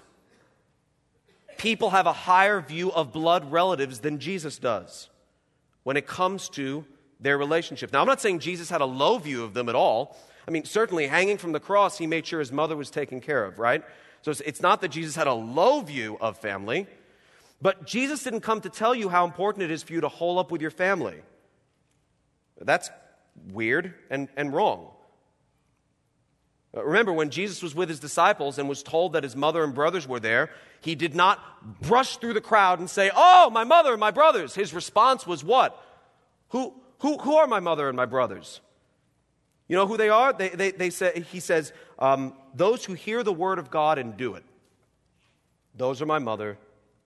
people 1.58 1.90
have 1.90 2.06
a 2.06 2.12
higher 2.12 2.62
view 2.62 2.90
of 2.90 3.12
blood 3.12 3.52
relatives 3.52 4.00
than 4.00 4.18
Jesus 4.18 4.58
does 4.58 5.10
when 5.82 5.98
it 5.98 6.06
comes 6.06 6.48
to 6.50 6.86
their 7.20 7.36
relationship. 7.36 7.92
Now, 7.92 8.00
I'm 8.00 8.06
not 8.06 8.22
saying 8.22 8.38
Jesus 8.38 8.70
had 8.70 8.80
a 8.80 8.86
low 8.86 9.18
view 9.18 9.44
of 9.44 9.52
them 9.52 9.68
at 9.68 9.74
all. 9.74 10.16
I 10.48 10.50
mean, 10.50 10.64
certainly 10.64 11.06
hanging 11.06 11.36
from 11.36 11.52
the 11.52 11.60
cross, 11.60 11.98
he 11.98 12.06
made 12.06 12.26
sure 12.26 12.40
his 12.40 12.52
mother 12.52 12.76
was 12.76 12.90
taken 12.90 13.20
care 13.20 13.44
of, 13.44 13.58
right? 13.58 13.82
So 14.24 14.32
it's 14.46 14.62
not 14.62 14.80
that 14.80 14.88
Jesus 14.88 15.14
had 15.14 15.26
a 15.26 15.34
low 15.34 15.82
view 15.82 16.16
of 16.18 16.38
family, 16.38 16.86
but 17.60 17.84
Jesus 17.84 18.24
didn't 18.24 18.40
come 18.40 18.62
to 18.62 18.70
tell 18.70 18.94
you 18.94 19.10
how 19.10 19.26
important 19.26 19.64
it 19.64 19.70
is 19.70 19.82
for 19.82 19.92
you 19.92 20.00
to 20.00 20.08
hole 20.08 20.38
up 20.38 20.50
with 20.50 20.62
your 20.62 20.70
family. 20.70 21.20
That's 22.58 22.88
weird 23.52 23.92
and, 24.08 24.30
and 24.34 24.50
wrong. 24.50 24.88
Remember, 26.72 27.12
when 27.12 27.28
Jesus 27.28 27.62
was 27.62 27.74
with 27.74 27.90
his 27.90 28.00
disciples 28.00 28.58
and 28.58 28.66
was 28.66 28.82
told 28.82 29.12
that 29.12 29.24
his 29.24 29.36
mother 29.36 29.62
and 29.62 29.74
brothers 29.74 30.08
were 30.08 30.20
there, 30.20 30.48
he 30.80 30.94
did 30.94 31.14
not 31.14 31.82
brush 31.82 32.16
through 32.16 32.32
the 32.32 32.40
crowd 32.40 32.78
and 32.78 32.88
say, 32.88 33.10
Oh, 33.14 33.50
my 33.50 33.64
mother 33.64 33.90
and 33.90 34.00
my 34.00 34.10
brothers. 34.10 34.54
His 34.54 34.72
response 34.72 35.26
was 35.26 35.44
what? 35.44 35.78
Who, 36.48 36.72
who, 37.00 37.18
who 37.18 37.36
are 37.36 37.46
my 37.46 37.60
mother 37.60 37.88
and 37.88 37.96
my 37.96 38.06
brothers? 38.06 38.62
You 39.68 39.76
know 39.76 39.86
who 39.86 39.96
they 39.96 40.08
are? 40.08 40.32
They, 40.32 40.50
they, 40.50 40.70
they 40.72 40.90
say, 40.90 41.24
he 41.30 41.40
says, 41.40 41.72
um, 41.98 42.34
Those 42.54 42.84
who 42.84 42.94
hear 42.94 43.22
the 43.22 43.32
word 43.32 43.58
of 43.58 43.70
God 43.70 43.98
and 43.98 44.16
do 44.16 44.34
it. 44.34 44.44
Those 45.74 46.02
are 46.02 46.06
my 46.06 46.18
mother 46.18 46.58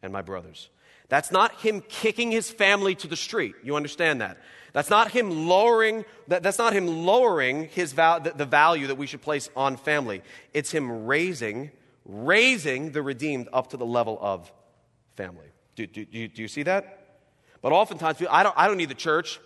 and 0.02 0.12
my 0.12 0.22
brothers. 0.22 0.68
That's 1.08 1.32
not 1.32 1.54
him 1.60 1.82
kicking 1.88 2.30
his 2.30 2.50
family 2.50 2.94
to 2.96 3.08
the 3.08 3.16
street. 3.16 3.54
You 3.62 3.76
understand 3.76 4.20
that? 4.20 4.38
That's 4.72 4.90
not 4.90 5.10
him 5.10 5.48
lowering, 5.48 6.04
that, 6.28 6.42
that's 6.42 6.58
not 6.58 6.74
him 6.74 6.86
lowering 6.86 7.68
his 7.68 7.92
val, 7.92 8.20
the, 8.20 8.30
the 8.30 8.44
value 8.44 8.88
that 8.88 8.96
we 8.96 9.06
should 9.06 9.22
place 9.22 9.48
on 9.56 9.76
family. 9.76 10.22
It's 10.52 10.70
him 10.70 11.06
raising, 11.06 11.70
raising 12.04 12.92
the 12.92 13.02
redeemed 13.02 13.48
up 13.52 13.68
to 13.68 13.78
the 13.78 13.86
level 13.86 14.18
of 14.20 14.52
family. 15.16 15.46
Do, 15.76 15.86
do, 15.86 16.04
do, 16.04 16.28
do 16.28 16.42
you 16.42 16.48
see 16.48 16.64
that? 16.64 17.06
But 17.62 17.72
oftentimes, 17.72 18.22
I 18.30 18.42
don't, 18.42 18.54
I 18.56 18.66
don't 18.68 18.76
need 18.76 18.90
the 18.90 18.94
church. 18.94 19.40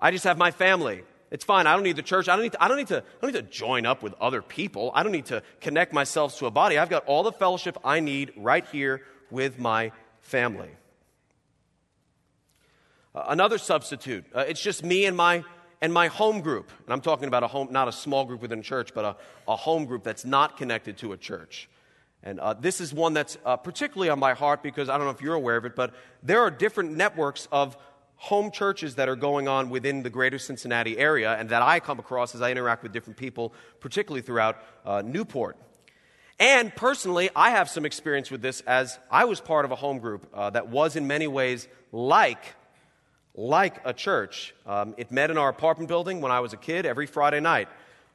I 0.00 0.10
just 0.10 0.24
have 0.24 0.38
my 0.38 0.50
family. 0.50 1.02
It's 1.34 1.44
fine. 1.44 1.66
I 1.66 1.72
don't 1.72 1.82
need 1.82 1.96
the 1.96 2.02
church. 2.02 2.28
I 2.28 2.36
don't 2.36 2.44
need, 2.44 2.52
to, 2.52 2.62
I, 2.62 2.68
don't 2.68 2.76
need 2.76 2.86
to, 2.86 2.98
I 2.98 3.20
don't 3.20 3.34
need 3.34 3.40
to 3.40 3.50
join 3.50 3.86
up 3.86 4.04
with 4.04 4.14
other 4.20 4.40
people. 4.40 4.92
I 4.94 5.02
don't 5.02 5.10
need 5.10 5.26
to 5.26 5.42
connect 5.60 5.92
myself 5.92 6.38
to 6.38 6.46
a 6.46 6.50
body. 6.52 6.78
I've 6.78 6.88
got 6.88 7.06
all 7.06 7.24
the 7.24 7.32
fellowship 7.32 7.76
I 7.84 7.98
need 7.98 8.30
right 8.36 8.64
here 8.70 9.02
with 9.32 9.58
my 9.58 9.90
family. 10.20 10.70
Uh, 13.16 13.24
another 13.26 13.58
substitute. 13.58 14.24
Uh, 14.32 14.44
it's 14.46 14.62
just 14.62 14.84
me 14.84 15.06
and 15.06 15.16
my 15.16 15.42
and 15.82 15.92
my 15.92 16.06
home 16.06 16.40
group. 16.40 16.70
And 16.84 16.92
I'm 16.92 17.00
talking 17.00 17.26
about 17.26 17.42
a 17.42 17.48
home, 17.48 17.66
not 17.72 17.88
a 17.88 17.92
small 17.92 18.24
group 18.24 18.40
within 18.40 18.60
a 18.60 18.62
church, 18.62 18.94
but 18.94 19.04
a, 19.04 19.16
a 19.48 19.56
home 19.56 19.86
group 19.86 20.04
that's 20.04 20.24
not 20.24 20.56
connected 20.56 20.98
to 20.98 21.14
a 21.14 21.16
church. 21.16 21.68
And 22.22 22.38
uh, 22.38 22.54
this 22.54 22.80
is 22.80 22.94
one 22.94 23.12
that's 23.12 23.38
uh, 23.44 23.56
particularly 23.56 24.08
on 24.08 24.20
my 24.20 24.34
heart 24.34 24.62
because 24.62 24.88
I 24.88 24.96
don't 24.98 25.06
know 25.08 25.12
if 25.12 25.20
you're 25.20 25.34
aware 25.34 25.56
of 25.56 25.64
it, 25.64 25.74
but 25.74 25.94
there 26.22 26.42
are 26.42 26.50
different 26.52 26.92
networks 26.92 27.48
of 27.50 27.76
home 28.16 28.50
churches 28.50 28.94
that 28.94 29.08
are 29.08 29.16
going 29.16 29.48
on 29.48 29.70
within 29.70 30.02
the 30.02 30.10
greater 30.10 30.38
Cincinnati 30.38 30.96
area 30.98 31.34
and 31.34 31.48
that 31.50 31.62
I 31.62 31.80
come 31.80 31.98
across 31.98 32.34
as 32.34 32.42
I 32.42 32.50
interact 32.50 32.82
with 32.82 32.92
different 32.92 33.16
people, 33.16 33.52
particularly 33.80 34.22
throughout 34.22 34.56
uh, 34.84 35.02
Newport. 35.04 35.56
And 36.38 36.74
personally, 36.74 37.30
I 37.36 37.50
have 37.50 37.68
some 37.68 37.84
experience 37.84 38.30
with 38.30 38.42
this 38.42 38.60
as 38.62 38.98
I 39.10 39.24
was 39.24 39.40
part 39.40 39.64
of 39.64 39.70
a 39.70 39.76
home 39.76 39.98
group 39.98 40.26
uh, 40.34 40.50
that 40.50 40.68
was 40.68 40.96
in 40.96 41.06
many 41.06 41.26
ways 41.26 41.68
like, 41.92 42.56
like 43.34 43.76
a 43.84 43.92
church. 43.92 44.54
Um, 44.66 44.94
it 44.96 45.12
met 45.12 45.30
in 45.30 45.38
our 45.38 45.48
apartment 45.48 45.88
building 45.88 46.20
when 46.20 46.32
I 46.32 46.40
was 46.40 46.52
a 46.52 46.56
kid 46.56 46.86
every 46.86 47.06
Friday 47.06 47.40
night. 47.40 47.68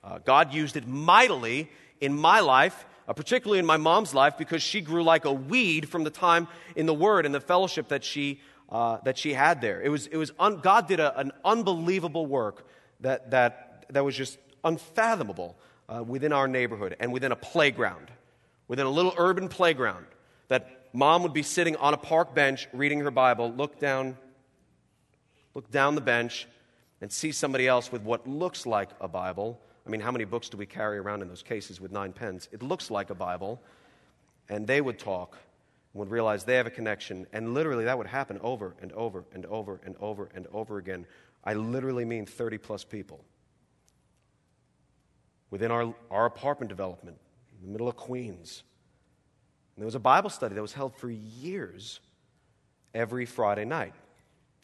Uh, 0.03 0.19
God 0.19 0.53
used 0.53 0.75
it 0.75 0.88
mightily 0.88 1.69
in 2.01 2.13
my 2.13 2.39
life, 2.41 2.85
uh, 3.07 3.13
particularly 3.13 3.59
in 3.59 3.65
my 3.65 3.77
mom's 3.77 4.13
life, 4.13 4.38
because 4.38 4.62
she 4.62 4.81
grew 4.81 5.03
like 5.03 5.25
a 5.25 5.33
weed 5.33 5.88
from 5.89 6.03
the 6.03 6.09
time 6.09 6.47
in 6.75 6.85
the 6.85 6.93
Word 6.93 7.25
and 7.25 7.33
the 7.33 7.41
fellowship 7.41 7.89
that 7.89 8.03
she, 8.03 8.41
uh, 8.71 8.97
that 9.04 9.17
she 9.17 9.33
had 9.33 9.62
there. 9.62 9.81
It 9.81 9.89
was, 9.89 10.08
it 10.08 10.17
was 10.17 10.31
un- 10.39 10.58
God 10.58 10.87
did 10.87 11.00
a, 11.00 11.17
an 11.19 11.31
unbelievable 11.43 12.25
work 12.25 12.67
that, 13.02 13.31
that, 13.31 13.85
that 13.89 14.06
was 14.06 14.15
just 14.15 14.37
unfathomable 14.63 15.58
uh, 15.87 16.04
within 16.04 16.31
our 16.33 16.48
neighborhood 16.48 16.96
and 17.00 17.12
within 17.12 17.31
a 17.31 17.35
playground, 17.35 18.12
within 18.67 18.85
a 18.85 18.89
little 18.89 19.13
urban 19.17 19.48
playground, 19.48 20.06
that 20.48 20.89
mom 20.93 21.23
would 21.23 21.33
be 21.33 21.43
sitting 21.43 21.75
on 21.77 21.93
a 21.93 21.98
park 21.98 22.35
bench 22.35 22.67
reading 22.73 23.00
her 23.00 23.12
Bible, 23.12 23.52
look 23.52 23.79
down, 23.79 24.17
look 25.56 25.69
down 25.71 25.96
the 25.96 26.02
bench, 26.02 26.48
and 27.02 27.12
see 27.12 27.31
somebody 27.31 27.67
else 27.67 27.91
with 27.91 28.02
what 28.02 28.27
looks 28.27 28.65
like 28.65 28.89
a 29.00 29.08
Bible. 29.08 29.60
I 29.87 29.89
mean, 29.89 30.02
how 30.02 30.12
many 30.12 30.25
books 30.25 30.50
do 30.50 30.58
we 30.58 30.65
carry 30.65 30.98
around 30.98 31.21
in 31.21 31.27
those 31.27 31.41
cases 31.43 31.79
with 31.79 31.91
nine 31.91 32.13
pens? 32.13 32.50
It 32.52 32.62
looks 32.62 32.91
like 32.91 33.10
a 33.10 33.15
Bible. 33.15 33.62
And 34.50 34.67
they 34.67 34.81
would 34.81 35.00
talk, 35.00 35.37
would 35.94 36.10
realize 36.10 36.44
they 36.44 36.56
have 36.56 36.67
a 36.67 36.71
connection. 36.71 37.25
And 37.33 37.54
literally, 37.54 37.85
that 37.85 37.98
would 37.98 38.08
happen 38.08 38.40
over 38.42 38.75
and 38.81 38.92
over 38.94 39.25
and 39.33 39.46
over 39.48 39.81
and 39.83 39.96
over 40.00 40.29
and 40.33 40.48
over 40.54 40.77
again. 40.77 41.06
I 41.44 41.54
literally 41.54 42.06
mean 42.06 42.25
30 42.25 42.58
plus 42.58 42.83
people. 42.83 43.23
Within 45.50 45.71
our, 45.71 45.94
our 46.12 46.25
apartment 46.25 46.69
development, 46.69 47.17
in 47.60 47.65
the 47.65 47.71
middle 47.71 47.87
of 47.87 47.96
Queens. 47.96 48.63
And 49.75 49.81
there 49.81 49.87
was 49.87 49.96
a 49.96 50.00
Bible 50.00 50.29
study 50.29 50.56
that 50.56 50.62
was 50.62 50.73
held 50.73 50.96
for 50.96 51.10
years 51.10 52.00
every 52.94 53.25
Friday 53.25 53.65
night. 53.65 53.94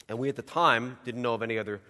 And 0.07 0.19
we 0.19 0.29
at 0.29 0.35
the 0.35 0.41
time 0.41 0.97
didn't 1.03 1.21
know 1.21 1.33
of 1.33 1.41
any 1.41 1.57
other 1.57 1.81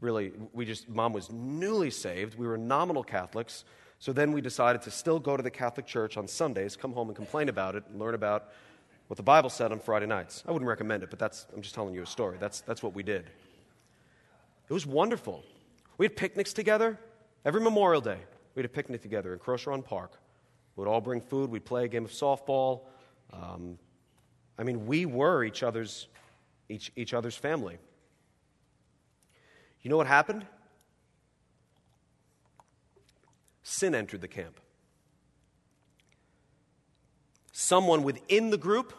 really, 0.00 0.32
we 0.52 0.64
just, 0.64 0.88
mom 0.88 1.12
was 1.12 1.30
newly 1.30 1.90
saved. 1.90 2.36
We 2.36 2.46
were 2.46 2.58
nominal 2.58 3.04
Catholics. 3.04 3.64
So 4.00 4.12
then 4.12 4.32
we 4.32 4.40
decided 4.40 4.82
to 4.82 4.90
still 4.90 5.20
go 5.20 5.36
to 5.36 5.42
the 5.42 5.50
Catholic 5.50 5.86
Church 5.86 6.16
on 6.16 6.26
Sundays, 6.26 6.76
come 6.76 6.92
home 6.92 7.08
and 7.08 7.16
complain 7.16 7.48
about 7.48 7.76
it, 7.76 7.84
and 7.88 8.00
learn 8.00 8.14
about 8.14 8.48
what 9.12 9.18
the 9.18 9.22
Bible 9.22 9.50
said 9.50 9.72
on 9.72 9.78
Friday 9.78 10.06
nights. 10.06 10.42
I 10.48 10.52
wouldn't 10.52 10.66
recommend 10.66 11.02
it, 11.02 11.10
but 11.10 11.18
that's, 11.18 11.46
I'm 11.54 11.60
just 11.60 11.74
telling 11.74 11.94
you 11.94 12.02
a 12.02 12.06
story. 12.06 12.38
That's, 12.40 12.62
that's 12.62 12.82
what 12.82 12.94
we 12.94 13.02
did. 13.02 13.26
It 14.70 14.72
was 14.72 14.86
wonderful. 14.86 15.44
We 15.98 16.06
had 16.06 16.16
picnics 16.16 16.54
together 16.54 16.98
every 17.44 17.60
Memorial 17.60 18.00
Day. 18.00 18.16
We 18.54 18.60
had 18.60 18.64
a 18.64 18.72
picnic 18.72 19.02
together 19.02 19.34
in 19.34 19.38
Crocheron 19.38 19.82
Park. 19.82 20.18
We'd 20.76 20.86
all 20.86 21.02
bring 21.02 21.20
food, 21.20 21.50
we'd 21.50 21.66
play 21.66 21.84
a 21.84 21.88
game 21.88 22.06
of 22.06 22.10
softball. 22.10 22.84
Um, 23.34 23.78
I 24.58 24.62
mean, 24.62 24.86
we 24.86 25.04
were 25.04 25.44
each 25.44 25.62
other's, 25.62 26.08
each, 26.70 26.90
each 26.96 27.12
other's 27.12 27.36
family. 27.36 27.76
You 29.82 29.90
know 29.90 29.98
what 29.98 30.06
happened? 30.06 30.46
Sin 33.62 33.94
entered 33.94 34.22
the 34.22 34.28
camp. 34.28 34.58
Someone 37.52 38.04
within 38.04 38.48
the 38.48 38.56
group 38.56 38.94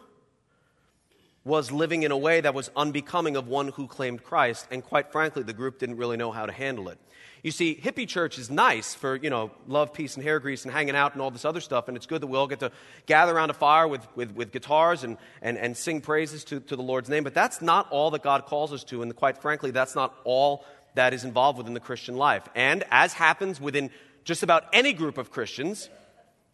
was 1.44 1.70
living 1.70 2.02
in 2.02 2.10
a 2.10 2.16
way 2.16 2.40
that 2.40 2.54
was 2.54 2.70
unbecoming 2.74 3.36
of 3.36 3.46
one 3.46 3.68
who 3.68 3.86
claimed 3.86 4.24
Christ, 4.24 4.66
and 4.70 4.82
quite 4.82 5.12
frankly, 5.12 5.42
the 5.42 5.52
group 5.52 5.78
didn't 5.78 5.98
really 5.98 6.16
know 6.16 6.32
how 6.32 6.46
to 6.46 6.52
handle 6.52 6.88
it. 6.88 6.98
You 7.42 7.50
see, 7.50 7.76
hippie 7.76 8.08
church 8.08 8.38
is 8.38 8.50
nice 8.50 8.94
for, 8.94 9.16
you 9.16 9.28
know, 9.28 9.50
love, 9.66 9.92
peace, 9.92 10.14
and 10.14 10.24
hair 10.24 10.40
grease 10.40 10.64
and 10.64 10.72
hanging 10.72 10.96
out 10.96 11.12
and 11.12 11.20
all 11.20 11.30
this 11.30 11.44
other 11.44 11.60
stuff, 11.60 11.88
and 11.88 11.98
it's 11.98 12.06
good 12.06 12.22
that 12.22 12.28
we 12.28 12.38
all 12.38 12.46
get 12.46 12.60
to 12.60 12.72
gather 13.04 13.34
around 13.34 13.50
a 13.50 13.54
fire 13.54 13.86
with, 13.86 14.00
with, 14.16 14.30
with 14.30 14.52
guitars 14.52 15.04
and, 15.04 15.18
and, 15.42 15.58
and 15.58 15.76
sing 15.76 16.00
praises 16.00 16.44
to, 16.44 16.60
to 16.60 16.76
the 16.76 16.82
Lord's 16.82 17.10
name, 17.10 17.22
but 17.22 17.34
that's 17.34 17.60
not 17.60 17.86
all 17.90 18.10
that 18.12 18.22
God 18.22 18.46
calls 18.46 18.72
us 18.72 18.82
to, 18.84 19.02
and 19.02 19.14
quite 19.14 19.36
frankly, 19.42 19.70
that's 19.70 19.94
not 19.94 20.18
all 20.24 20.64
that 20.94 21.12
is 21.12 21.24
involved 21.24 21.58
within 21.58 21.74
the 21.74 21.80
Christian 21.80 22.16
life. 22.16 22.48
And 22.54 22.84
as 22.90 23.12
happens 23.12 23.60
within 23.60 23.90
just 24.24 24.42
about 24.42 24.64
any 24.72 24.94
group 24.94 25.18
of 25.18 25.30
Christians, 25.30 25.90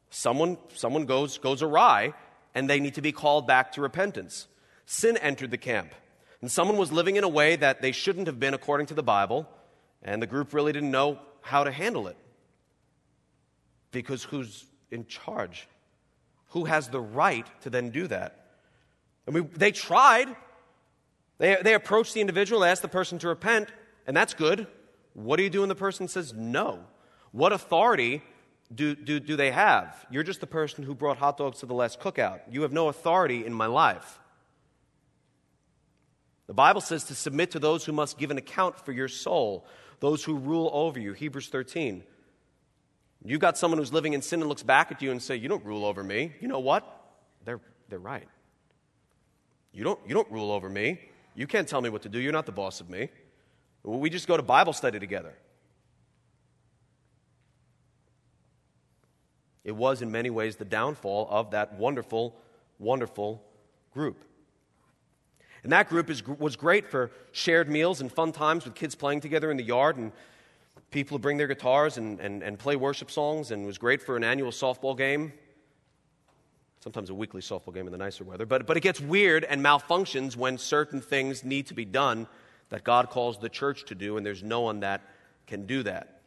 someone, 0.08 0.58
someone 0.74 1.06
goes, 1.06 1.38
goes 1.38 1.62
awry, 1.62 2.14
and 2.56 2.68
they 2.68 2.80
need 2.80 2.94
to 2.94 3.02
be 3.02 3.12
called 3.12 3.46
back 3.46 3.70
to 3.72 3.80
repentance 3.80 4.48
sin 4.90 5.16
entered 5.18 5.52
the 5.52 5.58
camp. 5.58 5.94
And 6.40 6.50
someone 6.50 6.76
was 6.76 6.90
living 6.90 7.14
in 7.14 7.22
a 7.22 7.28
way 7.28 7.54
that 7.54 7.80
they 7.80 7.92
shouldn't 7.92 8.26
have 8.26 8.40
been 8.40 8.54
according 8.54 8.88
to 8.88 8.94
the 8.94 9.04
Bible, 9.04 9.48
and 10.02 10.20
the 10.20 10.26
group 10.26 10.52
really 10.52 10.72
didn't 10.72 10.90
know 10.90 11.20
how 11.42 11.62
to 11.62 11.70
handle 11.70 12.08
it. 12.08 12.16
Because 13.92 14.24
who's 14.24 14.64
in 14.90 15.06
charge? 15.06 15.68
Who 16.48 16.64
has 16.64 16.88
the 16.88 17.00
right 17.00 17.46
to 17.62 17.70
then 17.70 17.90
do 17.90 18.08
that? 18.08 18.46
I 19.28 19.30
mean, 19.30 19.48
they 19.54 19.70
tried. 19.70 20.34
They, 21.38 21.56
they 21.62 21.74
approached 21.74 22.14
the 22.14 22.20
individual, 22.20 22.64
asked 22.64 22.82
the 22.82 22.88
person 22.88 23.20
to 23.20 23.28
repent, 23.28 23.68
and 24.08 24.16
that's 24.16 24.34
good. 24.34 24.66
What 25.14 25.36
do 25.36 25.44
you 25.44 25.50
do 25.50 25.60
when 25.60 25.68
the 25.68 25.76
person 25.76 26.08
says 26.08 26.34
no? 26.34 26.80
What 27.30 27.52
authority 27.52 28.22
do, 28.74 28.96
do, 28.96 29.20
do 29.20 29.36
they 29.36 29.52
have? 29.52 30.04
You're 30.10 30.24
just 30.24 30.40
the 30.40 30.48
person 30.48 30.82
who 30.82 30.96
brought 30.96 31.18
hot 31.18 31.36
dogs 31.36 31.60
to 31.60 31.66
the 31.66 31.74
last 31.74 32.00
cookout. 32.00 32.40
You 32.50 32.62
have 32.62 32.72
no 32.72 32.88
authority 32.88 33.46
in 33.46 33.52
my 33.52 33.66
life. 33.66 34.18
The 36.50 36.54
Bible 36.54 36.80
says 36.80 37.04
to 37.04 37.14
submit 37.14 37.52
to 37.52 37.60
those 37.60 37.84
who 37.84 37.92
must 37.92 38.18
give 38.18 38.32
an 38.32 38.36
account 38.36 38.76
for 38.84 38.90
your 38.90 39.06
soul, 39.06 39.64
those 40.00 40.24
who 40.24 40.36
rule 40.36 40.68
over 40.72 40.98
you. 40.98 41.12
Hebrews 41.12 41.46
13. 41.46 42.02
You've 43.24 43.38
got 43.38 43.56
someone 43.56 43.78
who's 43.78 43.92
living 43.92 44.14
in 44.14 44.20
sin 44.20 44.40
and 44.40 44.48
looks 44.48 44.64
back 44.64 44.90
at 44.90 45.00
you 45.00 45.12
and 45.12 45.22
say, 45.22 45.36
"You 45.36 45.48
don't 45.48 45.64
rule 45.64 45.84
over 45.84 46.02
me." 46.02 46.32
You 46.40 46.48
know 46.48 46.58
what? 46.58 46.84
They're 47.44 47.60
they're 47.88 48.00
right. 48.00 48.26
You 49.70 49.84
don't 49.84 50.00
you 50.04 50.12
don't 50.12 50.28
rule 50.28 50.50
over 50.50 50.68
me. 50.68 50.98
You 51.36 51.46
can't 51.46 51.68
tell 51.68 51.80
me 51.80 51.88
what 51.88 52.02
to 52.02 52.08
do. 52.08 52.18
You're 52.18 52.32
not 52.32 52.46
the 52.46 52.52
boss 52.52 52.80
of 52.80 52.90
me. 52.90 53.10
We 53.84 54.10
just 54.10 54.26
go 54.26 54.36
to 54.36 54.42
Bible 54.42 54.72
study 54.72 54.98
together. 54.98 55.36
It 59.62 59.76
was 59.76 60.02
in 60.02 60.10
many 60.10 60.30
ways 60.30 60.56
the 60.56 60.64
downfall 60.64 61.28
of 61.30 61.52
that 61.52 61.74
wonderful, 61.74 62.34
wonderful 62.80 63.40
group. 63.92 64.24
And 65.62 65.72
that 65.72 65.88
group 65.88 66.08
is, 66.08 66.26
was 66.26 66.56
great 66.56 66.90
for 66.90 67.10
shared 67.32 67.68
meals 67.68 68.00
and 68.00 68.10
fun 68.10 68.32
times 68.32 68.64
with 68.64 68.74
kids 68.74 68.94
playing 68.94 69.20
together 69.20 69.50
in 69.50 69.56
the 69.56 69.62
yard 69.62 69.96
and 69.96 70.12
people 70.90 71.16
who 71.16 71.20
bring 71.20 71.36
their 71.36 71.46
guitars 71.46 71.98
and, 71.98 72.18
and, 72.20 72.42
and 72.42 72.58
play 72.58 72.76
worship 72.76 73.10
songs, 73.10 73.50
and 73.50 73.64
was 73.66 73.78
great 73.78 74.02
for 74.02 74.16
an 74.16 74.24
annual 74.24 74.50
softball 74.50 74.96
game. 74.96 75.32
Sometimes 76.80 77.10
a 77.10 77.14
weekly 77.14 77.42
softball 77.42 77.74
game 77.74 77.86
in 77.86 77.92
the 77.92 77.98
nicer 77.98 78.24
weather. 78.24 78.46
But, 78.46 78.66
but 78.66 78.76
it 78.76 78.80
gets 78.80 79.00
weird 79.00 79.44
and 79.44 79.62
malfunctions 79.62 80.34
when 80.34 80.56
certain 80.58 81.00
things 81.00 81.44
need 81.44 81.66
to 81.66 81.74
be 81.74 81.84
done 81.84 82.26
that 82.70 82.84
God 82.84 83.10
calls 83.10 83.38
the 83.38 83.48
church 83.48 83.84
to 83.86 83.94
do, 83.94 84.16
and 84.16 84.24
there's 84.24 84.42
no 84.42 84.62
one 84.62 84.80
that 84.80 85.02
can 85.46 85.66
do 85.66 85.82
that. 85.82 86.20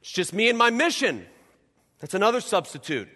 It's 0.00 0.12
just 0.12 0.32
me 0.32 0.48
and 0.48 0.56
my 0.56 0.70
mission. 0.70 1.26
That's 1.98 2.14
another 2.14 2.40
substitute. 2.40 3.08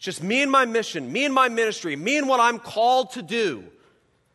It's 0.00 0.06
just 0.06 0.22
me 0.22 0.40
and 0.40 0.50
my 0.50 0.64
mission, 0.64 1.12
me 1.12 1.26
and 1.26 1.34
my 1.34 1.50
ministry, 1.50 1.94
me 1.94 2.16
and 2.16 2.26
what 2.26 2.40
I'm 2.40 2.58
called 2.58 3.10
to 3.10 3.22
do. 3.22 3.64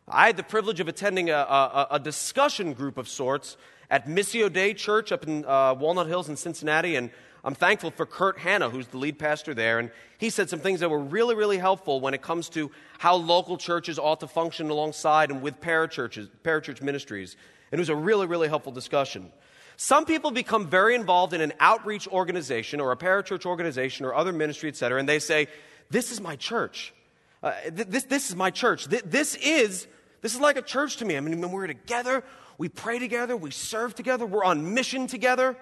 I 0.06 0.26
had 0.26 0.36
the 0.36 0.44
privilege 0.44 0.78
of 0.78 0.86
attending 0.86 1.28
a, 1.28 1.38
a, 1.38 1.88
a 1.90 1.98
discussion 1.98 2.72
group 2.72 2.96
of 2.96 3.08
sorts 3.08 3.56
at 3.90 4.06
Missio 4.06 4.48
Dei 4.48 4.74
Church 4.74 5.10
up 5.10 5.26
in 5.26 5.44
uh, 5.44 5.74
Walnut 5.74 6.06
Hills 6.06 6.28
in 6.28 6.36
Cincinnati, 6.36 6.94
and 6.94 7.10
I'm 7.42 7.56
thankful 7.56 7.90
for 7.90 8.06
Kurt 8.06 8.38
Hanna, 8.38 8.70
who's 8.70 8.86
the 8.86 8.98
lead 8.98 9.18
pastor 9.18 9.54
there, 9.54 9.80
and 9.80 9.90
he 10.18 10.30
said 10.30 10.48
some 10.48 10.60
things 10.60 10.78
that 10.78 10.88
were 10.88 11.02
really, 11.02 11.34
really 11.34 11.58
helpful 11.58 11.98
when 11.98 12.14
it 12.14 12.22
comes 12.22 12.48
to 12.50 12.70
how 12.98 13.16
local 13.16 13.56
churches 13.56 13.98
ought 13.98 14.20
to 14.20 14.28
function 14.28 14.70
alongside 14.70 15.32
and 15.32 15.42
with 15.42 15.60
parachurches, 15.60 16.28
parachurch 16.44 16.80
ministries. 16.80 17.34
And 17.72 17.80
it 17.80 17.82
was 17.82 17.88
a 17.88 17.96
really, 17.96 18.28
really 18.28 18.46
helpful 18.46 18.70
discussion. 18.70 19.32
Some 19.76 20.06
people 20.06 20.30
become 20.30 20.68
very 20.68 20.94
involved 20.94 21.34
in 21.34 21.40
an 21.40 21.52
outreach 21.60 22.08
organization 22.08 22.80
or 22.80 22.92
a 22.92 22.96
parachurch 22.96 23.44
organization 23.44 24.06
or 24.06 24.14
other 24.14 24.32
ministry, 24.32 24.68
et 24.68 24.76
cetera, 24.76 24.98
and 24.98 25.08
they 25.08 25.18
say, 25.18 25.48
This 25.90 26.10
is 26.12 26.20
my 26.20 26.36
church. 26.36 26.94
Uh, 27.42 27.52
th- 27.62 27.88
this, 27.88 28.04
this 28.04 28.30
is 28.30 28.36
my 28.36 28.50
church. 28.50 28.88
Th- 28.88 29.02
this, 29.04 29.34
is, 29.36 29.86
this 30.22 30.34
is 30.34 30.40
like 30.40 30.56
a 30.56 30.62
church 30.62 30.96
to 30.98 31.04
me. 31.04 31.16
I 31.16 31.20
mean, 31.20 31.50
we're 31.50 31.66
together, 31.66 32.24
we 32.56 32.70
pray 32.70 32.98
together, 32.98 33.36
we 33.36 33.50
serve 33.50 33.94
together, 33.94 34.24
we're 34.24 34.44
on 34.44 34.72
mission 34.72 35.06
together. 35.06 35.56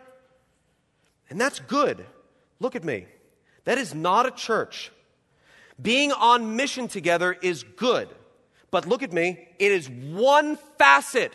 And 1.28 1.40
that's 1.40 1.58
good. 1.58 2.06
Look 2.60 2.76
at 2.76 2.84
me. 2.84 3.06
That 3.64 3.78
is 3.78 3.94
not 3.94 4.26
a 4.26 4.30
church. 4.30 4.92
Being 5.80 6.12
on 6.12 6.54
mission 6.54 6.86
together 6.86 7.32
is 7.32 7.64
good. 7.64 8.08
But 8.70 8.86
look 8.86 9.02
at 9.02 9.12
me, 9.12 9.48
it 9.58 9.72
is 9.72 9.88
one 9.88 10.56
facet 10.78 11.34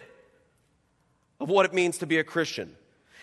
of 1.39 1.49
what 1.49 1.65
it 1.65 1.73
means 1.73 1.99
to 1.99 2.05
be 2.05 2.17
a 2.17 2.23
Christian. 2.23 2.75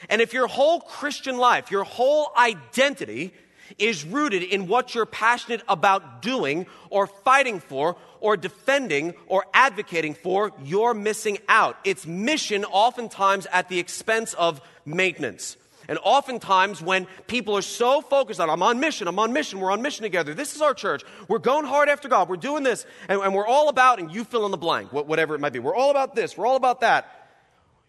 And 0.08 0.20
if 0.20 0.32
your 0.32 0.46
whole 0.46 0.80
Christian 0.80 1.38
life, 1.38 1.70
your 1.70 1.84
whole 1.84 2.30
identity 2.36 3.32
is 3.78 4.04
rooted 4.04 4.42
in 4.42 4.68
what 4.68 4.94
you're 4.94 5.06
passionate 5.06 5.62
about 5.68 6.22
doing 6.22 6.66
or 6.90 7.06
fighting 7.06 7.60
for 7.60 7.96
or 8.20 8.36
defending 8.36 9.14
or 9.26 9.44
advocating 9.52 10.14
for, 10.14 10.52
you're 10.62 10.94
missing 10.94 11.38
out. 11.48 11.76
It's 11.84 12.06
mission 12.06 12.64
oftentimes 12.64 13.46
at 13.52 13.68
the 13.68 13.78
expense 13.78 14.34
of 14.34 14.60
maintenance. 14.84 15.56
And 15.88 15.98
oftentimes, 16.02 16.82
when 16.82 17.06
people 17.28 17.56
are 17.56 17.62
so 17.62 18.00
focused 18.00 18.40
on, 18.40 18.50
I'm 18.50 18.62
on 18.62 18.80
mission, 18.80 19.06
I'm 19.06 19.20
on 19.20 19.32
mission, 19.32 19.60
we're 19.60 19.70
on 19.70 19.82
mission 19.82 20.02
together, 20.02 20.34
this 20.34 20.56
is 20.56 20.60
our 20.60 20.74
church, 20.74 21.04
we're 21.28 21.38
going 21.38 21.64
hard 21.64 21.88
after 21.88 22.08
God, 22.08 22.28
we're 22.28 22.36
doing 22.36 22.64
this, 22.64 22.84
and, 23.08 23.20
and 23.20 23.32
we're 23.32 23.46
all 23.46 23.68
about, 23.68 24.00
and 24.00 24.10
you 24.10 24.24
fill 24.24 24.44
in 24.46 24.50
the 24.50 24.56
blank, 24.56 24.92
whatever 24.92 25.36
it 25.36 25.40
might 25.40 25.52
be. 25.52 25.60
We're 25.60 25.76
all 25.76 25.92
about 25.92 26.16
this, 26.16 26.36
we're 26.36 26.46
all 26.46 26.56
about 26.56 26.80
that. 26.80 27.15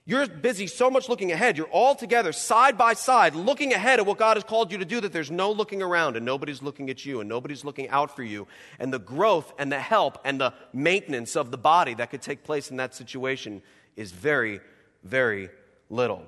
You're 0.10 0.26
busy 0.26 0.68
so 0.68 0.90
much 0.90 1.10
looking 1.10 1.34
ahead. 1.34 1.58
You're 1.58 1.68
all 1.68 1.94
together, 1.94 2.32
side 2.32 2.78
by 2.78 2.94
side, 2.94 3.36
looking 3.36 3.74
ahead 3.74 4.00
at 4.00 4.06
what 4.06 4.18
God 4.18 4.38
has 4.38 4.46
called 4.46 4.72
you 4.72 4.78
to 4.78 4.86
do 4.86 5.02
that 5.02 5.12
there's 5.12 5.30
no 5.30 5.52
looking 5.52 5.82
around 5.82 6.16
and 6.16 6.26
nobody's 6.26 6.62
looking 6.62 6.90
at 6.90 7.06
you 7.06 7.20
and 7.20 7.28
nobody's 7.28 7.66
looking 7.66 7.90
out 7.90 8.16
for 8.16 8.24
you. 8.24 8.48
And 8.80 8.94
the 8.94 9.00
growth 9.00 9.54
and 9.60 9.70
the 9.70 9.82
help 9.82 10.18
and 10.24 10.40
the 10.40 10.54
maintenance 10.72 11.36
of 11.36 11.52
the 11.52 11.58
body 11.58 11.94
that 11.96 12.10
could 12.10 12.22
take 12.22 12.46
place 12.46 12.72
in 12.72 12.78
that 12.78 12.96
situation 12.96 13.62
is 13.98 14.14
very, 14.14 14.62
very 15.04 15.50
little. 15.90 16.24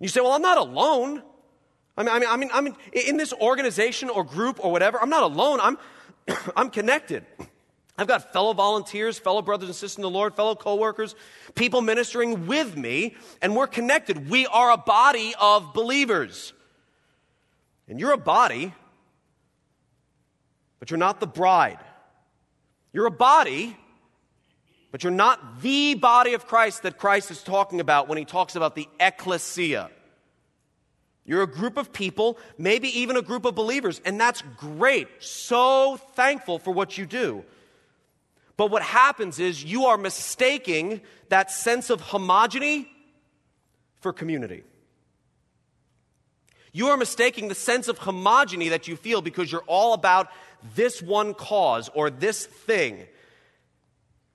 You 0.00 0.08
say, 0.08 0.20
well, 0.20 0.32
I'm 0.32 0.42
not 0.42 0.58
alone. 0.58 1.22
I 1.96 2.02
mean, 2.02 2.12
I 2.12 2.18
mean, 2.18 2.28
I 2.28 2.36
mean, 2.36 2.50
I 2.52 2.60
mean 2.60 2.76
in 3.06 3.18
this 3.18 3.32
organization 3.34 4.10
or 4.10 4.24
group 4.24 4.58
or 4.64 4.72
whatever, 4.72 5.00
I'm 5.00 5.10
not 5.10 5.22
alone. 5.22 5.60
I'm, 5.60 5.78
I'm 6.56 6.70
connected. 6.70 7.24
I've 8.02 8.08
got 8.08 8.32
fellow 8.32 8.52
volunteers, 8.52 9.18
fellow 9.18 9.40
brothers 9.40 9.68
and 9.68 9.74
sisters 9.74 9.96
in 9.96 10.02
the 10.02 10.10
Lord, 10.10 10.34
fellow 10.34 10.54
coworkers, 10.54 11.14
people 11.54 11.80
ministering 11.80 12.46
with 12.46 12.76
me, 12.76 13.16
and 13.40 13.56
we're 13.56 13.66
connected. 13.66 14.28
We 14.28 14.46
are 14.46 14.72
a 14.72 14.76
body 14.76 15.34
of 15.40 15.72
believers. 15.72 16.52
And 17.88 17.98
you're 17.98 18.12
a 18.12 18.18
body 18.18 18.74
but 20.82 20.90
you're 20.90 20.98
not 20.98 21.20
the 21.20 21.28
bride. 21.28 21.78
You're 22.92 23.06
a 23.06 23.12
body, 23.12 23.76
but 24.90 25.04
you're 25.04 25.12
not 25.12 25.62
the 25.62 25.94
body 25.94 26.34
of 26.34 26.48
Christ 26.48 26.82
that 26.82 26.98
Christ 26.98 27.30
is 27.30 27.40
talking 27.40 27.78
about 27.78 28.08
when 28.08 28.18
he 28.18 28.24
talks 28.24 28.56
about 28.56 28.74
the 28.74 28.88
ecclesia. 28.98 29.92
You're 31.24 31.42
a 31.44 31.46
group 31.46 31.76
of 31.76 31.92
people, 31.92 32.36
maybe 32.58 32.88
even 32.98 33.16
a 33.16 33.22
group 33.22 33.44
of 33.44 33.54
believers, 33.54 34.00
and 34.04 34.20
that's 34.20 34.42
great. 34.56 35.06
So 35.20 35.98
thankful 36.16 36.58
for 36.58 36.72
what 36.72 36.98
you 36.98 37.06
do. 37.06 37.44
But 38.56 38.70
what 38.70 38.82
happens 38.82 39.38
is 39.38 39.64
you 39.64 39.86
are 39.86 39.96
mistaking 39.96 41.00
that 41.28 41.50
sense 41.50 41.90
of 41.90 42.00
homogeny 42.02 42.86
for 44.00 44.12
community. 44.12 44.64
You 46.72 46.88
are 46.88 46.96
mistaking 46.96 47.48
the 47.48 47.54
sense 47.54 47.88
of 47.88 47.98
homogeny 47.98 48.70
that 48.70 48.88
you 48.88 48.96
feel 48.96 49.20
because 49.20 49.52
you're 49.52 49.64
all 49.66 49.92
about 49.92 50.28
this 50.74 51.02
one 51.02 51.34
cause 51.34 51.90
or 51.94 52.10
this 52.10 52.46
thing. 52.46 53.06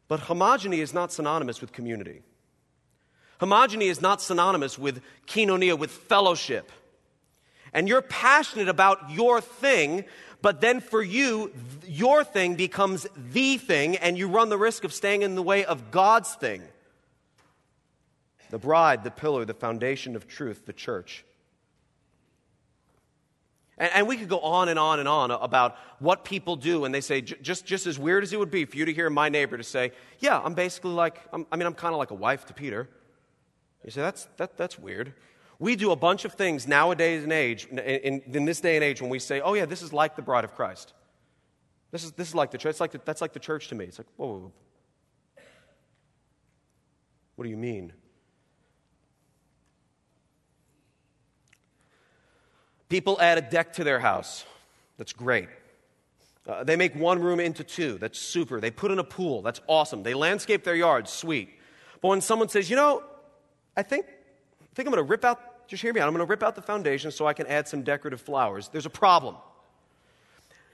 But 0.08 0.22
homogeny 0.22 0.78
is 0.78 0.94
not 0.94 1.12
synonymous 1.12 1.62
with 1.62 1.72
community. 1.72 2.22
Homogeny 3.42 3.90
is 3.90 4.02
not 4.02 4.22
synonymous 4.22 4.78
with 4.78 5.02
koinonia, 5.28 5.78
with 5.78 5.92
fellowship. 5.92 6.72
And 7.78 7.88
you're 7.88 8.02
passionate 8.02 8.70
about 8.70 9.12
your 9.12 9.40
thing, 9.40 10.06
but 10.42 10.62
then 10.62 10.80
for 10.80 11.00
you, 11.00 11.54
your 11.86 12.24
thing 12.24 12.56
becomes 12.56 13.06
the 13.16 13.60
thing, 13.60 13.98
and 13.98 14.18
you 14.18 14.28
run 14.28 14.50
the 14.50 14.58
risk 14.58 14.84
of 14.84 14.92
staying 14.92 15.22
in 15.22 15.36
the 15.36 15.44
way 15.44 15.64
of 15.64 15.92
God's 15.92 16.34
thing. 16.34 16.64
The 18.50 18.58
bride, 18.58 19.04
the 19.04 19.12
pillar, 19.12 19.46
the 19.46 19.54
foundation 19.54 20.16
of 20.16 20.28
truth, 20.28 20.66
the 20.66 20.74
church. 20.74 21.24
And, 23.78 23.92
and, 23.94 24.08
we 24.08 24.18
could 24.18 24.28
go 24.28 24.40
on 24.40 24.70
and 24.70 24.80
on 24.80 24.98
and 24.98 25.08
on 25.08 25.30
about 25.30 25.78
what 26.00 26.26
people 26.26 26.56
do, 26.56 26.84
and 26.84 26.96
they 26.96 27.02
say, 27.02 27.22
just, 27.22 27.64
just 27.64 27.86
as 27.86 28.00
weird 28.00 28.24
as 28.24 28.34
it 28.34 28.40
would 28.40 28.50
be 28.50 28.66
for 28.66 28.76
you 28.76 28.86
to 28.86 28.94
hear 28.94 29.08
my 29.12 29.30
neighbor 29.30 29.56
to 29.56 29.64
say, 29.64 29.92
Yeah, 30.18 30.42
I'm 30.44 30.56
basically 30.56 30.94
like, 30.94 31.22
I'm, 31.32 31.46
i 31.52 31.56
mean, 31.56 31.68
I'm 31.68 31.76
kind 31.76 31.94
of 31.94 32.00
like 32.00 32.10
a 32.10 32.16
wife 32.16 32.46
to 32.46 32.56
Peter. 32.56 32.90
You 33.86 33.92
say, 33.92 34.02
that's, 34.02 34.28
that, 34.38 34.58
that's 34.58 34.80
weird. 34.80 35.14
We 35.60 35.76
do 35.76 35.92
a 35.92 35.96
bunch 35.96 36.26
of 36.26 36.34
things 36.34 36.68
nowadays 36.68 37.24
and 37.24 37.34
age, 37.34 37.66
in, 37.66 38.22
in, 38.22 38.46
this 38.46 38.62
day 38.62 38.76
and 38.76 38.84
age, 38.84 39.02
when 39.02 39.10
we 39.10 39.20
say, 39.20 39.42
oh, 39.42 39.56
yeah, 39.56 39.66
this 39.66 39.82
is 39.82 39.92
like 39.92 40.16
the 40.16 40.22
bride 40.22 40.44
of 40.44 40.54
Christ. 40.54 40.94
This 41.92 42.04
is, 42.04 42.12
this 42.12 42.28
is 42.28 42.36
like 42.36 42.52
the 42.52 42.58
church. 42.58 42.80
Like 42.80 43.06
that's 43.06 43.22
like 43.22 43.34
the 43.34 43.40
church 43.40 43.70
to 43.70 43.76
me. 43.76 43.86
It's 43.86 43.98
like, 43.98 44.08
whoa, 44.18 44.28
whoa, 44.28 44.38
whoa. 44.40 44.52
What 47.36 47.44
do 47.44 47.50
you 47.50 47.58
mean? 47.58 47.94
People 52.90 53.18
add 53.20 53.38
a 53.38 53.42
deck 53.42 53.74
to 53.74 53.84
their 53.84 54.00
house. 54.00 54.46
That's 54.98 55.14
great. 55.14 55.50
Uh, 56.48 56.64
they 56.64 56.76
make 56.76 56.96
one 56.96 57.22
room 57.22 57.40
into 57.40 57.64
two. 57.64 57.98
That's 57.98 58.18
super. 58.18 58.62
They 58.62 58.72
put 58.72 58.92
in 58.92 59.00
a 59.00 59.04
pool. 59.04 59.42
That's 59.42 59.60
awesome. 59.68 60.04
They 60.04 60.14
landscape 60.14 60.64
their 60.64 60.76
yard. 60.76 61.08
Sweet. 61.10 61.50
But 62.02 62.08
when 62.08 62.22
someone 62.22 62.48
says, 62.48 62.70
you 62.70 62.76
know, 62.76 63.04
I 63.76 63.84
think, 63.84 64.06
I 64.08 64.74
think 64.74 64.88
I'm 64.88 64.94
going 64.94 65.06
to 65.06 65.10
rip 65.10 65.26
out, 65.26 65.42
just 65.68 65.82
hear 65.82 65.94
me 65.94 66.00
out, 66.00 66.08
I'm 66.08 66.14
going 66.14 66.26
to 66.26 66.30
rip 66.30 66.44
out 66.44 66.56
the 66.56 66.62
foundation 66.62 67.12
so 67.12 67.28
I 67.28 67.34
can 67.34 67.48
add 67.48 67.68
some 67.68 67.84
decorative 67.84 68.22
flowers, 68.22 68.70
there's 68.70 68.86
a 68.86 68.90
problem. 68.90 69.36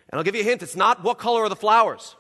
And 0.10 0.20
I'll 0.20 0.24
give 0.24 0.36
you 0.36 0.42
a 0.42 0.46
hint 0.46 0.62
it's 0.62 0.76
not 0.76 1.04
what 1.04 1.18
color 1.18 1.44
are 1.44 1.50
the 1.50 1.56
flowers. 1.56 2.16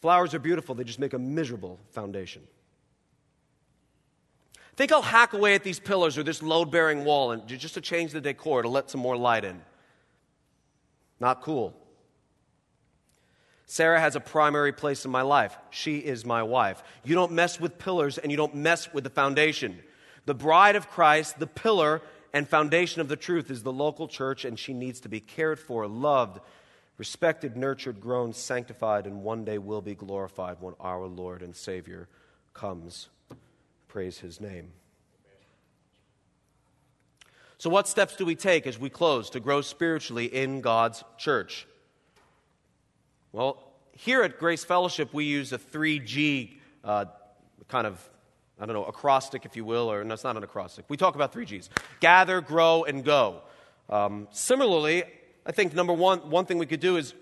Flowers 0.00 0.34
are 0.34 0.38
beautiful, 0.38 0.74
they 0.74 0.84
just 0.84 0.98
make 0.98 1.12
a 1.12 1.18
miserable 1.18 1.78
foundation 1.90 2.42
think 4.82 4.90
I'll 4.90 5.02
hack 5.02 5.32
away 5.32 5.54
at 5.54 5.62
these 5.62 5.78
pillars 5.78 6.18
or 6.18 6.24
this 6.24 6.42
load 6.42 6.72
bearing 6.72 7.04
wall 7.04 7.30
and 7.30 7.46
just 7.46 7.74
to 7.74 7.80
change 7.80 8.10
the 8.10 8.20
decor 8.20 8.62
to 8.62 8.68
let 8.68 8.90
some 8.90 9.00
more 9.00 9.16
light 9.16 9.44
in. 9.44 9.62
Not 11.20 11.40
cool. 11.40 11.72
Sarah 13.72 14.00
has 14.00 14.16
a 14.16 14.20
primary 14.20 14.70
place 14.70 15.06
in 15.06 15.10
my 15.10 15.22
life. 15.22 15.56
She 15.70 15.96
is 15.96 16.26
my 16.26 16.42
wife. 16.42 16.82
You 17.04 17.14
don't 17.14 17.32
mess 17.32 17.58
with 17.58 17.78
pillars 17.78 18.18
and 18.18 18.30
you 18.30 18.36
don't 18.36 18.54
mess 18.54 18.92
with 18.92 19.02
the 19.02 19.08
foundation. 19.08 19.78
The 20.26 20.34
bride 20.34 20.76
of 20.76 20.90
Christ, 20.90 21.38
the 21.38 21.46
pillar 21.46 22.02
and 22.34 22.46
foundation 22.46 23.00
of 23.00 23.08
the 23.08 23.16
truth, 23.16 23.50
is 23.50 23.62
the 23.62 23.72
local 23.72 24.08
church, 24.08 24.44
and 24.44 24.58
she 24.58 24.74
needs 24.74 25.00
to 25.00 25.08
be 25.08 25.20
cared 25.20 25.58
for, 25.58 25.86
loved, 25.88 26.40
respected, 26.98 27.56
nurtured, 27.56 27.98
grown, 27.98 28.34
sanctified, 28.34 29.06
and 29.06 29.22
one 29.22 29.42
day 29.42 29.56
will 29.56 29.80
be 29.80 29.94
glorified 29.94 30.58
when 30.60 30.74
our 30.78 31.06
Lord 31.06 31.40
and 31.40 31.56
Savior 31.56 32.08
comes. 32.52 33.08
Praise 33.88 34.18
his 34.18 34.38
name. 34.38 34.70
So, 37.56 37.70
what 37.70 37.88
steps 37.88 38.16
do 38.16 38.26
we 38.26 38.34
take 38.34 38.66
as 38.66 38.78
we 38.78 38.90
close 38.90 39.30
to 39.30 39.40
grow 39.40 39.62
spiritually 39.62 40.26
in 40.26 40.60
God's 40.60 41.02
church? 41.16 41.66
Well, 43.34 43.62
here 43.92 44.22
at 44.22 44.38
Grace 44.38 44.62
Fellowship, 44.62 45.14
we 45.14 45.24
use 45.24 45.54
a 45.54 45.58
3G 45.58 46.50
uh, 46.84 47.06
kind 47.66 47.86
of, 47.86 47.98
I 48.60 48.66
don't 48.66 48.74
know, 48.74 48.84
acrostic, 48.84 49.46
if 49.46 49.56
you 49.56 49.64
will, 49.64 49.90
or 49.90 50.04
no, 50.04 50.12
it's 50.12 50.22
not 50.22 50.36
an 50.36 50.42
acrostic. 50.42 50.84
We 50.88 50.98
talk 50.98 51.14
about 51.14 51.32
three 51.32 51.46
Gs 51.46 51.70
gather, 52.00 52.42
grow, 52.42 52.84
and 52.84 53.02
go. 53.02 53.40
Um, 53.88 54.28
similarly, 54.32 55.04
I 55.46 55.52
think 55.52 55.72
number 55.72 55.94
one, 55.94 56.18
one 56.28 56.44
thing 56.44 56.58
we 56.58 56.66
could 56.66 56.80
do 56.80 56.98
is 56.98 57.14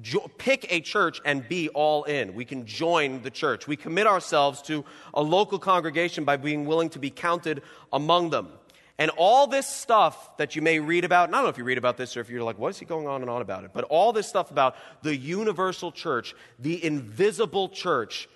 jo- 0.00 0.28
pick 0.36 0.66
a 0.72 0.80
church 0.80 1.20
and 1.24 1.48
be 1.48 1.68
all 1.68 2.02
in. 2.04 2.34
We 2.34 2.44
can 2.44 2.66
join 2.66 3.22
the 3.22 3.30
church. 3.30 3.68
We 3.68 3.76
commit 3.76 4.08
ourselves 4.08 4.60
to 4.62 4.84
a 5.14 5.22
local 5.22 5.60
congregation 5.60 6.24
by 6.24 6.38
being 6.38 6.66
willing 6.66 6.88
to 6.90 6.98
be 6.98 7.10
counted 7.10 7.62
among 7.92 8.30
them. 8.30 8.48
And 9.00 9.10
all 9.16 9.46
this 9.46 9.66
stuff 9.66 10.36
that 10.36 10.54
you 10.54 10.60
may 10.60 10.78
read 10.78 11.06
about, 11.06 11.30
and 11.30 11.34
I 11.34 11.38
don't 11.38 11.46
know 11.46 11.48
if 11.48 11.56
you 11.56 11.64
read 11.64 11.78
about 11.78 11.96
this 11.96 12.18
or 12.18 12.20
if 12.20 12.28
you're 12.28 12.42
like, 12.42 12.58
what 12.58 12.68
is 12.68 12.78
he 12.78 12.84
going 12.84 13.08
on 13.08 13.22
and 13.22 13.30
on 13.30 13.40
about 13.40 13.64
it? 13.64 13.70
But 13.72 13.84
all 13.84 14.12
this 14.12 14.28
stuff 14.28 14.50
about 14.50 14.76
the 15.00 15.16
universal 15.16 15.90
church, 15.90 16.34
the 16.58 16.84
invisible 16.84 17.70
church, 17.70 18.28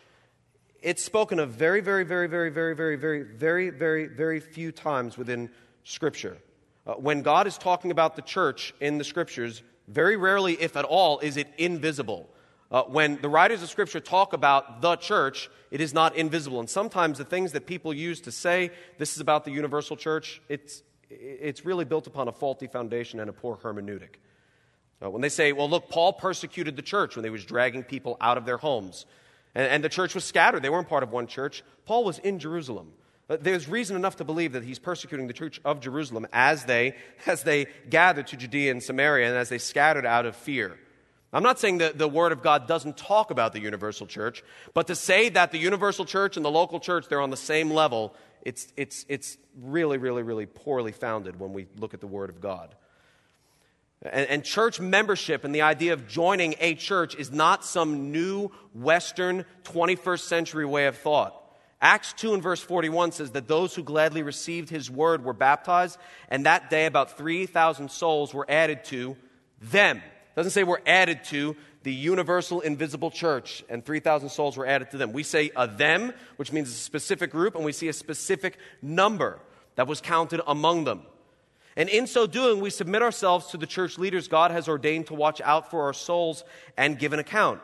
it's 0.81 1.05
spoken 1.05 1.39
of 1.39 1.51
very, 1.51 1.83
very, 1.83 2.05
very, 2.05 2.29
very, 2.29 2.51
very, 2.51 2.73
very, 2.73 2.97
very, 2.97 3.23
very, 3.23 3.69
very, 3.69 4.07
very 4.07 4.41
few 4.41 4.73
times 4.73 5.19
within 5.19 5.51
Scripture. 5.83 6.39
Uh, 6.87 6.95
when 6.95 7.21
God 7.21 7.47
is 7.47 7.59
talking 7.59 7.91
about 7.91 8.17
the 8.17 8.23
church 8.23 8.73
in 8.81 8.97
the 8.97 9.05
Scriptures, 9.05 9.63
very 9.87 10.17
rarely, 10.17 10.55
if 10.55 10.79
at 10.79 10.87
all, 10.87 11.19
is 11.19 11.37
it 11.37 11.49
invisible. 11.59 12.27
Uh, 12.75 12.83
when 12.89 13.21
the 13.23 13.29
writers 13.29 13.63
of 13.63 13.71
Scripture 13.71 14.01
talk 14.01 14.33
about 14.33 14.81
the 14.81 14.97
church, 14.97 15.49
it 15.71 15.81
is 15.81 15.95
not 15.95 16.17
invisible. 16.17 16.59
And 16.59 16.69
sometimes 16.69 17.19
the 17.19 17.25
things 17.25 17.53
that 17.53 17.69
people 17.69 17.95
use 17.95 18.23
to 18.23 18.33
say 18.33 18.73
this 18.99 19.15
is 19.15 19.21
about 19.21 19.45
the 19.45 19.53
universal 19.53 19.97
church, 19.97 20.43
it's, 20.49 20.83
it's 21.09 21.65
really 21.65 21.85
built 21.85 22.09
upon 22.09 22.27
a 22.27 22.33
faulty 22.33 22.67
foundation 22.67 23.21
and 23.21 23.31
a 23.31 23.33
poor 23.33 23.57
hermeneutic. 23.63 24.17
Uh, 25.01 25.09
when 25.09 25.23
they 25.23 25.29
say, 25.29 25.53
well, 25.53 25.71
look, 25.71 25.89
Paul 25.89 26.15
persecuted 26.15 26.75
the 26.75 26.83
church 26.83 27.15
when 27.15 27.25
he 27.25 27.31
was 27.31 27.45
dragging 27.45 27.85
people 27.85 28.17
out 28.21 28.39
of 28.39 28.45
their 28.45 28.57
homes, 28.57 29.07
and, 29.55 29.69
and 29.69 29.85
the 29.85 29.89
church 29.89 30.13
was 30.17 30.25
scattered, 30.25 30.61
they 30.65 30.69
weren't 30.69 30.89
part 30.89 31.05
of 31.05 31.13
one 31.13 31.29
church. 31.29 31.63
Paul 31.87 32.03
was 32.03 32.19
in 32.19 32.41
Jerusalem. 32.41 32.91
There's 33.29 33.69
reason 33.69 33.95
enough 33.95 34.17
to 34.17 34.25
believe 34.25 34.51
that 34.55 34.65
he's 34.65 34.81
persecuting 34.81 35.29
the 35.29 35.33
church 35.33 35.61
of 35.65 35.79
Jerusalem 35.79 36.27
as 36.33 36.65
they, 36.65 36.97
as 37.25 37.45
they 37.45 37.67
gathered 37.89 38.27
to 38.29 38.37
Judea 38.37 38.73
and 38.73 38.83
Samaria 38.83 39.29
and 39.29 39.37
as 39.37 39.49
they 39.49 39.59
scattered 39.59 40.05
out 40.05 40.27
of 40.27 40.35
fear. 40.35 40.77
I'm 41.35 41.43
not 41.43 41.59
saying 41.59 41.79
that 41.79 41.99
the 41.99 42.07
Word 42.07 42.31
of 42.31 42.43
God 42.43 42.69
doesn't 42.69 42.97
talk 42.97 43.33
about 43.33 43.53
the 43.53 43.61
universal 43.61 44.07
church, 44.07 44.45
but 44.73 44.87
to 44.87 44.95
say 44.95 45.29
that 45.31 45.51
the 45.51 45.59
universal 45.59 46.05
church 46.05 46.37
and 46.37 46.45
the 46.45 46.51
local 46.51 46.79
church, 46.79 47.07
they're 47.09 47.21
on 47.21 47.31
the 47.31 47.37
same 47.37 47.71
level, 47.71 48.15
it's, 48.43 48.73
it's, 48.77 49.05
it's 49.09 49.37
really, 49.61 49.99
really, 49.99 50.23
really 50.23 50.47
poorly 50.47 50.93
founded 50.93 51.41
when 51.41 51.53
we 51.53 51.67
look 51.77 51.93
at 51.93 52.01
the 52.01 52.07
Word 52.07 52.31
of 52.31 52.41
God. 52.41 52.77
And, 54.03 54.29
and, 54.29 54.45
church 54.45 54.79
membership 54.79 55.45
and 55.45 55.55
the 55.55 55.63
idea 55.63 55.93
of 55.95 56.07
joining 56.07 56.55
a 56.61 56.75
church 56.75 57.17
is 57.17 57.33
not 57.33 57.65
some 57.65 58.13
new 58.13 58.51
Western 58.73 59.45
21st 59.65 60.21
century 60.21 60.67
way 60.67 60.87
of 60.87 60.97
thought. 60.99 61.41
Acts 61.81 62.13
2 62.13 62.35
and 62.35 62.43
verse 62.43 62.61
41 62.63 63.13
says 63.13 63.33
that 63.33 63.49
those 63.49 63.75
who 63.75 63.83
gladly 63.83 64.23
received 64.23 64.71
his 64.71 64.91
word 64.91 65.25
were 65.25 65.33
baptized, 65.33 65.99
and 66.29 66.47
that 66.47 66.71
day 66.71 66.87
about 66.87 67.17
3,000 67.17 67.91
souls 67.91 68.33
were 68.33 68.47
added 68.49 68.85
to 68.85 69.17
them. 69.61 70.01
Doesn't 70.37 70.53
say 70.53 70.65
we're 70.65 70.79
added 70.87 71.25
to 71.25 71.57
the 71.85 71.93
universal 71.93 72.61
invisible 72.61 73.11
church, 73.11 73.63
and 73.69 73.85
3,000 73.85 74.31
souls 74.31 74.57
were 74.57 74.67
added 74.67 74.91
to 74.91 74.97
them. 74.97 75.13
We 75.13 75.23
say 75.23 75.51
a 75.55 75.69
them, 75.69 76.13
which 76.37 76.51
means 76.51 76.71
a 76.71 76.73
specific 76.73 77.31
group, 77.31 77.55
and 77.55 77.65
we 77.65 77.73
see 77.73 77.89
a 77.89 77.93
specific 77.93 78.57
number 78.81 79.39
that 79.77 79.87
was 79.87 80.01
counted 80.01 80.41
among 80.47 80.85
them. 80.85 81.03
And 81.77 81.89
in 81.89 82.07
so 82.07 82.27
doing, 82.27 82.61
we 82.61 82.71
submit 82.71 83.03
ourselves 83.03 83.49
to 83.49 83.57
the 83.57 83.67
church 83.67 83.99
leaders 83.99 84.29
God 84.29 84.51
has 84.51 84.69
ordained 84.69 85.09
to 85.09 85.15
watch 85.15 85.41
out 85.41 85.71
for 85.71 85.83
our 85.83 85.93
souls 85.93 86.45
and 86.77 86.99
give 86.99 87.13
an 87.13 87.19
account. 87.19 87.61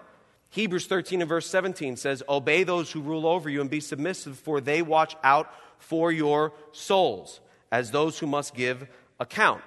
Hebrews 0.51 0.87
13 0.87 1.23
and 1.23 1.29
verse 1.29 1.49
17 1.49 1.97
says, 1.97 2.23
Obey 2.29 2.65
those 2.65 2.91
who 2.91 3.01
rule 3.01 3.27
over 3.27 3.49
you 3.49 3.61
and 3.61 3.71
be 3.71 3.81
submissive, 3.81 4.37
for 4.37 4.61
they 4.61 4.83
watch 4.83 5.17
out 5.23 5.55
for 5.79 6.11
your 6.11 6.53
souls 6.73 7.41
as 7.71 7.93
those 7.93 8.19
who 8.19 8.27
must 8.27 8.55
give 8.55 8.87
account. 9.21 9.63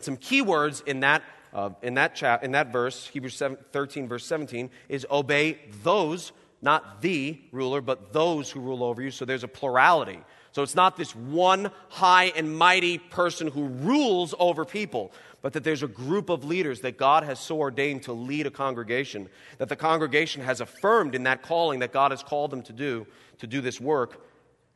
Some 0.00 0.16
key 0.16 0.40
words 0.40 0.82
in 0.86 1.00
that, 1.00 1.22
uh, 1.52 1.70
in 1.82 1.94
that, 1.94 2.14
cha- 2.14 2.38
in 2.42 2.52
that 2.52 2.72
verse, 2.72 3.06
Hebrews 3.06 3.36
7, 3.36 3.58
13, 3.72 4.08
verse 4.08 4.26
17, 4.26 4.70
is 4.88 5.06
obey 5.10 5.58
those 5.82 6.32
not 6.60 7.02
the 7.02 7.38
ruler, 7.52 7.80
but 7.80 8.12
those 8.12 8.50
who 8.50 8.60
rule 8.60 8.82
over 8.82 9.00
you. 9.00 9.10
So 9.10 9.24
there's 9.24 9.44
a 9.44 9.48
plurality. 9.48 10.20
So 10.52 10.62
it's 10.62 10.74
not 10.74 10.96
this 10.96 11.14
one 11.14 11.70
high 11.88 12.32
and 12.34 12.56
mighty 12.56 12.98
person 12.98 13.48
who 13.48 13.66
rules 13.66 14.34
over 14.38 14.64
people, 14.64 15.12
but 15.40 15.52
that 15.52 15.62
there's 15.62 15.82
a 15.82 15.88
group 15.88 16.30
of 16.30 16.44
leaders 16.44 16.80
that 16.80 16.98
God 16.98 17.22
has 17.22 17.38
so 17.38 17.58
ordained 17.58 18.02
to 18.04 18.12
lead 18.12 18.46
a 18.46 18.50
congregation, 18.50 19.28
that 19.58 19.68
the 19.68 19.76
congregation 19.76 20.42
has 20.42 20.60
affirmed 20.60 21.14
in 21.14 21.24
that 21.24 21.42
calling 21.42 21.80
that 21.80 21.92
God 21.92 22.10
has 22.10 22.22
called 22.22 22.50
them 22.50 22.62
to 22.62 22.72
do, 22.72 23.06
to 23.38 23.46
do 23.46 23.60
this 23.60 23.80
work, 23.80 24.24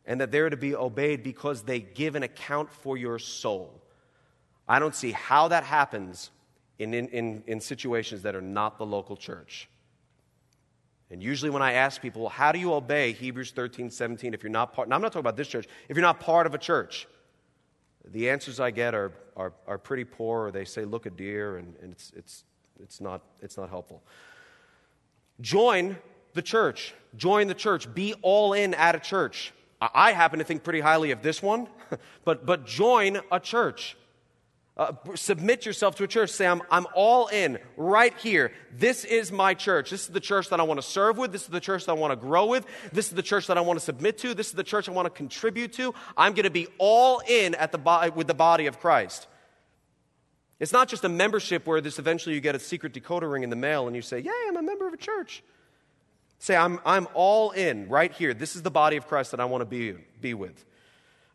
and 0.07 0.20
that 0.20 0.31
they're 0.31 0.51
to 0.51 0.57
be 0.57 0.75
obeyed 0.77 1.23
because 1.23 1.62
they 1.62 1.81
give 1.81 2.14
an 2.14 2.23
account 2.23 2.70
for 2.70 2.97
your 2.97 3.18
soul. 3.18 3.81
I 4.68 4.79
don't 4.79 4.95
see 4.95 5.11
how 5.11 5.49
that 5.49 5.64
happens 5.64 6.31
in, 6.83 7.09
in, 7.09 7.43
in, 7.47 7.61
situations 7.61 8.22
that 8.22 8.35
are 8.35 8.43
not 8.43 8.78
the 8.78 8.87
local 8.87 9.16
church. 9.16 9.68
And 11.11 11.22
usually, 11.22 11.51
when 11.51 11.62
I 11.62 11.74
ask 11.74 12.01
people, 12.01 12.22
well, 12.22 12.30
how 12.30 12.53
do 12.53 12.59
you 12.59 12.72
obey 12.72 13.12
Hebrews 13.12 13.51
13, 13.53 13.91
17 13.91 14.35
if 14.35 14.43
you're 14.43 14.51
not 14.51 14.72
part, 14.72 14.89
I'm 14.91 15.03
not 15.03 15.12
talking 15.12 15.20
about 15.20 15.37
this 15.37 15.49
church, 15.49 15.66
if 15.89 15.97
you're 15.97 16.03
not 16.03 16.20
part 16.20 16.47
of 16.47 16.55
a 16.55 16.59
church, 16.59 17.07
the 18.11 18.30
answers 18.30 18.61
I 18.61 18.70
get 18.70 18.95
are, 18.95 19.12
are, 19.37 19.53
are 19.66 19.78
pretty 19.78 20.05
poor, 20.05 20.47
or 20.47 20.51
they 20.51 20.64
say, 20.64 20.85
look 20.85 21.07
a 21.07 21.11
deer, 21.11 21.59
and, 21.59 21.74
and 21.83 21.93
it's, 21.93 22.12
it's, 22.16 22.45
it's, 22.83 23.01
not, 23.01 23.22
it's 23.41 23.57
not 23.57 23.68
helpful. 23.68 24.03
Join 25.41 25.97
the 26.35 26.43
church. 26.43 26.95
Join 27.16 27.47
the 27.47 27.55
church. 27.55 27.93
Be 27.95 28.14
all 28.22 28.55
in 28.55 28.74
at 28.74 28.95
a 28.95 29.01
church. 29.01 29.53
I 29.80 30.12
happen 30.12 30.39
to 30.39 30.45
think 30.45 30.62
pretty 30.62 30.80
highly 30.80 31.11
of 31.11 31.22
this 31.22 31.43
one, 31.43 31.68
but, 32.24 32.47
but 32.47 32.66
join 32.66 33.20
a 33.30 33.41
church. 33.41 33.97
Uh, 34.75 34.93
submit 35.14 35.66
yourself 35.66 35.97
to 35.97 36.05
a 36.05 36.09
church. 36.09 36.31
Say, 36.31 36.47
I'm, 36.47 36.62
I'm 36.70 36.87
all 36.95 37.27
in 37.27 37.59
right 37.77 38.16
here. 38.18 38.53
This 38.75 39.05
is 39.05 39.31
my 39.31 39.53
church. 39.53 39.91
This 39.91 40.03
is 40.03 40.09
the 40.09 40.20
church 40.20 40.49
that 40.49 40.61
I 40.61 40.62
want 40.62 40.79
to 40.79 40.87
serve 40.87 41.18
with. 41.18 41.31
This 41.31 41.43
is 41.43 41.49
the 41.49 41.61
church 41.61 41.85
that 41.85 41.93
I 41.93 41.95
want 41.95 42.12
to 42.12 42.16
grow 42.16 42.47
with. 42.47 42.64
This 42.91 43.09
is 43.09 43.12
the 43.12 43.23
church 43.23 43.49
that 43.49 43.59
I 43.59 43.61
want 43.61 43.79
to 43.79 43.85
submit 43.85 44.16
to. 44.18 44.33
This 44.33 44.47
is 44.47 44.55
the 44.55 44.64
church 44.64 44.89
I 44.89 44.93
want 44.93 45.07
to 45.07 45.11
contribute 45.11 45.75
to. 45.75 45.95
I'm 46.16 46.33
going 46.33 46.45
to 46.45 46.51
be 46.51 46.68
all 46.79 47.20
in 47.29 47.55
at 47.55 47.70
the 47.70 47.77
bo- 47.77 48.11
with 48.14 48.27
the 48.27 48.35
body 48.35 48.66
of 48.66 48.81
Christ. 48.81 49.27
It's 50.59 50.73
not 50.73 50.89
just 50.89 51.05
a 51.05 51.09
membership 51.09 51.66
where 51.66 51.83
this 51.83 51.99
eventually 51.99 52.35
you 52.35 52.41
get 52.41 52.55
a 52.55 52.59
secret 52.59 52.95
decoder 52.95 53.31
ring 53.31 53.43
in 53.43 53.51
the 53.51 53.57
mail 53.57 53.89
and 53.89 53.95
you 53.97 54.01
say, 54.01 54.20
Yay, 54.20 54.33
I'm 54.49 54.57
a 54.57 54.62
member 54.62 54.87
of 54.87 54.95
a 54.95 54.99
church. 54.99 55.43
Say, 56.39 56.57
I'm, 56.57 56.81
I'm 56.87 57.09
all 57.12 57.51
in 57.51 57.89
right 57.89 58.11
here. 58.11 58.33
This 58.33 58.57
is 58.57 58.62
the 58.62 58.70
body 58.70 58.97
of 58.97 59.07
Christ 59.07 59.33
that 59.33 59.41
I 59.41 59.45
want 59.45 59.61
to 59.61 59.66
be, 59.66 59.95
be 60.20 60.33
with. 60.35 60.64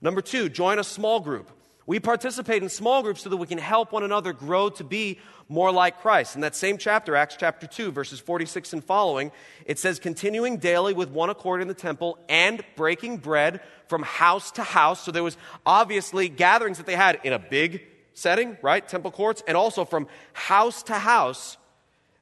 Number 0.01 0.21
two, 0.21 0.49
join 0.49 0.79
a 0.79 0.83
small 0.83 1.19
group. 1.19 1.51
We 1.87 2.01
participate 2.01 2.61
in 2.61 2.67
small 2.67 3.01
groups 3.01 3.21
so 3.21 3.29
that 3.29 3.37
we 3.37 3.47
can 3.47 3.57
help 3.57 3.93
one 3.93 4.03
another 4.03 4.33
grow 4.33 4.69
to 4.71 4.83
be 4.83 5.19
more 5.47 5.71
like 5.71 6.01
Christ. 6.01 6.35
In 6.35 6.41
that 6.41 6.53
same 6.53 6.77
chapter, 6.77 7.15
Acts 7.15 7.37
chapter 7.39 7.65
2, 7.65 7.93
verses 7.93 8.19
46 8.19 8.73
and 8.73 8.83
following, 8.83 9.31
it 9.65 9.79
says, 9.79 9.97
continuing 9.97 10.57
daily 10.57 10.93
with 10.93 11.09
one 11.09 11.29
accord 11.29 11.61
in 11.61 11.69
the 11.69 11.73
temple 11.73 12.19
and 12.27 12.61
breaking 12.75 13.17
bread 13.17 13.61
from 13.87 14.03
house 14.03 14.51
to 14.51 14.63
house. 14.63 15.01
So 15.05 15.13
there 15.13 15.23
was 15.23 15.37
obviously 15.65 16.27
gatherings 16.27 16.75
that 16.75 16.85
they 16.85 16.97
had 16.97 17.21
in 17.23 17.31
a 17.31 17.39
big 17.39 17.83
setting, 18.13 18.57
right? 18.61 18.85
Temple 18.85 19.11
courts, 19.11 19.41
and 19.47 19.55
also 19.55 19.85
from 19.85 20.07
house 20.33 20.83
to 20.83 20.95
house. 20.95 21.55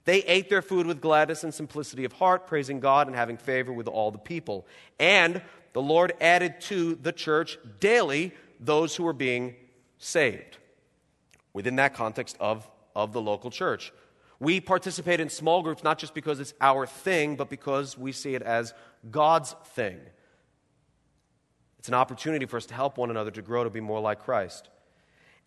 They 0.03 0.19
ate 0.19 0.47
their 0.47 0.61
food 0.61 0.85
with 0.85 1.01
gladness 1.01 1.43
and 1.43 1.51
simplicity 1.51 2.05
of 2.05 2.13
heart, 2.13 2.45
praising 2.45 2.79
God 2.79 3.07
and 3.07 3.15
having 3.15 3.37
favor 3.37 3.73
with 3.73 3.87
all 3.87 4.11
the 4.11 4.19
people. 4.19 4.67
And 4.99 5.41
the 5.73 5.81
Lord 5.81 6.13
added 6.21 6.61
to 6.61 6.93
the 7.01 7.11
church 7.11 7.57
daily 7.79 8.31
those 8.59 8.95
who 8.95 9.05
are 9.07 9.13
being 9.13 9.55
saved 9.97 10.57
within 11.53 11.77
that 11.77 11.93
context 11.93 12.35
of, 12.39 12.69
of 12.95 13.13
the 13.13 13.21
local 13.21 13.49
church. 13.49 13.91
We 14.39 14.59
participate 14.59 15.19
in 15.19 15.29
small 15.29 15.63
groups 15.63 15.83
not 15.83 15.97
just 15.97 16.13
because 16.13 16.39
it's 16.39 16.53
our 16.59 16.85
thing, 16.85 17.35
but 17.35 17.49
because 17.49 17.97
we 17.97 18.11
see 18.11 18.35
it 18.35 18.41
as 18.41 18.73
God's 19.09 19.55
thing. 19.73 19.99
It's 21.79 21.87
an 21.87 21.93
opportunity 21.93 22.45
for 22.45 22.57
us 22.57 22.65
to 22.67 22.73
help 22.73 22.97
one 22.97 23.09
another 23.09 23.31
to 23.31 23.41
grow 23.41 23.63
to 23.63 23.69
be 23.69 23.79
more 23.79 23.99
like 23.99 24.19
Christ. 24.23 24.69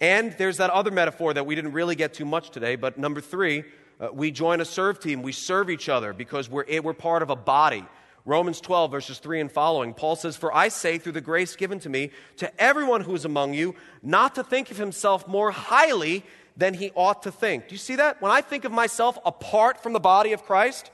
And 0.00 0.32
there's 0.38 0.58
that 0.58 0.70
other 0.70 0.90
metaphor 0.90 1.34
that 1.34 1.44
we 1.44 1.54
didn't 1.54 1.72
really 1.72 1.96
get 1.96 2.14
too 2.14 2.24
much 2.24 2.50
today, 2.50 2.76
but 2.76 2.96
number 2.96 3.20
three, 3.20 3.64
uh, 4.00 4.08
we 4.12 4.30
join 4.30 4.60
a 4.60 4.64
serve 4.64 5.00
team. 5.00 5.22
We 5.22 5.32
serve 5.32 5.70
each 5.70 5.88
other 5.88 6.12
because 6.12 6.48
we're, 6.48 6.80
we're 6.80 6.94
part 6.94 7.22
of 7.22 7.30
a 7.30 7.36
body. 7.36 7.84
Romans 8.28 8.60
12, 8.60 8.90
verses 8.90 9.18
3 9.20 9.40
and 9.40 9.50
following, 9.50 9.94
Paul 9.94 10.14
says, 10.14 10.36
For 10.36 10.54
I 10.54 10.68
say, 10.68 10.98
through 10.98 11.12
the 11.12 11.22
grace 11.22 11.56
given 11.56 11.80
to 11.80 11.88
me, 11.88 12.10
to 12.36 12.62
everyone 12.62 13.00
who 13.00 13.14
is 13.14 13.24
among 13.24 13.54
you, 13.54 13.74
not 14.02 14.34
to 14.34 14.44
think 14.44 14.70
of 14.70 14.76
himself 14.76 15.26
more 15.26 15.50
highly 15.50 16.22
than 16.54 16.74
he 16.74 16.90
ought 16.94 17.22
to 17.22 17.32
think. 17.32 17.68
Do 17.68 17.74
you 17.74 17.78
see 17.78 17.96
that? 17.96 18.20
When 18.20 18.30
I 18.30 18.42
think 18.42 18.66
of 18.66 18.70
myself 18.70 19.16
apart 19.24 19.82
from 19.82 19.94
the 19.94 19.98
body 19.98 20.34
of 20.34 20.44
Christ, 20.44 20.90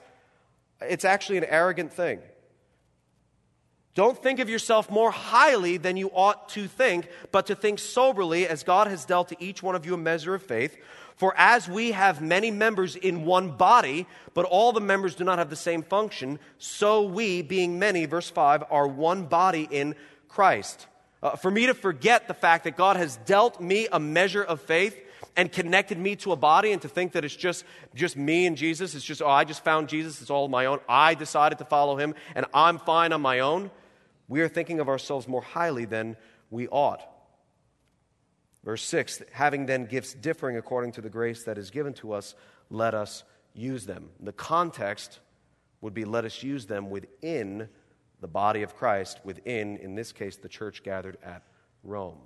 it's 0.80 1.04
actually 1.04 1.38
an 1.38 1.46
arrogant 1.46 1.92
thing. 1.92 2.20
Don't 3.96 4.20
think 4.22 4.38
of 4.38 4.48
yourself 4.48 4.88
more 4.88 5.10
highly 5.10 5.76
than 5.76 5.96
you 5.96 6.12
ought 6.14 6.48
to 6.50 6.68
think, 6.68 7.08
but 7.32 7.46
to 7.46 7.56
think 7.56 7.80
soberly 7.80 8.46
as 8.46 8.62
God 8.62 8.86
has 8.86 9.04
dealt 9.04 9.30
to 9.30 9.36
each 9.44 9.60
one 9.60 9.74
of 9.74 9.84
you 9.84 9.94
a 9.94 9.98
measure 9.98 10.34
of 10.34 10.42
faith. 10.44 10.76
For 11.16 11.32
as 11.36 11.68
we 11.68 11.92
have 11.92 12.20
many 12.20 12.50
members 12.50 12.96
in 12.96 13.24
one 13.24 13.52
body, 13.52 14.06
but 14.34 14.44
all 14.44 14.72
the 14.72 14.80
members 14.80 15.14
do 15.14 15.24
not 15.24 15.38
have 15.38 15.50
the 15.50 15.56
same 15.56 15.82
function, 15.82 16.40
so 16.58 17.02
we, 17.02 17.42
being 17.42 17.78
many, 17.78 18.04
verse 18.06 18.28
5, 18.28 18.64
are 18.70 18.88
one 18.88 19.26
body 19.26 19.68
in 19.70 19.94
Christ. 20.28 20.88
Uh, 21.22 21.36
for 21.36 21.50
me 21.50 21.66
to 21.66 21.74
forget 21.74 22.26
the 22.26 22.34
fact 22.34 22.64
that 22.64 22.76
God 22.76 22.96
has 22.96 23.16
dealt 23.24 23.60
me 23.60 23.86
a 23.90 24.00
measure 24.00 24.42
of 24.42 24.60
faith 24.60 24.98
and 25.36 25.50
connected 25.50 25.98
me 25.98 26.16
to 26.16 26.32
a 26.32 26.36
body 26.36 26.72
and 26.72 26.82
to 26.82 26.88
think 26.88 27.12
that 27.12 27.24
it's 27.24 27.36
just, 27.36 27.64
just 27.94 28.16
me 28.16 28.46
and 28.46 28.56
Jesus, 28.56 28.94
it's 28.94 29.04
just, 29.04 29.22
oh, 29.22 29.28
I 29.28 29.44
just 29.44 29.64
found 29.64 29.88
Jesus, 29.88 30.20
it's 30.20 30.30
all 30.30 30.48
my 30.48 30.66
own, 30.66 30.80
I 30.88 31.14
decided 31.14 31.58
to 31.58 31.64
follow 31.64 31.96
him, 31.96 32.14
and 32.34 32.46
I'm 32.52 32.78
fine 32.78 33.12
on 33.12 33.20
my 33.20 33.40
own, 33.40 33.70
we 34.28 34.40
are 34.40 34.48
thinking 34.48 34.80
of 34.80 34.88
ourselves 34.88 35.28
more 35.28 35.42
highly 35.42 35.84
than 35.84 36.16
we 36.50 36.68
ought. 36.68 37.13
Verse 38.64 38.82
6 38.84 39.22
having 39.32 39.66
then 39.66 39.86
gifts 39.86 40.14
differing 40.14 40.56
according 40.56 40.92
to 40.92 41.00
the 41.00 41.10
grace 41.10 41.44
that 41.44 41.58
is 41.58 41.70
given 41.70 41.92
to 41.94 42.12
us, 42.12 42.34
let 42.70 42.94
us 42.94 43.22
use 43.52 43.86
them. 43.86 44.08
The 44.20 44.32
context 44.32 45.20
would 45.80 45.94
be 45.94 46.04
let 46.04 46.24
us 46.24 46.42
use 46.42 46.66
them 46.66 46.88
within 46.90 47.68
the 48.20 48.28
body 48.28 48.62
of 48.62 48.74
Christ, 48.74 49.20
within, 49.22 49.76
in 49.76 49.94
this 49.94 50.12
case, 50.12 50.36
the 50.36 50.48
church 50.48 50.82
gathered 50.82 51.18
at 51.22 51.42
Rome. 51.82 52.18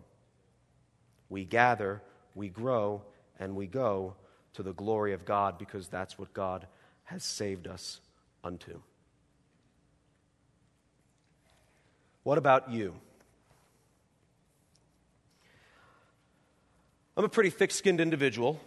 We 1.29 1.45
gather, 1.45 2.03
we 2.37 2.49
grow, 2.49 3.03
and 3.41 3.57
we 3.57 3.67
go 3.67 4.15
to 4.55 4.63
the 4.63 4.73
glory 4.73 5.13
of 5.13 5.25
God 5.25 5.59
because 5.59 5.89
that's 5.89 6.17
what 6.17 6.33
God 6.33 6.69
has 7.05 7.25
saved 7.25 7.67
us 7.67 8.01
unto. 8.45 8.81
What 12.23 12.39
about 12.39 12.71
you? 12.71 12.95
I'm 17.19 17.25
a 17.25 17.29
pretty 17.29 17.51
thick 17.51 17.73
skinned 17.73 18.01
individual, 18.01 18.61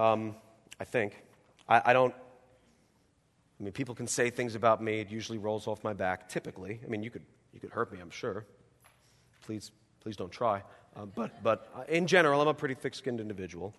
um, 0.00 0.34
I 0.80 0.84
think. 0.84 1.14
I, 1.68 1.80
I, 1.84 1.92
don't, 1.92 2.12
I 2.12 3.62
mean, 3.62 3.72
people 3.72 3.94
can 3.94 4.08
say 4.08 4.30
things 4.30 4.56
about 4.56 4.82
me, 4.82 4.98
it 4.98 5.12
usually 5.12 5.38
rolls 5.38 5.68
off 5.68 5.84
my 5.84 5.92
back, 5.92 6.28
typically. 6.28 6.80
I 6.84 6.88
mean, 6.88 7.04
you 7.04 7.10
could, 7.10 7.22
you 7.54 7.60
could 7.60 7.70
hurt 7.70 7.92
me, 7.92 8.00
I'm 8.00 8.10
sure. 8.10 8.44
Please, 9.42 9.70
please 10.00 10.16
don't 10.16 10.32
try. 10.32 10.64
Uh, 10.96 11.06
but, 11.06 11.40
but 11.40 11.70
uh, 11.76 11.84
in 11.88 12.08
general, 12.08 12.40
I'm 12.40 12.48
a 12.48 12.54
pretty 12.54 12.74
thick 12.74 12.96
skinned 12.96 13.20
individual. 13.20 13.74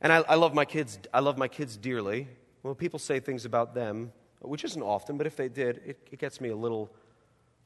And 0.00 0.12
I, 0.12 0.18
I, 0.28 0.36
love 0.36 0.54
my 0.54 0.64
kids, 0.64 1.00
I 1.12 1.18
love 1.18 1.36
my 1.36 1.48
kids 1.48 1.76
dearly. 1.76 2.28
When 2.62 2.76
people 2.76 3.00
say 3.00 3.18
things 3.18 3.44
about 3.44 3.74
them, 3.74 4.12
which 4.42 4.62
isn't 4.62 4.82
often, 4.82 5.16
but 5.16 5.26
if 5.26 5.34
they 5.34 5.48
did, 5.48 5.80
it, 5.84 5.98
it 6.12 6.20
gets 6.20 6.40
me 6.40 6.50
a 6.50 6.56
little, 6.56 6.88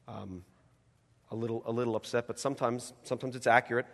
um, 0.07 0.43
a 1.29 1.35
little, 1.35 1.61
a 1.67 1.71
little 1.71 1.95
upset. 1.95 2.25
But 2.25 2.39
sometimes, 2.39 2.93
sometimes 3.03 3.35
it's 3.35 3.45
accurate 3.45 3.85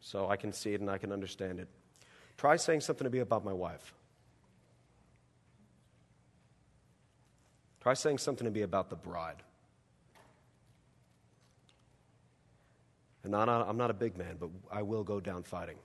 so 0.00 0.28
I 0.28 0.36
can 0.36 0.52
see 0.52 0.74
it 0.74 0.80
and 0.80 0.90
I 0.90 0.98
can 0.98 1.12
understand 1.12 1.60
it. 1.60 1.68
Try 2.36 2.56
saying 2.56 2.80
something 2.80 3.04
to 3.04 3.10
me 3.10 3.18
about 3.18 3.44
my 3.44 3.52
wife. 3.52 3.94
Try 7.80 7.94
saying 7.94 8.18
something 8.18 8.44
to 8.44 8.50
me 8.50 8.62
about 8.62 8.90
the 8.90 8.96
bride. 8.96 9.42
And 13.24 13.34
I'm 13.36 13.46
not, 13.46 13.68
I'm 13.68 13.76
not 13.76 13.90
a 13.90 13.94
big 13.94 14.16
man, 14.16 14.36
but 14.38 14.50
I 14.72 14.82
will 14.82 15.04
go 15.04 15.20
down 15.20 15.42
fighting. 15.42 15.76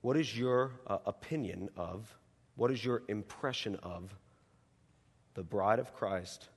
What 0.00 0.16
is 0.16 0.38
your 0.38 0.72
uh, 0.86 0.98
opinion 1.06 1.68
of, 1.76 2.16
what 2.54 2.70
is 2.70 2.84
your 2.84 3.02
impression 3.08 3.74
of 3.82 4.14
the 5.34 5.42
bride 5.42 5.80
of 5.80 5.92
Christ, 5.92 6.48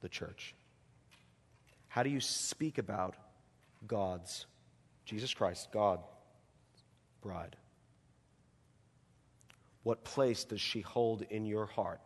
the 0.00 0.08
church? 0.08 0.54
How 1.92 2.02
do 2.02 2.08
you 2.08 2.20
speak 2.20 2.78
about 2.78 3.16
God's, 3.86 4.46
Jesus 5.04 5.34
Christ, 5.34 5.68
God, 5.74 6.00
bride? 7.20 7.54
What 9.82 10.02
place 10.02 10.44
does 10.44 10.62
she 10.62 10.80
hold 10.80 11.20
in 11.28 11.44
your 11.44 11.66
heart? 11.66 12.00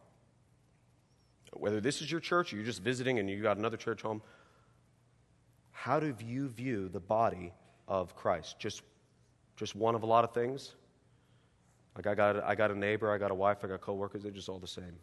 Whether 1.52 1.80
this 1.80 2.02
is 2.02 2.10
your 2.10 2.18
church 2.18 2.52
or 2.52 2.56
you're 2.56 2.64
just 2.64 2.82
visiting 2.82 3.20
and 3.20 3.30
you 3.30 3.40
got 3.40 3.58
another 3.58 3.76
church 3.76 4.02
home, 4.02 4.22
how 5.70 6.00
do 6.00 6.12
you 6.18 6.48
view 6.48 6.88
the 6.88 6.98
body 6.98 7.52
of 7.86 8.16
Christ? 8.16 8.58
Just, 8.58 8.82
just 9.54 9.76
one 9.76 9.94
of 9.94 10.02
a 10.02 10.06
lot 10.06 10.24
of 10.24 10.34
things? 10.34 10.74
Like 11.94 12.08
I 12.08 12.16
got, 12.16 12.42
I 12.42 12.56
got 12.56 12.72
a 12.72 12.76
neighbor, 12.76 13.12
I 13.12 13.18
got 13.18 13.30
a 13.30 13.36
wife, 13.36 13.58
I 13.62 13.68
got 13.68 13.82
coworkers, 13.82 14.24
they're 14.24 14.32
just 14.32 14.48
all 14.48 14.58
the 14.58 14.66
same. 14.66 14.98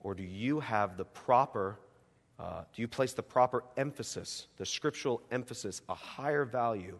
Or 0.00 0.14
do 0.14 0.22
you 0.22 0.60
have 0.60 0.96
the 0.96 1.04
proper, 1.04 1.78
uh, 2.38 2.62
do 2.74 2.82
you 2.82 2.88
place 2.88 3.12
the 3.12 3.22
proper 3.22 3.64
emphasis, 3.76 4.46
the 4.58 4.66
scriptural 4.66 5.22
emphasis, 5.30 5.82
a 5.88 5.94
higher 5.94 6.44
value 6.44 6.98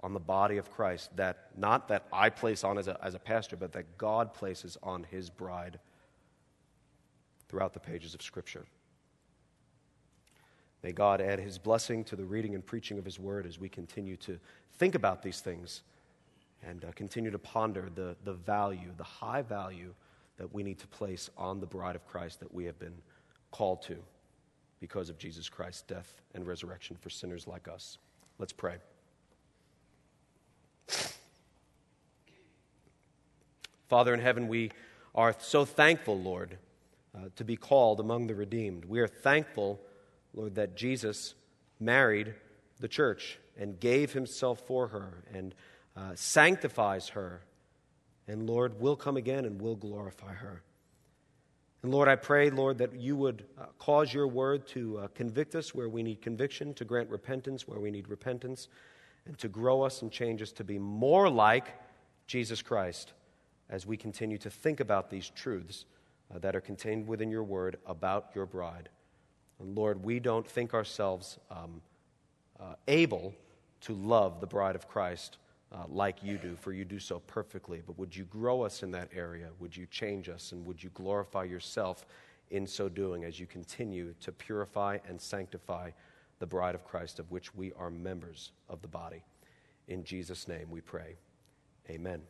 on 0.00 0.14
the 0.14 0.20
body 0.20 0.56
of 0.56 0.70
Christ 0.70 1.14
that 1.16 1.50
not 1.56 1.88
that 1.88 2.06
I 2.12 2.30
place 2.30 2.64
on 2.64 2.78
as 2.78 2.88
a, 2.88 2.98
as 3.02 3.14
a 3.14 3.18
pastor, 3.18 3.56
but 3.56 3.72
that 3.72 3.98
God 3.98 4.32
places 4.32 4.78
on 4.82 5.04
his 5.10 5.28
bride 5.28 5.78
throughout 7.48 7.74
the 7.74 7.80
pages 7.80 8.14
of 8.14 8.22
Scripture? 8.22 8.64
May 10.82 10.92
God 10.92 11.20
add 11.20 11.40
his 11.40 11.58
blessing 11.58 12.04
to 12.04 12.16
the 12.16 12.24
reading 12.24 12.54
and 12.54 12.64
preaching 12.64 12.98
of 12.98 13.04
his 13.04 13.18
word 13.18 13.46
as 13.46 13.58
we 13.58 13.68
continue 13.68 14.16
to 14.18 14.38
think 14.78 14.94
about 14.94 15.22
these 15.22 15.40
things 15.40 15.82
and 16.66 16.84
uh, 16.84 16.92
continue 16.94 17.30
to 17.30 17.38
ponder 17.38 17.90
the, 17.94 18.16
the 18.24 18.32
value, 18.32 18.90
the 18.96 19.04
high 19.04 19.42
value 19.42 19.92
that 20.38 20.54
we 20.54 20.62
need 20.62 20.78
to 20.78 20.86
place 20.86 21.28
on 21.36 21.60
the 21.60 21.66
bride 21.66 21.96
of 21.96 22.06
Christ 22.06 22.40
that 22.40 22.54
we 22.54 22.64
have 22.64 22.78
been 22.78 22.94
called 23.50 23.82
to 23.82 23.96
because 24.80 25.10
of 25.10 25.18
Jesus 25.18 25.48
Christ's 25.48 25.82
death 25.82 26.22
and 26.34 26.46
resurrection 26.46 26.96
for 27.00 27.10
sinners 27.10 27.46
like 27.46 27.68
us. 27.68 27.98
Let's 28.38 28.52
pray. 28.52 28.76
Father 33.88 34.12
in 34.12 34.20
heaven, 34.20 34.48
we 34.48 34.70
are 35.14 35.34
so 35.38 35.64
thankful, 35.64 36.20
Lord, 36.20 36.58
uh, 37.16 37.28
to 37.36 37.44
be 37.44 37.56
called 37.56 38.00
among 38.00 38.26
the 38.26 38.34
redeemed. 38.34 38.84
We 38.84 39.00
are 39.00 39.08
thankful, 39.08 39.80
Lord, 40.34 40.54
that 40.56 40.76
Jesus 40.76 41.34
married 41.80 42.34
the 42.80 42.88
church 42.88 43.38
and 43.56 43.80
gave 43.80 44.12
himself 44.12 44.60
for 44.66 44.88
her 44.88 45.24
and 45.32 45.54
uh, 45.96 46.12
sanctifies 46.14 47.08
her. 47.08 47.40
And 48.28 48.48
Lord, 48.48 48.78
will 48.78 48.96
come 48.96 49.16
again 49.16 49.46
and 49.46 49.60
will 49.60 49.74
glorify 49.74 50.34
her. 50.34 50.62
And 51.82 51.92
Lord, 51.92 52.08
I 52.08 52.16
pray, 52.16 52.50
Lord, 52.50 52.78
that 52.78 52.94
you 52.94 53.14
would 53.16 53.44
uh, 53.58 53.66
cause 53.78 54.12
your 54.12 54.26
word 54.26 54.66
to 54.68 54.98
uh, 54.98 55.08
convict 55.14 55.54
us 55.54 55.74
where 55.74 55.88
we 55.88 56.02
need 56.02 56.20
conviction, 56.20 56.74
to 56.74 56.84
grant 56.84 57.08
repentance 57.08 57.68
where 57.68 57.78
we 57.78 57.90
need 57.90 58.08
repentance, 58.08 58.68
and 59.26 59.38
to 59.38 59.48
grow 59.48 59.82
us 59.82 60.02
and 60.02 60.10
change 60.10 60.42
us 60.42 60.50
to 60.52 60.64
be 60.64 60.78
more 60.78 61.30
like 61.30 61.74
Jesus 62.26 62.62
Christ 62.62 63.12
as 63.70 63.86
we 63.86 63.96
continue 63.96 64.38
to 64.38 64.50
think 64.50 64.80
about 64.80 65.10
these 65.10 65.30
truths 65.30 65.84
uh, 66.34 66.38
that 66.40 66.56
are 66.56 66.60
contained 66.60 67.06
within 67.06 67.30
your 67.30 67.44
word 67.44 67.78
about 67.86 68.30
your 68.34 68.46
bride. 68.46 68.88
And 69.60 69.76
Lord, 69.76 70.02
we 70.02 70.18
don't 70.18 70.46
think 70.46 70.74
ourselves 70.74 71.38
um, 71.50 71.80
uh, 72.58 72.74
able 72.88 73.34
to 73.82 73.92
love 73.94 74.40
the 74.40 74.46
bride 74.46 74.74
of 74.74 74.88
Christ 74.88 75.38
uh, 75.72 75.84
like 75.88 76.22
you 76.22 76.38
do, 76.38 76.56
for 76.56 76.72
you 76.72 76.84
do 76.84 76.98
so 76.98 77.20
perfectly. 77.20 77.82
But 77.86 77.98
would 77.98 78.14
you 78.14 78.24
grow 78.24 78.62
us 78.62 78.82
in 78.82 78.90
that 78.92 79.08
area? 79.14 79.48
Would 79.58 79.76
you 79.76 79.86
change 79.86 80.28
us? 80.28 80.52
And 80.52 80.64
would 80.64 80.82
you 80.82 80.90
glorify 80.94 81.44
yourself 81.44 82.06
in 82.50 82.66
so 82.66 82.88
doing 82.88 83.24
as 83.24 83.38
you 83.38 83.46
continue 83.46 84.14
to 84.20 84.32
purify 84.32 84.98
and 85.06 85.20
sanctify 85.20 85.90
the 86.38 86.46
bride 86.46 86.74
of 86.74 86.84
Christ, 86.84 87.18
of 87.18 87.30
which 87.30 87.54
we 87.54 87.72
are 87.74 87.90
members 87.90 88.52
of 88.68 88.80
the 88.80 88.88
body? 88.88 89.24
In 89.88 90.04
Jesus' 90.04 90.48
name 90.48 90.70
we 90.70 90.80
pray. 90.80 91.16
Amen. 91.90 92.22